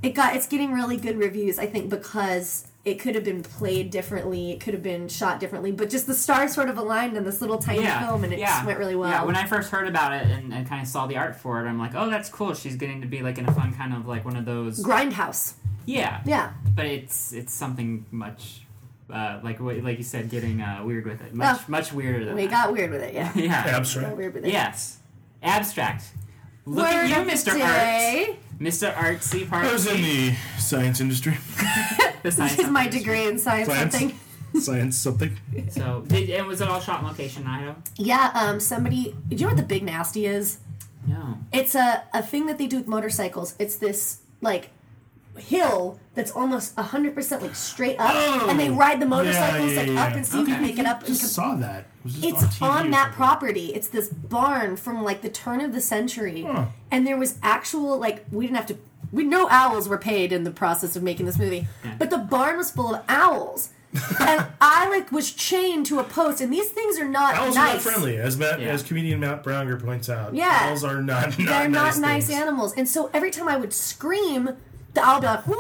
[0.03, 1.57] it got it's getting really good reviews.
[1.57, 5.71] I think because it could have been played differently, it could have been shot differently,
[5.71, 8.39] but just the stars sort of aligned in this little tiny yeah, film, and it
[8.39, 8.47] yeah.
[8.47, 9.09] just went really well.
[9.09, 11.59] Yeah, when I first heard about it and, and kind of saw the art for
[11.65, 12.53] it, I'm like, oh, that's cool.
[12.53, 14.84] She's getting to be like in a fun kind of like one of those.
[14.84, 15.55] Grindhouse,
[15.85, 18.66] Yeah, yeah, but it's it's something much
[19.11, 21.34] uh, like like you said, getting uh, weird with it.
[21.34, 21.63] Much Oh.
[21.67, 22.51] much weirder than we that.
[22.51, 23.13] got weird with it.
[23.13, 23.63] Yeah, yeah.
[23.77, 24.17] Abstract.
[24.17, 24.51] weird with it.
[24.51, 24.97] Yes.
[25.43, 26.03] Abstract.
[26.65, 27.53] Look Word at you, Mr.
[27.53, 28.35] Art.
[28.59, 28.93] Mr.
[28.93, 29.65] Artsy part.
[29.65, 31.38] I was in the science industry.
[32.23, 32.99] the science This is my industry.
[32.99, 33.69] degree in science.
[33.69, 33.93] Science.
[33.97, 34.19] Something.
[34.61, 35.38] science something.
[35.69, 37.75] So, did, and was it all shot in location in Idaho?
[37.95, 38.31] Yeah.
[38.34, 38.59] Um.
[38.59, 39.15] Somebody.
[39.29, 40.57] Do you know what the big nasty is?
[41.07, 41.38] No.
[41.53, 43.55] It's a, a thing that they do with motorcycles.
[43.59, 44.71] It's this like
[45.39, 49.72] hill that's almost 100% like straight up Oh, and they oh, ride the yeah, motorcycles
[49.73, 50.03] yeah, like yeah.
[50.05, 50.72] up and see if you can Okay.
[50.72, 51.85] make it up and just com- saw that.
[52.05, 53.68] It just it's TV on that property.
[53.73, 56.65] It's this barn from like the turn of the century, Huh.
[56.91, 58.77] and there was actual like we didn't have to.
[59.11, 61.68] We no owls were paid in the process of making this movie,
[61.99, 63.69] but the barn was full of owls,
[64.19, 66.41] and I like was chained to a post.
[66.41, 67.69] And these things are not Owls nice.
[67.69, 68.68] are not friendly, as Matt, Yeah.
[68.69, 70.34] as comedian Matt Braunger points out.
[70.35, 70.69] Yeah.
[70.72, 71.38] owls are not.
[71.38, 72.39] not They're nice not nice things.
[72.39, 74.49] animals, and so every time I would scream,
[74.97, 75.55] the owl be like, "Woo!"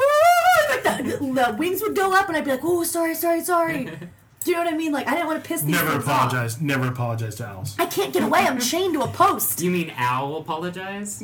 [0.69, 3.89] like the, the wings would go up, and I'd be like, "Oh, sorry, sorry, sorry."
[4.43, 4.91] Do you know what I mean?
[4.93, 6.27] Like I didn't want to piss these Never things off.
[6.27, 6.61] apologize.
[6.61, 7.75] Never apologize to owls.
[7.77, 8.39] I can't get away.
[8.39, 9.61] I'm chained to a post.
[9.61, 11.21] You mean owl apologize?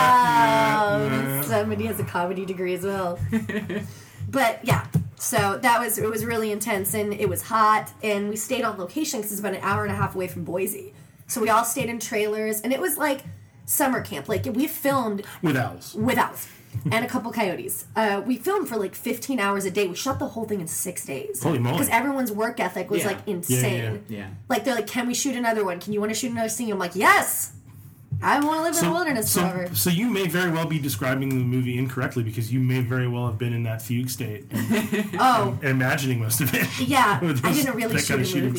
[0.00, 3.18] Oh, somebody has a comedy degree as well.
[4.30, 4.86] but yeah,
[5.16, 8.78] so that was it was really intense and it was hot and we stayed on
[8.78, 10.94] location because it's about an hour and a half away from Boise.
[11.26, 13.22] So we all stayed in trailers and it was like
[13.66, 14.28] summer camp.
[14.28, 15.94] Like we filmed With owls.
[15.94, 16.46] with owls
[16.90, 17.86] and a couple coyotes.
[17.96, 19.86] Uh, we filmed for like 15 hours a day.
[19.86, 21.42] We shot the whole thing in six days.
[21.42, 21.74] Holy moly.
[21.74, 23.06] Because everyone's work ethic was Yeah.
[23.08, 24.02] like insane.
[24.08, 24.26] Yeah, yeah.
[24.48, 25.80] Like they're like, "Can we shoot another one?
[25.80, 27.52] Can you want to shoot another scene?" I'm like, "Yes."
[28.20, 29.74] I want to live in the wilderness so, forever.
[29.74, 33.26] so you may very well be describing the movie incorrectly because you may very well
[33.26, 36.66] have been in that fugue state and, Oh, and imagining most of it.
[36.80, 38.58] Yeah, With I didn't really that shoot kind of a shooting movie.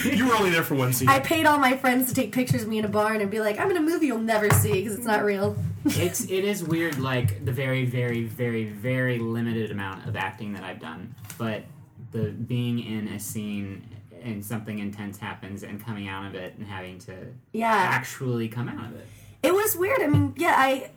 [0.00, 0.12] schedule.
[0.16, 1.08] you were only there for one scene.
[1.08, 3.40] I paid all my friends to take pictures of me in a barn and be
[3.40, 6.62] like, "I'm in a movie you'll never see because it's not real." it's it is
[6.62, 11.62] weird like the very very very very limited amount of acting that i've done but
[12.10, 13.82] the being in a scene
[14.22, 17.14] and something intense happens and coming out of it and having to
[17.52, 19.06] Yeah, actually come out of it
[19.42, 20.00] it was weird.
[20.02, 20.90] I mean, yeah, I.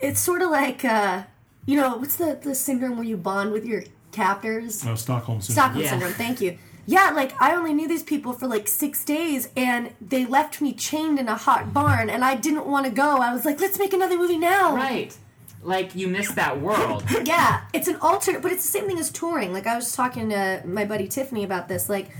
[0.00, 1.22] It's sort of like, uh,
[1.64, 4.84] you know, what's the the syndrome where you bond with your captors?
[4.86, 5.54] oh, Stockholm syndrome.
[5.64, 5.90] Stockholm Yeah.
[5.90, 6.12] syndrome.
[6.14, 6.58] Thank you.
[6.86, 10.72] Yeah, like I only knew these people for like six days, and they left me
[10.72, 13.18] chained in a hot barn, and I didn't want to go.
[13.18, 15.16] I was like, "Let's make another movie now." right
[15.62, 19.10] like you miss that world Yeah, it's an alternate, but it's the same thing as
[19.10, 19.52] touring.
[19.52, 21.88] Like I was talking to my buddy Tiffany about this.
[21.88, 22.10] Like,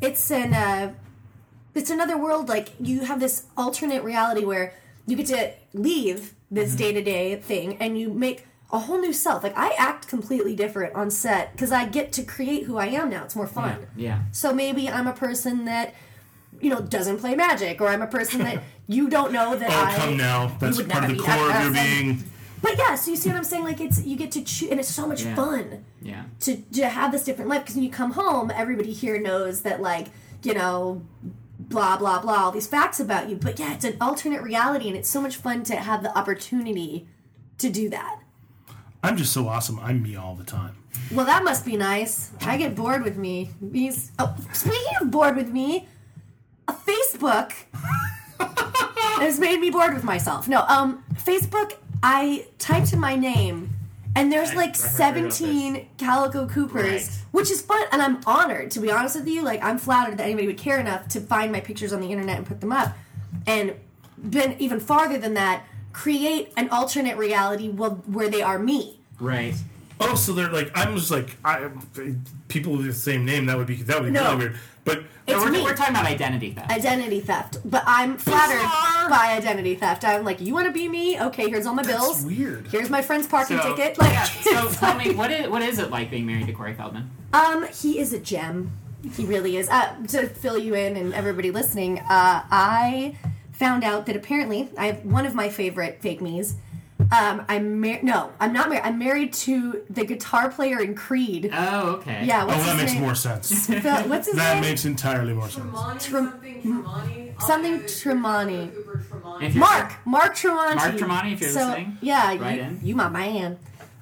[0.00, 0.94] it's an uh,
[1.74, 2.48] it's another world.
[2.48, 4.72] Like you have this alternate reality where
[5.06, 9.12] you get to leave this day to day thing, and you make a whole new
[9.12, 9.42] self.
[9.42, 13.10] Like I act completely different on set because I get to create who I am
[13.10, 13.24] now.
[13.24, 13.86] It's more fun.
[13.96, 15.94] yeah So maybe I'm a person that
[16.60, 19.84] you know doesn't play magic, or I'm a person that you don't know that Oh,
[19.84, 19.96] I.
[19.96, 20.56] come now.
[20.60, 22.24] That's part of the core of your being.
[22.62, 23.64] But yeah, so you see what I'm saying?
[23.64, 25.34] Like it's you get to choose, and it's so much Yeah.
[25.34, 29.20] fun yeah to, to have this different life because when you come home everybody here
[29.20, 30.06] knows that like
[30.42, 31.02] you know
[31.58, 34.96] blah blah blah all these facts about you but yeah it's an alternate reality and
[34.96, 37.06] it's so much fun to have the opportunity
[37.58, 38.20] to do that
[39.02, 39.78] I'm just so awesome.
[39.80, 40.76] I'm me all the time.
[41.12, 45.34] well that must be nice i get bored with me these oh speaking of bored
[45.36, 45.88] with me
[46.68, 47.52] a facebook
[49.18, 51.74] has made me bored with myself no um facebook
[52.06, 53.70] i typed in my name
[54.14, 58.70] and there's like I heard about 17 calico coopers which is fun and i'm honored
[58.70, 59.42] to be honest with you.
[59.42, 62.38] Like i'm flattered that anybody would care enough to find my pictures on the internet
[62.38, 62.96] and put them up.
[63.46, 63.74] And
[64.18, 69.00] been even farther than that create an alternate reality where they are me.
[69.20, 69.54] Right
[70.00, 71.70] Oh, so they're like I'm just like I
[72.48, 73.46] people with the same name.
[73.46, 74.24] That would be that would be No.
[74.24, 74.56] really weird.
[74.84, 75.62] But It's we're, me.
[75.62, 79.10] we're talking about identity theft identity theft but i'm flattered Bizarre.
[79.10, 81.96] by identity theft i'm like you want to be me okay here's all my that's
[81.98, 82.68] bills weird.
[82.68, 85.80] here's my friend's parking so, ticket like yeah, so tell me what is what is
[85.80, 88.70] it like being married to corey feldman Um, he is a gem.
[89.16, 89.68] He really is.
[89.68, 93.16] Uh, to fill you in and everybody listening, uh, I
[93.52, 96.54] found out that apparently I have one of my favorite fake me's.
[97.12, 98.02] Um, I'm married.
[98.02, 98.82] No, I'm not married.
[98.84, 101.50] I'm married to the guitar player in Creed.
[101.52, 103.02] oh okay yeah, Oh, that his makes name?
[103.02, 103.66] more sense.
[103.68, 104.62] Phil- what's his that name?
[104.62, 105.66] makes entirely more sense.
[105.72, 107.34] Tremonti, something Tremonti.
[107.40, 108.72] All something I know is Tremonti.
[108.72, 109.54] Tremonti.
[109.56, 109.92] Mark.
[110.04, 110.74] Mark Tremonti.
[110.76, 112.80] Mark Tremonti, if you're so, listening, Yeah, write you, in.
[112.82, 113.58] you my man.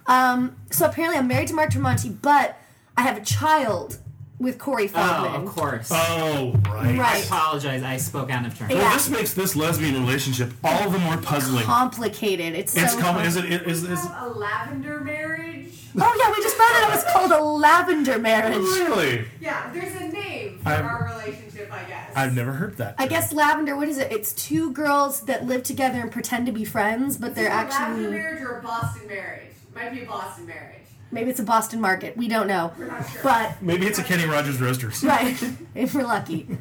[0.06, 2.58] Um, so apparently I'm married to Mark Tremonti, but
[2.96, 3.98] I have a child
[4.44, 5.34] with Corey oh Feldman.
[5.42, 6.94] of course Oh, right.
[6.94, 7.24] I Right.
[7.24, 7.82] apologize.
[7.82, 8.70] I spoke out of turn.
[8.70, 8.92] Yeah.
[8.94, 11.64] This makes this lesbian relationship all the more puzzling.
[11.64, 12.54] Complicated.
[12.54, 15.72] It's It's so com- com- is it is, We is, a lavender marriage.
[15.98, 18.56] Oh yeah, we just found out it was called a lavender marriage.
[18.58, 19.24] really?
[19.40, 22.10] Yeah, there's a name for I've- our relationship, I guess.
[22.16, 22.96] I've never heard that.
[22.98, 23.76] I guess lavender.
[23.76, 24.10] What is it?
[24.12, 27.52] It's two girls that live together and pretend to be friends, but Is they're it
[27.52, 29.50] a lavender actually marriage or a Boston marriage?
[29.74, 30.73] Might be a Boston marriage.
[31.14, 32.16] Maybe it's a Boston market.
[32.16, 33.22] We don't know, We're not sure.
[33.22, 35.02] but Maybe it's a Kenny Rogers Roasters.
[35.14, 35.36] right
[35.74, 36.58] if we're lucky.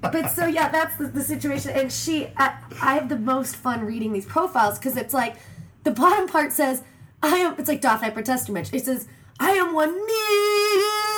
[0.00, 1.70] But so yeah, that's the, the situation.
[1.70, 5.36] And she, I, I have the most fun reading these profiles because it's like
[5.84, 6.82] the bottom part says,
[7.22, 8.72] "I am." It's like Doth I protest too much.
[8.74, 9.06] It says,
[9.38, 11.11] "I am one million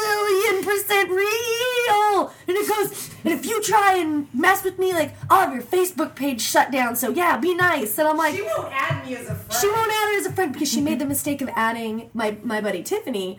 [0.64, 2.32] percent real." real.
[2.46, 5.62] And it goes, and if you try and mess with me, like, I'll have your
[5.62, 6.96] Facebook page shut down.
[6.96, 7.98] So yeah, be nice.
[7.98, 9.60] And I'm like, She won't add me as a friend.
[9.60, 12.36] she won't add her as a friend because she made the mistake of adding my,
[12.42, 13.38] my buddy Tiffany.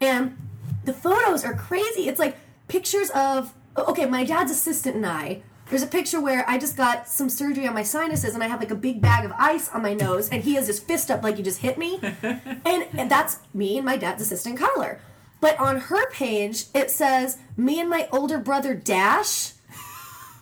[0.00, 0.36] And
[0.84, 2.08] the photos are crazy.
[2.08, 2.36] It's like
[2.68, 5.42] pictures of okay, my dad's assistant and I.
[5.68, 8.60] There's a picture where I just got some surgery on my sinuses and I have
[8.60, 11.22] like a big bag of ice on my nose and he has his fist up
[11.24, 11.98] like you just hit me.
[12.22, 15.00] and, and that's me and my dad's assistant Kyler.
[15.40, 19.52] But on her page it says me and my older brother Dash.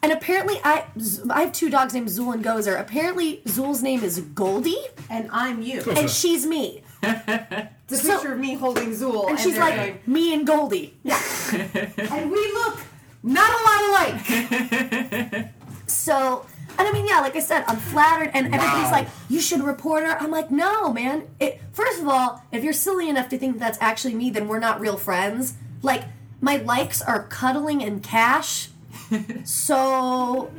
[0.02, 0.84] And apparently I
[1.30, 2.78] I have two dogs named Zool and Gozer.
[2.78, 5.82] Apparently Zool's name is Goldie and I'm you.
[5.96, 6.82] and she's me.
[7.02, 9.28] the So- picture of me holding Zool.
[9.28, 10.94] And she's they're like going, me and Goldie.
[11.02, 11.20] Yeah.
[11.52, 12.78] and we look
[13.22, 15.50] not a lot alike.
[15.86, 16.44] So,
[16.78, 20.04] and I mean, yeah, like I said, I'm flattered, and everybody's like, "You should report
[20.04, 21.24] her." I'm like, "No, man.
[21.40, 24.58] It, first of all, if you're silly enough to think that's actually me, then we're
[24.58, 25.54] not real friends.
[25.82, 26.04] Like,
[26.40, 28.68] my likes are cuddling and cash.
[29.44, 30.50] so,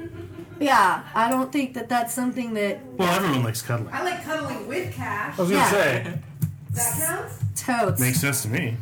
[0.59, 3.93] yeah, I don't think that that's something that Well, everyone likes cuddling.
[3.93, 5.37] I like cuddling with cash.
[5.37, 5.71] I was gonna Yeah.
[5.71, 6.19] say
[6.71, 7.39] That counts.
[7.55, 7.99] totes.
[8.01, 8.77] makes sense to me.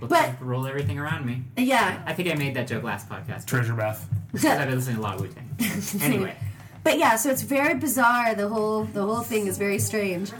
[0.00, 1.44] We'll But- roll everything around me.
[1.56, 3.46] yeah, I think I made that joke last podcast.
[3.46, 4.06] Treasure bath.
[4.32, 5.48] Because I've been listening to a lot of Wu Tang.
[6.02, 6.34] Anyway,
[6.84, 8.34] But yeah, so it's very bizarre.
[8.34, 10.30] The whole the whole thing is very strange.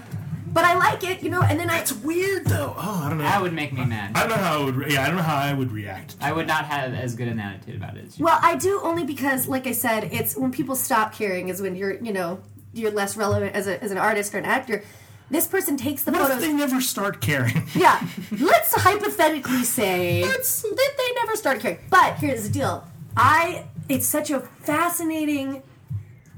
[0.53, 1.43] But I like it, you know.
[1.43, 2.75] And then I It's weird though.
[2.77, 3.25] Oh, I don't know.
[3.25, 4.17] that would make me mad.
[4.17, 4.77] I don't know how I would.
[4.77, 6.15] Re- yeah, I don't know how I would react.
[6.21, 8.25] I would not have as good an attitude about it as you.
[8.25, 11.75] Well, I do only because, like I said, it's when people stop caring is when
[11.75, 12.39] you're, you know,
[12.73, 14.85] you're less relevant as, a, as an artist or an actor.
[15.31, 16.43] This person takes the What if photos.
[16.43, 17.65] they never start caring?
[17.75, 18.07] yeah,
[18.39, 21.79] let's hypothetically say Let's- that they never start caring.
[21.91, 25.63] But here's the deal: I, it's such a fascinating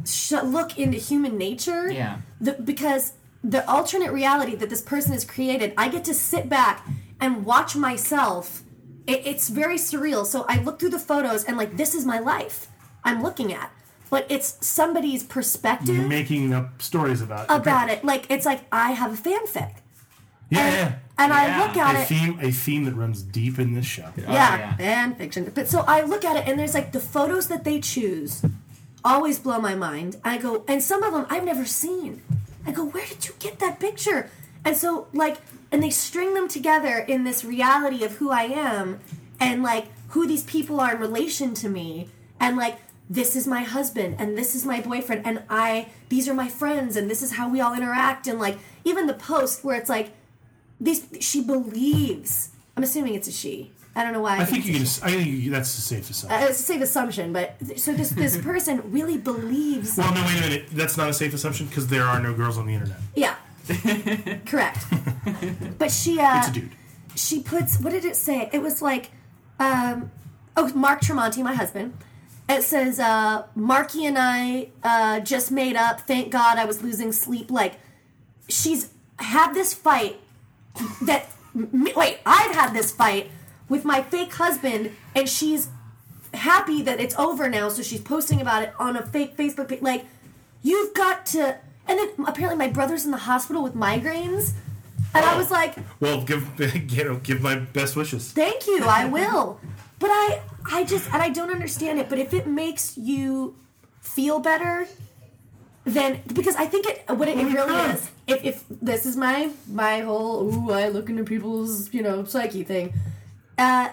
[0.06, 1.90] sh- look into human nature.
[1.90, 2.18] Yeah.
[2.40, 3.12] The, because
[3.44, 6.86] the alternate reality that this person has created, I get to sit back
[7.20, 8.62] and watch myself.
[9.06, 10.26] It, it's very surreal.
[10.26, 12.68] So I look through the photos and like, this is my life.
[13.04, 13.70] I'm looking at,
[14.10, 18.04] but it's somebody's perspective Making up stories about about it.
[18.04, 19.74] Like it's like I have a fanfic,
[20.50, 20.94] Yeah, and, yeah.
[21.16, 22.06] and I look at A it.
[22.08, 24.06] theme, a theme that runs deep in this show.
[24.06, 24.76] Oh, yeah, yeah.
[24.76, 25.52] fan fiction.
[25.54, 28.44] But so I look at it, and there's like the photos that they choose
[29.06, 30.16] always blow my mind.
[30.24, 32.22] I go, and some of them I've never seen.
[32.66, 34.30] I go, where did you get that picture?
[34.64, 35.38] And so like,
[35.70, 39.00] and they string them together in this reality of who I am,
[39.38, 42.08] and like who these people are in relation to me,
[42.40, 42.78] and like
[43.08, 46.96] this is my husband and this is my boyfriend and I these are my friends
[46.96, 50.10] and this is how we all interact and like even the post where it's like
[50.80, 53.72] these she believes I'm assuming it's a she.
[53.96, 54.36] I don't know why.
[54.38, 54.82] I think you can.
[55.02, 56.42] I think that's a safe assumption.
[56.42, 59.96] uh, it's a safe assumption, but so this this person really believes.
[59.96, 60.64] well, no, wait a minute.
[60.70, 62.98] That's not a safe assumption because there are no girls on the internet.
[63.14, 63.36] Yeah,
[64.46, 64.84] correct.
[65.78, 66.70] But she uh, It's a dude.
[67.14, 68.50] she puts what did it say?
[68.52, 69.10] It was like,
[69.58, 70.10] um,
[70.58, 71.94] oh, Mark Tremonti, my husband.
[72.48, 76.02] It says, uh, Marky and I uh, just made up.
[76.02, 77.50] Thank God I was losing sleep.
[77.50, 77.80] Like,
[78.48, 80.20] she's had this fight
[81.02, 81.26] that.
[81.54, 83.30] Wait, I've had this fight
[83.68, 85.68] with my fake husband, and she's
[86.34, 89.82] happy that it's over now, so she's posting about it on a fake Facebook page.
[89.82, 90.04] Like,
[90.62, 91.58] you've got to.
[91.88, 94.52] And then apparently my brother's in the hospital with migraines.
[95.14, 96.48] And I was like, Well, give
[96.92, 98.32] you know, give my best wishes.
[98.32, 99.60] Thank you, I will.
[99.98, 103.56] But I I just and I don't understand it, but if it makes you
[104.00, 104.86] feel better,
[105.84, 108.10] then because I think it what it, it really is.
[108.26, 112.64] If, if this is my my whole ooh I look into people's you know psyche
[112.64, 112.92] thing,
[113.58, 113.90] uh,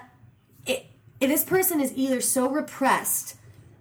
[0.65, 0.85] it,
[1.19, 3.35] this person is either so repressed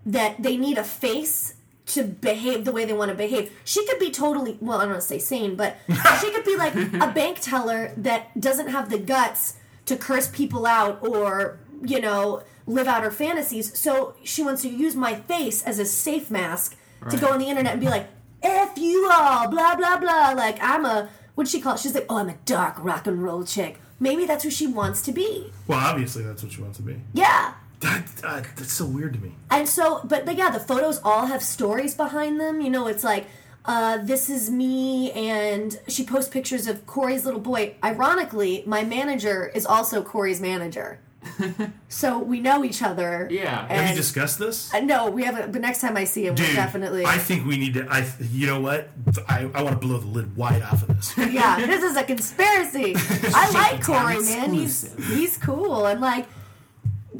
[0.04, 1.54] that they need a face
[1.84, 3.52] to behave the way they want to behave.
[3.64, 5.76] She could be totally well, I don't want to say sane, but
[6.20, 9.56] she could be like a bank teller that doesn't have the guts
[9.86, 13.76] to curse people out or, you know, live out her fantasies.
[13.76, 16.76] So she wants to use my face as a safe mask
[17.10, 18.08] to go on the internet and be like,
[18.42, 20.30] F you all, blah blah blah.
[20.30, 21.80] Like I'm a what'd she call it?
[21.80, 23.80] She's like, Oh, I'm a dark rock and roll chick.
[24.02, 25.52] Maybe that's who she wants to be.
[25.68, 27.00] Well, obviously that's what she wants to be.
[27.14, 27.54] Yeah.
[27.78, 29.36] That, uh, that's so weird to me.
[29.48, 32.60] And so, but like, yeah, the photos all have stories behind them.
[32.60, 33.26] You know, it's like,
[33.64, 37.76] uh, this is me, and she posts pictures of Corey's little boy.
[37.84, 40.98] Ironically, my manager is also Corey's manager.
[41.88, 43.28] so we know each other.
[43.30, 43.66] Yeah.
[43.68, 44.72] And, Have you discussed this?
[44.72, 45.52] Uh, no, we haven't.
[45.52, 47.04] But next time I see him, we'll definitely.
[47.04, 47.86] I think we need to.
[47.88, 48.10] I.
[48.20, 48.90] You know what?
[49.28, 51.16] I, I want to blow the lid wide off of this.
[51.32, 52.94] yeah, this is a conspiracy.
[53.34, 54.52] I like Corey, man.
[54.52, 56.26] He's he's cool, and like,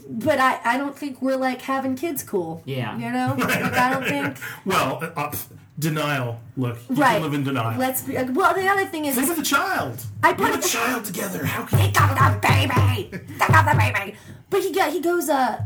[0.08, 2.62] but I I don't think we're like having kids cool.
[2.64, 2.96] Yeah.
[2.96, 4.36] you know, like I don't think.
[4.64, 5.34] well, uh,
[5.78, 6.40] denial.
[6.56, 7.14] Look, you right.
[7.14, 7.78] can live in denial.
[7.78, 8.14] Let's be.
[8.14, 10.04] Well, the other thing is, Think of the child.
[10.22, 11.44] I put- a child together.
[11.44, 13.24] How can Think of the baby.
[13.38, 14.16] Think of the baby.
[14.50, 15.28] But he got he goes.
[15.28, 15.64] Uh,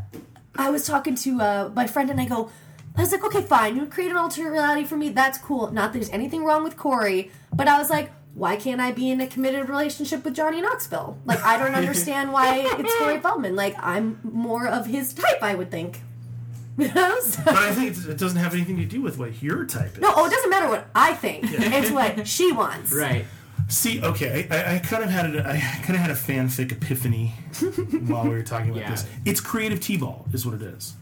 [0.56, 2.50] I was talking to uh, my friend and I go.
[2.96, 3.76] I was like, okay, fine.
[3.76, 5.10] You create an alternate reality for me.
[5.10, 5.70] That's cool.
[5.70, 9.10] Not that there's anything wrong with Corey, but I was like, why can't I be
[9.10, 11.18] in a committed relationship with Johnny Knoxville?
[11.26, 13.54] Like, I don't understand why it's Corey Feldman.
[13.54, 16.00] Like, I'm more of his type, I would think.
[16.78, 17.18] You know?
[17.20, 19.94] So- But I think it- it doesn't have anything to do with what your type
[19.94, 20.00] is.
[20.00, 21.44] no, oh, it doesn't matter what I think.
[21.50, 22.92] It's what she wants.
[22.92, 23.24] Right.
[23.68, 27.28] See, okay, I, I kind of had a, I kind of had a fanfic epiphany
[28.06, 28.90] while we were talking about Yeah.
[28.90, 29.06] this.
[29.24, 30.94] It's creative t-ball, is what it is.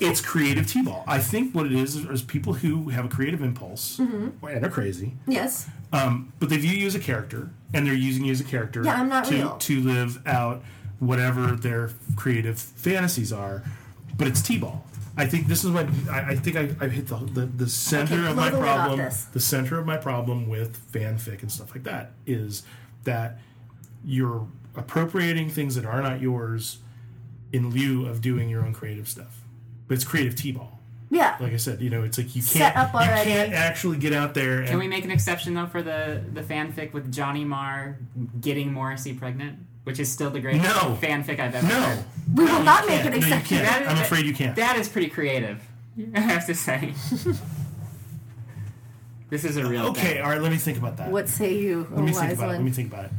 [0.00, 1.04] it's creative t-ball.
[1.06, 4.46] I think what it is is people who have a creative impulse Mm-hmm.
[4.46, 5.68] and are crazy, Yes.
[5.92, 8.82] um, but they view you as a character, and they're using you as a character.
[8.84, 9.56] Yeah, I'm not to, real.
[9.56, 10.62] to live out
[10.98, 13.62] whatever their creative fantasies are.
[14.16, 14.84] But it's t-ball.
[15.18, 18.16] I think this is what I, I think I, I hit the, the the center
[18.16, 19.10] Okay, of my the lid off problem.
[19.32, 22.62] The center of my problem with fanfic and stuff like that is
[23.04, 23.38] that
[24.04, 26.78] you're appropriating things that are not yours
[27.52, 29.42] in lieu of doing your own creative stuff.
[29.88, 30.80] But it's creative t-ball.
[31.10, 31.36] Yeah.
[31.40, 34.34] Like I said, you know, it's like you can't up you can't actually get out
[34.34, 37.98] there and Can we make an exception though for the the fanfic with Johnny Marr
[38.40, 40.98] getting Morrissey pregnant, which is still the greatest No.
[41.00, 41.68] fanfic I've ever read.
[41.68, 41.80] No.
[41.80, 42.04] heard.
[42.34, 43.14] we will not make can't.
[43.14, 43.58] an No, exception.
[43.58, 43.68] can't.
[43.68, 44.56] That is- I'm afraid you can't.
[44.56, 45.62] That is pretty creative.
[46.14, 46.92] I have to say.
[49.30, 50.22] this is a real Okay, thing.
[50.22, 51.10] all right, let me think about that.
[51.10, 52.52] What say you, let me think wise about it.
[52.54, 53.10] Let me think about it.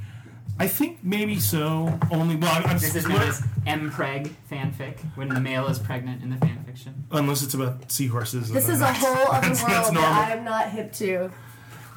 [0.60, 1.98] I think maybe so.
[2.12, 6.24] Only well, I'm, I'm This is known as mpreg fanfic when the male is pregnant
[6.24, 6.94] in the fanfiction.
[7.12, 8.52] unless it's about seahorses.
[8.52, 10.12] This and is a that's- whole other that's, world that's that normal.
[10.12, 11.32] I am not hip to.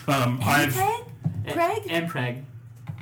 [0.07, 1.05] Um, I've, Craig?
[1.55, 1.83] Craig?
[1.85, 2.43] mpreg.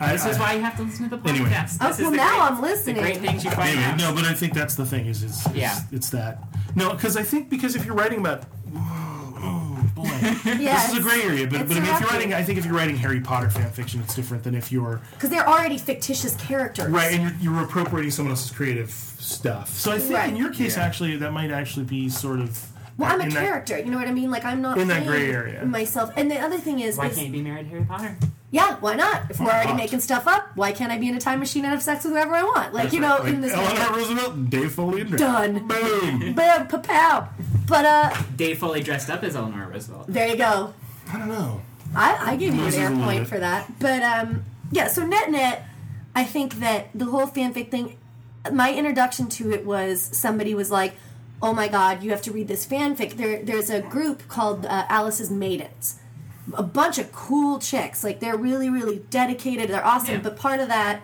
[0.00, 1.28] I, This is why you have to listen to the podcast.
[1.30, 1.48] Anyway.
[1.50, 2.94] This Oh, is well, the now great, I'm listening.
[2.96, 3.98] The great things you find Anyway, out.
[3.98, 5.06] no, but I think that's the thing.
[5.06, 5.78] Is is, is Yeah.
[5.90, 6.38] it's that
[6.76, 10.26] no, because I think because if you're writing about oh boy, Yeah,
[10.86, 11.46] this is a gray area.
[11.46, 13.70] But, but I mean, if you're writing, I think if you're writing Harry Potter fan
[13.70, 16.88] fiction, it's different than if you're Because they're already fictitious characters.
[16.90, 19.70] right and you're, you're appropriating someone else's creative stuff.
[19.70, 20.28] So I think Right.
[20.30, 20.84] in your case, Yeah.
[20.84, 22.64] actually, that might actually be sort of
[22.96, 23.78] Well, I'm a in that- character.
[23.78, 24.30] You know what I mean?
[24.30, 25.64] Like I'm not In that playing gray area.
[25.64, 26.10] myself.
[26.16, 28.16] And the other thing is, Why is can't you be married to Harry Potter?
[28.50, 29.30] Yeah, why not?
[29.30, 31.72] If we're already making stuff up, why can't I be in a time machine and
[31.72, 32.72] have sex with whoever I want?
[32.72, 33.34] Like you know, right.
[33.34, 35.68] in this Eleanor Roosevelt and Dave Foley and Done.
[35.68, 36.34] Boom.
[36.34, 37.28] Boom, pow.
[37.66, 40.06] But uh, Dave Foley dressed up as Eleanor Roosevelt.
[40.08, 40.72] there you go.
[41.12, 41.60] I don't know.
[41.94, 43.78] I, I give you an air point for that.
[43.78, 45.66] But um, yeah, so net net,
[46.14, 47.98] I think that the whole fanfic thing,
[48.50, 50.94] my introduction to it was somebody was like,
[51.42, 54.86] "Oh my God, you have to read this fanfic." There, there's a group called uh,
[54.88, 55.98] Alice's Maidens,
[56.54, 58.04] a bunch of cool chicks.
[58.04, 59.70] Like they're really, really dedicated.
[59.70, 60.16] They're awesome.
[60.16, 60.20] Yeah.
[60.20, 61.02] But part of that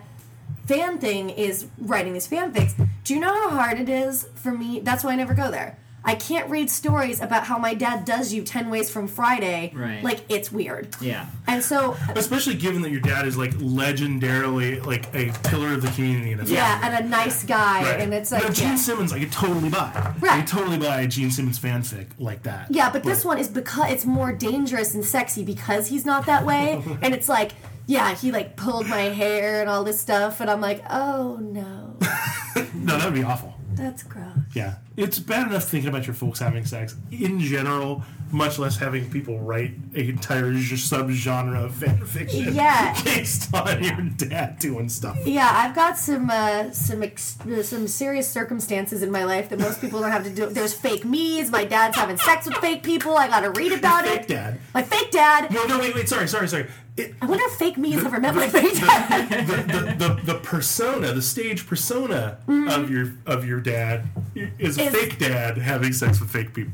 [0.65, 2.73] fan thing is writing these fanfics.
[3.03, 4.79] Do you know how hard it is for me?
[4.79, 5.77] That's why I never go there.
[6.05, 9.71] I can't read stories about how my dad does you 10 ways from Friday.
[9.75, 10.03] Right.
[10.03, 10.95] Like, it's weird.
[11.01, 11.25] Yeah.
[11.47, 15.87] And so, Especially given that your dad is like legendarily like a pillar of the
[15.89, 16.97] community in a yeah, family.
[16.97, 17.99] and a nice guy, Right.
[18.01, 18.75] and it's no, like, Gene yeah.
[18.75, 19.91] Simmons, I could totally buy.
[19.95, 20.39] I Right.
[20.39, 22.67] could totally buy a Gene Simmons fanfic like that.
[22.69, 26.45] Yeah, but this one is because it's more dangerous and sexy because he's not that
[26.45, 27.51] way, and it's like,
[27.87, 31.97] yeah, he like pulled my hair and all this stuff, and I'm like, oh no,
[32.73, 33.54] No, that would be awful.
[33.75, 34.25] That's gross.
[34.53, 39.09] Yeah, it's bad enough thinking about your folks having sex in general, much less having
[39.11, 42.99] people write an entire subgenre of fanfiction Yeah.
[43.03, 45.17] based on your dad doing stuff.
[45.25, 49.59] Yeah, I've got some uh, some ex- uh, some serious circumstances in my life that
[49.59, 50.47] most people don't have to do.
[50.47, 51.51] There's fake me's.
[51.51, 53.15] My dad's having sex with fake people.
[53.17, 54.17] I got to read about Fake it.
[54.19, 54.59] Fake dad.
[54.73, 55.51] My fake dad.
[55.51, 56.67] No, no, wait, wait, sorry, sorry, sorry.
[56.97, 59.29] It, I wonder if fake me has ever met my fake dad.
[59.47, 62.69] the, the, the, the persona, the stage persona mm-hmm.
[62.69, 64.77] of your of your dad is.
[64.77, 66.73] Is- fake dad having sex with fake people.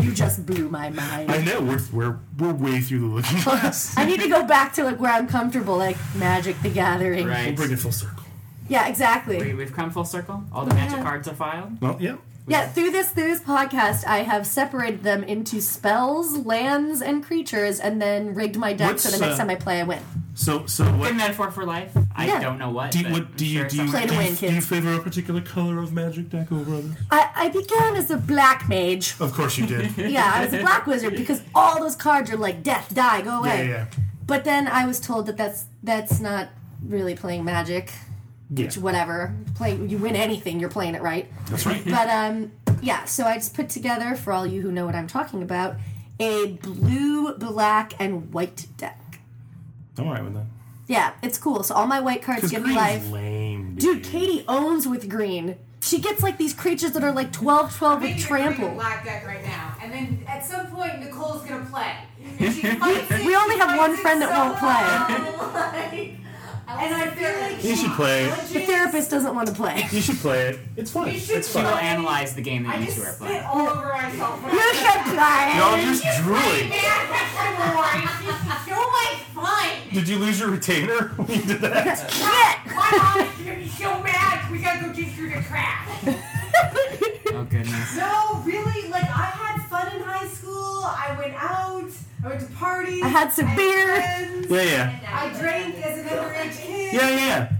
[0.00, 1.30] you just blew my mind.
[1.30, 3.94] I know we're we're we're way through the looking glass.
[3.98, 7.26] I need to go back to like where I'm comfortable, like Magic the Gathering.
[7.26, 8.24] Right, We'll bring it full circle.
[8.70, 9.54] Yeah, exactly.
[9.54, 10.44] we've come full circle.
[10.52, 11.80] All the magic cards are filed.
[11.80, 12.16] Well, yeah.
[12.48, 17.78] Yeah, through this through this podcast, I have separated them into spells, lands, and creatures,
[17.78, 20.02] and then rigged my deck What's, so the next uh, time I play, I win.
[20.34, 21.14] So so Good what?
[21.16, 21.96] metaphor for life.
[22.16, 22.40] I Yeah.
[22.40, 22.92] don't know what.
[22.92, 23.76] Do you, what do you sure do?
[23.84, 26.50] You, Play to do, you, win, do you favor a particular color of magic deck
[26.50, 26.92] over others?
[27.10, 29.14] I, I began as a black mage.
[29.20, 29.96] Of course you did.
[29.98, 33.20] yeah, Yeah, I was a black wizard because all those cards are like death, die,
[33.22, 33.48] go away.
[33.48, 33.68] yeah, away.
[33.68, 33.86] yeah.
[34.26, 36.48] But then I was told that that's that's not
[36.86, 37.92] really playing magic.
[38.50, 38.64] Yeah.
[38.66, 41.30] Which whatever, play you win anything, you're playing it right.
[41.50, 41.84] That's right.
[41.84, 43.04] But um, yeah.
[43.04, 45.76] So I just put together for all you who know what I'm talking about
[46.20, 49.20] a blue, black, and white deck.
[49.98, 50.46] I'm alright with that.
[50.86, 51.62] Yeah, it's cool.
[51.62, 53.10] So all my white cards give me green's life.
[53.10, 55.56] lame, Dude, Katie owns with green.
[55.80, 58.68] she gets like these creatures that are like 12 12 I'm with making a trample.
[58.70, 61.92] black deck right now, and then at some point Nicole's gonna play.
[62.40, 66.27] And she fights it, We only have one friend that so won't play like,
[66.68, 68.30] and I feel like You should play it.
[68.52, 69.86] The therapist doesn't want to play.
[69.90, 70.58] You should play it.
[70.76, 71.10] It's fun.
[71.10, 71.82] You should It's She will fun.
[71.82, 73.42] analyze the game that I you just two are spit playing.
[73.44, 74.42] all over myself.
[74.44, 75.54] when You should play.
[75.56, 76.72] No, you're just drooling.
[78.66, 79.92] You're like fine.
[79.92, 81.98] Did you lose your retainer when you did that?
[82.10, 82.74] Shit.
[82.76, 84.50] My mom is gonna be so mad.
[84.52, 86.04] We gotta go teach her to craft.
[87.30, 87.96] Oh goodness.
[87.96, 90.82] No, really, like I had fun in high school.
[90.84, 91.90] I went out.
[92.24, 93.02] I went to parties.
[93.02, 93.86] I had some beer.
[93.96, 94.50] friends.
[94.50, 95.10] Yeah, yeah.
[95.12, 96.94] I drank as an underage kid.
[96.94, 97.52] Yeah, yeah.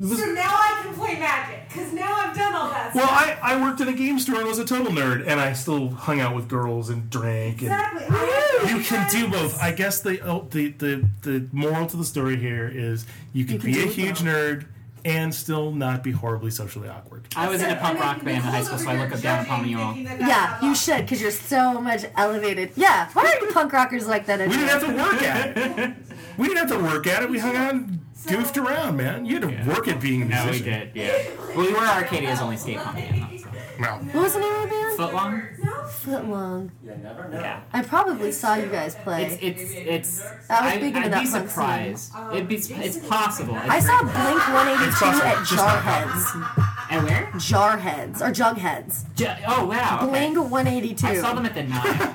[0.00, 2.94] So now I can play Magic because now I've done all that.
[2.94, 3.38] Well, stuff.
[3.42, 5.90] I, I worked in a game store and was a total nerd, and I still
[5.90, 7.62] hung out with girls and drank.
[7.62, 8.06] And exactly.
[8.10, 9.60] I you can do both.
[9.62, 13.58] I guess the oh, the, the the moral to the story here is you can
[13.58, 14.26] can be a huge both.
[14.26, 14.66] nerd
[15.04, 17.26] and still not be horribly socially awkward.
[17.36, 19.44] I was in a punk rock band in high school, so I look up down
[19.44, 19.92] upon judging, you all.
[19.92, 22.70] thinking that that's Yeah, you should because you're so much elevated.
[22.76, 24.40] Yeah, why are you punk rockers like that?
[24.40, 25.94] We didn't have to work at it.
[26.36, 27.30] We didn't have to work at it.
[27.30, 29.24] We hung out and goofed around, man.
[29.24, 29.68] You had to Yeah.
[29.68, 30.46] work at being a musician.
[30.46, 30.90] No, we did.
[30.92, 31.12] Yeah.
[31.54, 33.33] Well, we were Arcadia's only skate punk band.
[33.78, 33.90] Though, so.
[33.90, 34.98] Well, What was the name of the band?
[34.98, 35.64] Footlong.
[35.64, 35.72] No.
[35.84, 36.70] Footlong.
[36.84, 36.96] Yeah.
[36.96, 37.40] Never know.
[37.40, 39.24] Yeah, I probably saw you guys play.
[39.24, 40.22] It's it's it's.
[40.48, 42.12] I was I, big into I'd that be punk surprised.
[42.14, 43.56] Oh, It'd be it's possible.
[43.56, 46.86] It's I saw very- Blink 182 possible, at just not Jarheads.
[46.90, 47.26] And where?
[47.34, 49.14] Jarheads or Jugheads.
[49.16, 50.00] Ju- oh wow.
[50.08, 50.30] Okay.
[50.30, 51.06] Blink 182.
[51.06, 51.82] I saw them at the Nile.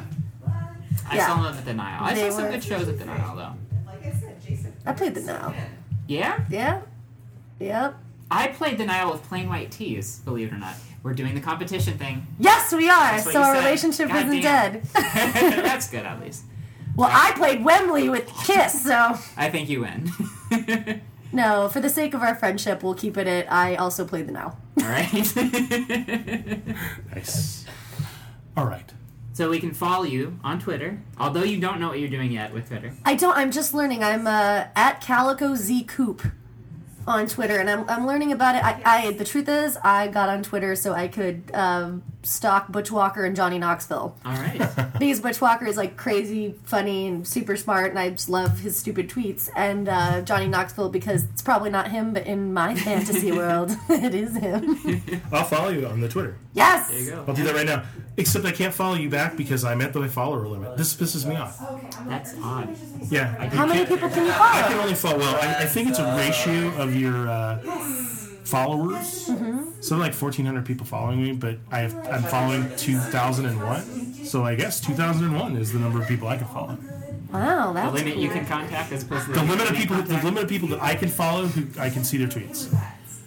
[1.11, 1.27] I Yeah.
[1.27, 2.03] saw them at the Nile.
[2.03, 3.53] I They saw some were- good shows at the Nile though.
[3.85, 4.73] Like I said, Jason.
[4.85, 5.53] I played the Nile.
[6.07, 6.39] Yeah.
[6.49, 6.81] Yeah.
[7.59, 7.97] Yep.
[8.31, 10.19] I played the Nile with Plain White T's.
[10.19, 10.75] Believe it or not.
[11.03, 12.27] We're doing the competition thing.
[12.39, 13.19] Yes, we are.
[13.19, 13.63] So our said.
[13.63, 14.73] relationship God isn't damn.
[14.73, 14.83] dead.
[14.93, 16.43] That's good at least.
[16.95, 20.11] well, I played Wembley with Kiss, so I think you win.
[21.31, 21.69] no.
[21.69, 23.51] For the sake of our friendship, we'll keep it at.
[23.51, 24.57] I also played the now.
[24.81, 25.35] All right.
[27.15, 27.65] nice.
[28.57, 28.91] All right.
[29.31, 32.53] so we can follow you on Twitter, although you don't know what you're doing yet
[32.53, 32.91] with Twitter.
[33.05, 33.37] I don't.
[33.37, 34.03] I'm just learning.
[34.03, 36.23] I'm uh, at Calico Z Coop
[37.07, 38.63] on Twitter, and I'm, I'm learning about it.
[38.63, 42.91] I, I the truth is, I got on Twitter so I could um, stalk Butch
[42.91, 44.59] Walker and Johnny Knoxville All right.
[44.99, 48.77] because Butch Walker is like crazy, funny, and super smart, and I just love his
[48.77, 49.49] stupid tweets.
[49.55, 54.13] And uh, Johnny Knoxville because it's probably not him, but in my fantasy world, it
[54.13, 55.21] is him.
[55.31, 56.37] I'll follow you on the Twitter.
[56.53, 56.89] yes.
[56.89, 57.25] There you go.
[57.27, 57.83] I'll do that right now.
[58.19, 60.77] Except I can't follow you back because I'm at the follower limit.
[60.77, 61.61] This pisses me off.
[61.61, 62.75] Okay, That's odd.
[63.09, 63.49] Yeah.
[63.49, 64.59] How many people can you follow?
[64.59, 65.19] I can only follow.
[65.19, 67.59] Well, I, I think it's a ratio of your uh,
[68.43, 69.27] followers.
[69.29, 69.81] Mm-hmm.
[69.81, 74.25] So like 1,400 people following me, but I have, I'm following 2,001.
[74.25, 76.77] So I guess 2,001 is the number of people I can follow.
[77.31, 80.07] Wow, The that's limit you can contact as opposed to The limit of people, can't
[80.09, 82.75] the limit of people that I can follow who I can see their tweets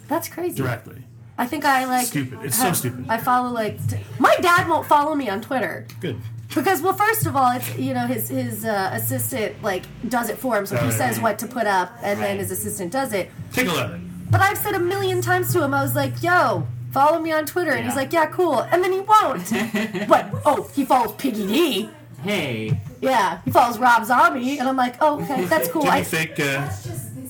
[0.07, 0.55] that's crazy.
[0.55, 1.03] directly.
[1.37, 2.39] I think I like Stupid.
[2.43, 3.05] It's so stupid.
[3.09, 5.85] I follow like t- my dad won't follow me on Twitter.
[5.99, 6.17] Good.
[6.53, 10.37] Because well, first of all, it's you know his his uh, assistant like does it
[10.37, 10.93] for him, so he Right.
[10.93, 13.31] says what to put up, and then his assistant does it.
[13.51, 13.99] Take a letter.
[14.29, 17.47] But I've said a million times to him, I was like, "Yo, follow me on
[17.47, 19.41] Twitter," and he's like, "Yeah, cool," and then he won't.
[20.07, 20.29] what?
[20.45, 21.89] Oh, he follows Piggy D.
[22.21, 25.93] Hey, Yeah, he follows Rob Zombie, and I'm like, "Oh, okay, that's cool." Do you
[25.93, 26.39] I fake?
[26.39, 26.69] Uh,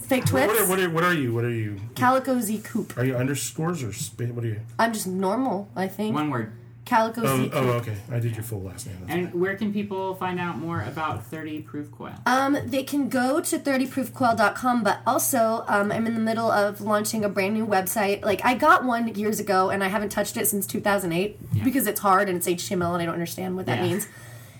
[0.03, 1.33] fake what, are, what, are, what are you?
[1.33, 1.77] What are you?
[1.95, 2.97] Calico Z Coop.
[2.97, 4.59] Are you underscores or spa- what are you?
[4.77, 6.13] I'm just normal, I think.
[6.15, 6.51] one word.
[6.85, 7.53] Calico Oh, Z Coop.
[7.55, 7.95] oh, okay.
[8.11, 8.97] I did your full last name.
[9.01, 12.13] That's And where can people find out more about 30 Proof Coil?
[12.25, 17.23] Um, they can go to 30proofcoil.com, but also um, I'm in the middle of launching
[17.23, 18.23] a brand new website.
[18.25, 21.63] Like, I got one years ago and I haven't touched it since 2008 Yeah.
[21.63, 23.83] because it's hard and it's HTML and I don't understand what that Yeah.
[23.87, 24.07] means.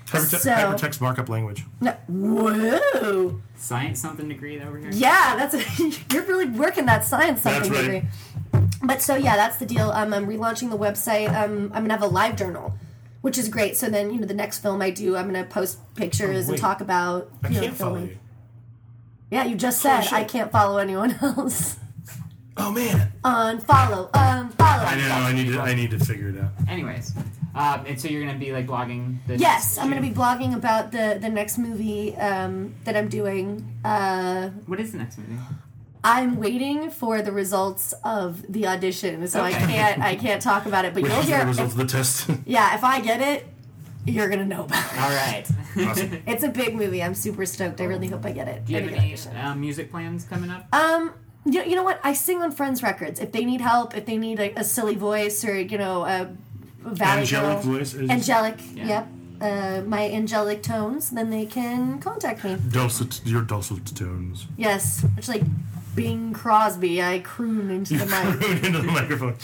[0.06, 1.66] Hyperte- so- hypertext markup language.
[1.82, 1.92] No.
[2.08, 3.42] Whoa!
[3.64, 4.90] Science something degree over here?
[4.92, 8.02] Yeah, that's a, you're really working that science something That's right.
[8.02, 8.70] degree.
[8.84, 9.90] But so yeah, that's the deal.
[9.92, 11.30] Um, I'm relaunching the website.
[11.34, 12.74] Um, I'm gonna have a live journal,
[13.22, 13.78] which is great.
[13.78, 16.60] So then you know the next film I do, I'm gonna post pictures Oh, and
[16.62, 18.10] talk about I you know can't follow filming.
[18.10, 18.18] you.
[19.32, 21.78] Yeah, you just Holy said I can't follow anyone else.
[22.58, 23.14] Oh man.
[23.24, 24.58] Unfollow, unfollow.
[24.60, 25.10] I know.
[25.10, 25.60] I need to.
[25.62, 26.52] I need to figure it out.
[26.68, 27.14] Anyways,
[27.56, 29.38] um, and so you're going to be like blogging the.
[29.38, 33.48] Yes, I'm going to be blogging about the the next movie um, that I'm doing.
[33.86, 35.38] Uh, What is the next movie?
[36.06, 40.84] I'm waiting for the results of the audition, so I can't I can't talk about
[40.86, 40.94] it.
[40.94, 41.46] But Which you'll is the hear.
[41.46, 42.30] result of the test.
[42.46, 43.48] yeah, if I get it,
[44.06, 45.00] you're gonna know about it.
[45.00, 45.46] All right.
[45.88, 46.22] Awesome.
[46.28, 47.02] It's a big movie.
[47.02, 47.80] I'm super stoked.
[47.80, 48.66] I really hope I get it.
[48.66, 49.36] Do you have any audition.
[49.38, 50.68] um, music plans coming up?
[50.74, 51.14] Um,
[51.46, 52.00] you, you know what?
[52.04, 53.20] I sing on friends' records.
[53.22, 56.18] If they need help, if they need a, a silly voice or you know a,
[56.24, 56.28] a
[56.86, 57.94] valley Angelic girl, voice.
[57.94, 58.88] is- angelic, Yeah.
[58.88, 59.08] yep,
[59.42, 62.58] uh, my angelic tones, then they can contact me.
[62.70, 63.22] Dulcet.
[63.26, 64.48] Your dulcet tones.
[64.58, 65.44] Yes, it's like
[65.96, 67.02] Bing Crosby.
[67.04, 68.40] I croon into You the mic.
[68.42, 69.36] croon into the microphone.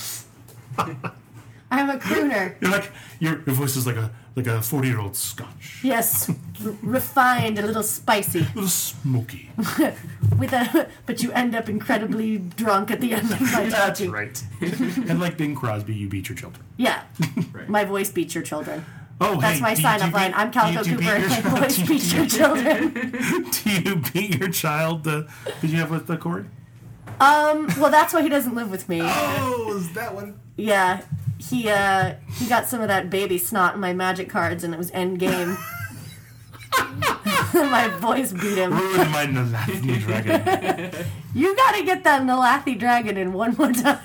[1.72, 2.56] I'm a crooner.
[2.62, 6.30] You're like your, your voice is like a like a forty year old Scotch, Yes,
[6.30, 9.50] r- refined, a little spicy, a little smoky.
[10.38, 10.88] with a.
[11.06, 14.12] But you end up incredibly drunk at the end of my That's talking.
[14.12, 14.44] right.
[14.62, 16.64] and like Bing Crosby, you beat your children.
[16.78, 17.02] Yeah,
[17.52, 17.68] Right.
[17.70, 18.86] my voice beats your children.
[19.22, 20.34] Oh, That's hey, my sign do you up line.
[20.34, 22.94] I'm Calico you- Cooper, you and my voice child- beats your children.
[23.52, 25.06] Do you beat your child?
[25.08, 25.24] Uh,
[25.60, 26.50] did you have with the cord?
[27.20, 29.02] Um, well, that's why he doesn't live with me.
[29.04, 30.40] Oh, is that one?
[30.56, 31.02] Yeah,
[31.40, 34.78] he uh he got some of that baby snot in my magic cards, and it
[34.78, 35.58] was end game.
[37.54, 38.72] my voice beat him.
[38.74, 41.06] Ruined my Nalathni dragon.
[41.34, 44.00] You gotta get that Nalathni dragon in one more time.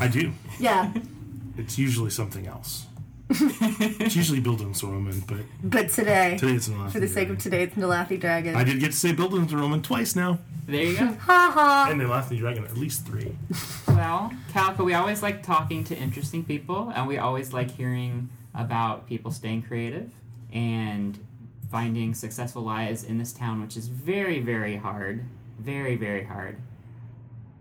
[0.00, 0.32] I do.
[0.58, 0.92] Yeah,
[1.58, 2.86] It's usually something else.
[4.00, 6.90] it's usually Bildungsroman, but but today, today it's Nalathni.
[6.90, 8.56] for the sake of today, it's Nalathni dragon.
[8.56, 11.06] I did get to say Bildungsroman twice now, There you go.
[11.20, 11.88] ha ha.
[11.88, 13.36] and Nalathni dragon at least three.
[13.86, 19.06] Well, Calico, we always like talking to interesting people, and we always like hearing about
[19.06, 20.10] people staying creative
[20.52, 21.16] and
[21.70, 25.24] finding successful lives in this town, which is very, very hard.
[25.60, 26.56] Very, very hard.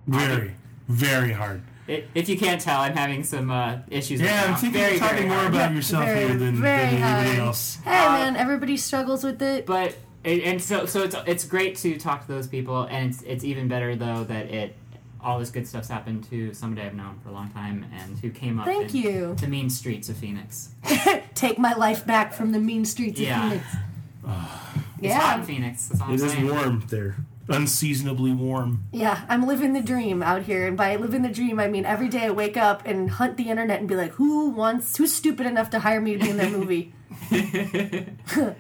[0.08, 0.56] Very,
[0.88, 1.62] very hard.
[1.90, 4.22] It, if you can't tell, I'm having some uh, issues.
[4.22, 5.54] Yeah, right I'm thinking very, talking very more hard.
[5.56, 7.40] about yourself Very, here than, very than anybody hard.
[7.40, 7.78] else.
[7.84, 9.66] Hey man, everybody struggles with it.
[9.66, 13.22] But and and so so it's it's great to talk to those people, and it's
[13.24, 14.76] it's even better though that it
[15.22, 18.30] all this good stuff's happened to somebody I've known for a long time and who
[18.30, 19.36] came up Thank in you.
[19.36, 20.70] the mean streets of Phoenix.
[21.36, 23.46] Take my life back from the mean streets Yeah.
[23.54, 23.76] of Phoenix.
[25.02, 25.88] It's hot in Yeah, Phoenix.
[25.88, 26.48] That's all It I'm is saying.
[26.48, 27.16] warm there,
[27.50, 28.84] unseasonably warm.
[28.92, 32.08] yeah, I'm living the dream out here, and by living the dream, I mean every
[32.10, 35.46] day I wake up and hunt the internet and be like, who wants, who's stupid
[35.46, 36.94] enough to hire me to be in their movie?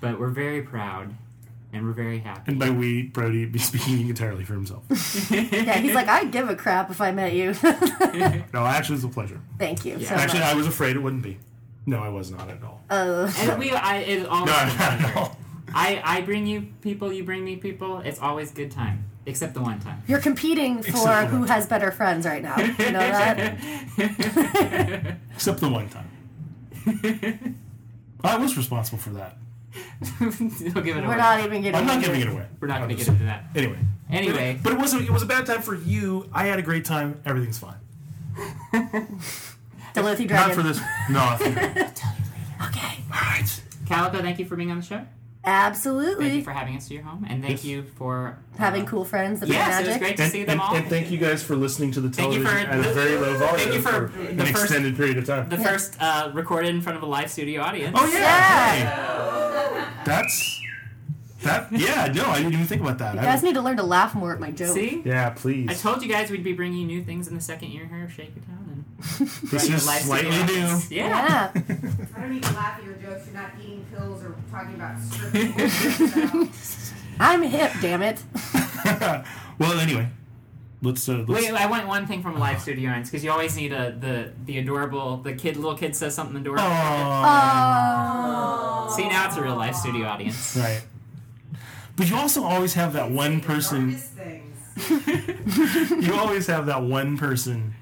[0.00, 1.14] But we're very proud,
[1.72, 2.50] and we're very happy.
[2.50, 4.82] And by we, Brody be speaking entirely for himself.
[5.30, 7.54] Yeah, he's like, I'd give a crap if I met you.
[8.52, 9.40] No, actually, it's a pleasure.
[9.60, 10.48] Thank you so Actually, much.
[10.48, 11.38] I was afraid it wouldn't be.
[11.86, 12.80] No, I was not at all.
[12.90, 15.36] Uh, And we, I, it's always no, a not at all.
[15.74, 17.98] I, I bring you people, you bring me people.
[18.00, 20.02] It's always good time, except the one time.
[20.06, 21.52] you're competing for Except who that.
[21.52, 22.58] has better friends right now.
[22.58, 23.56] You know that?
[25.34, 26.08] Except the one time.
[28.24, 29.36] I was responsible for that.
[30.20, 30.30] We'll
[30.84, 31.06] give it away.
[31.08, 31.80] We're not even getting.
[31.80, 32.26] I'm not giving it.
[32.26, 32.46] it away.
[32.60, 33.44] We're not going to get into that.
[33.54, 33.78] Anyway.
[34.10, 35.04] Anyway, But it wasn't.
[35.04, 36.28] It was a bad time for you.
[36.32, 37.20] I had a great time.
[37.24, 37.76] Everything's fine.
[39.94, 40.54] Duluthi Not Dragon.
[40.54, 40.78] for this.
[41.10, 41.20] No.
[41.20, 41.56] I think-
[42.68, 43.02] Okay.
[43.12, 43.62] all right.
[43.86, 45.04] Calico, thank you for being on the show.
[45.44, 47.64] Thank you for having us to your home, and thank Yes.
[47.64, 50.44] you for uh, Having cool friends that play Yes, it was great to And, see
[50.44, 50.74] them and, all.
[50.76, 53.56] and thank you guys for listening to the television for- at a very low volume
[53.58, 55.48] thank you for an the first- extended period of time.
[55.48, 57.96] the first uh, recorded in front of a live studio audience.
[58.00, 58.18] oh yeah.
[58.20, 59.88] Yeah.
[59.88, 59.88] Hey.
[60.04, 60.60] That's
[61.42, 61.72] that.
[61.72, 62.12] Yeah.
[62.14, 63.14] No, I didn't even think about that.
[63.14, 64.74] You I guys don't- need to learn to laugh more at my jokes.
[64.74, 65.68] See, yeah, please.
[65.68, 68.04] I told you guys we'd be bringing you new things in the second year here
[68.04, 68.61] of Shake It and
[69.02, 70.80] this is live slightly studio new.
[70.90, 71.50] Yeah.
[71.50, 71.50] Yeah.
[72.16, 73.26] I don't need to laugh at your jokes.
[73.26, 76.92] You're not eating pills or talking about scripts.
[77.20, 78.22] I'm hip, damn it.
[79.58, 80.08] well, anyway,
[80.82, 81.08] let's.
[81.08, 83.56] Uh, let's Wait, I want one thing from a live studio audience because you always
[83.56, 86.64] need a the the adorable the kid little kid says something adorable.
[86.64, 87.26] Aw.
[88.88, 88.96] Oh.
[88.96, 90.56] See now it's a real live studio audience.
[90.56, 90.82] Right.
[91.96, 93.98] But you also always have that one person.
[94.88, 97.74] You always have that one person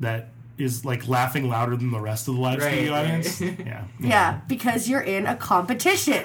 [0.00, 3.04] that is like laughing louder than the rest of the live Right, studio right.
[3.06, 3.40] audience.
[3.40, 3.84] Yeah.
[3.98, 6.14] Yeah, because you're in a competition.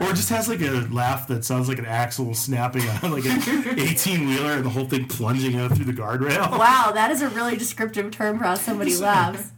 [0.00, 3.40] or just has like a laugh that sounds like an axle snapping on like an
[3.78, 6.50] 18 wheeler and the whole thing plunging out through the guardrail.
[6.58, 9.52] Wow, that is a really descriptive term for how somebody laughs.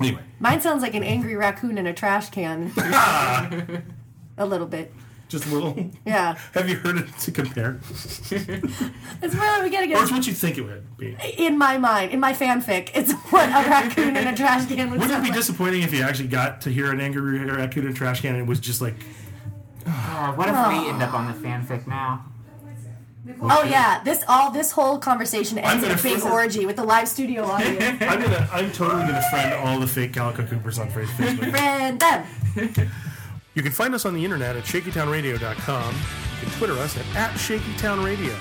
[0.00, 2.72] Anyway, Mine sounds like an angry raccoon in a trash can.
[4.36, 4.92] a little bit.
[5.28, 5.90] Just a little.
[6.06, 6.34] Yeah.
[6.54, 7.80] Have you heard it to compare?
[9.22, 11.16] It's really we gotta Or it's get what you think it would be.
[11.38, 15.00] in my mind, in my fanfic, it's what a raccoon in a trash can would
[15.00, 15.34] Wouldn't it be like.
[15.38, 18.42] disappointing if you actually got to hear an angry raccoon in a trash can and
[18.42, 18.94] it was just like,
[19.86, 20.88] Oh, what if we oh.
[20.90, 22.26] end up on the fanfic now?
[23.24, 26.66] Nicole, Oh yeah, this all this whole conversation ends in gonna a big flip- orgy
[26.66, 27.82] with the live studio audience.
[28.02, 31.50] I'm gonna, I'm totally gonna friend all the fake Calico Coopers on Facebook.
[31.50, 32.26] Friend them.
[33.54, 35.94] You can find us on the internet at shakytownradio.com.
[35.94, 36.00] You
[36.40, 38.36] can Twitter us at, at shakytownradio.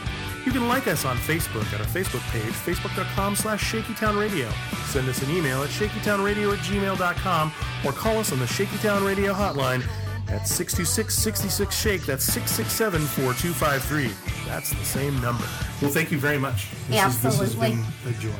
[0.45, 4.51] You can like us on Facebook at our Facebook page, facebook.com slash shakytownradio.
[4.87, 7.53] Send us an email at shakytownradio at gmail.com
[7.85, 9.87] or call us on the Shakytown Radio hotline
[10.29, 12.05] at 626-66-SHAKE.
[12.05, 14.45] That's 667-4253.
[14.47, 15.45] That's the same number.
[15.81, 16.67] Well, thank you very much.
[16.89, 18.31] This, is, this has been a joy.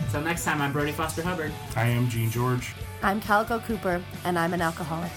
[0.00, 1.52] Until next time, I'm Brody Foster Hubbard.
[1.76, 2.72] I am Gene George.
[3.02, 5.12] I'm Calico Cooper, and I'm an alcoholic.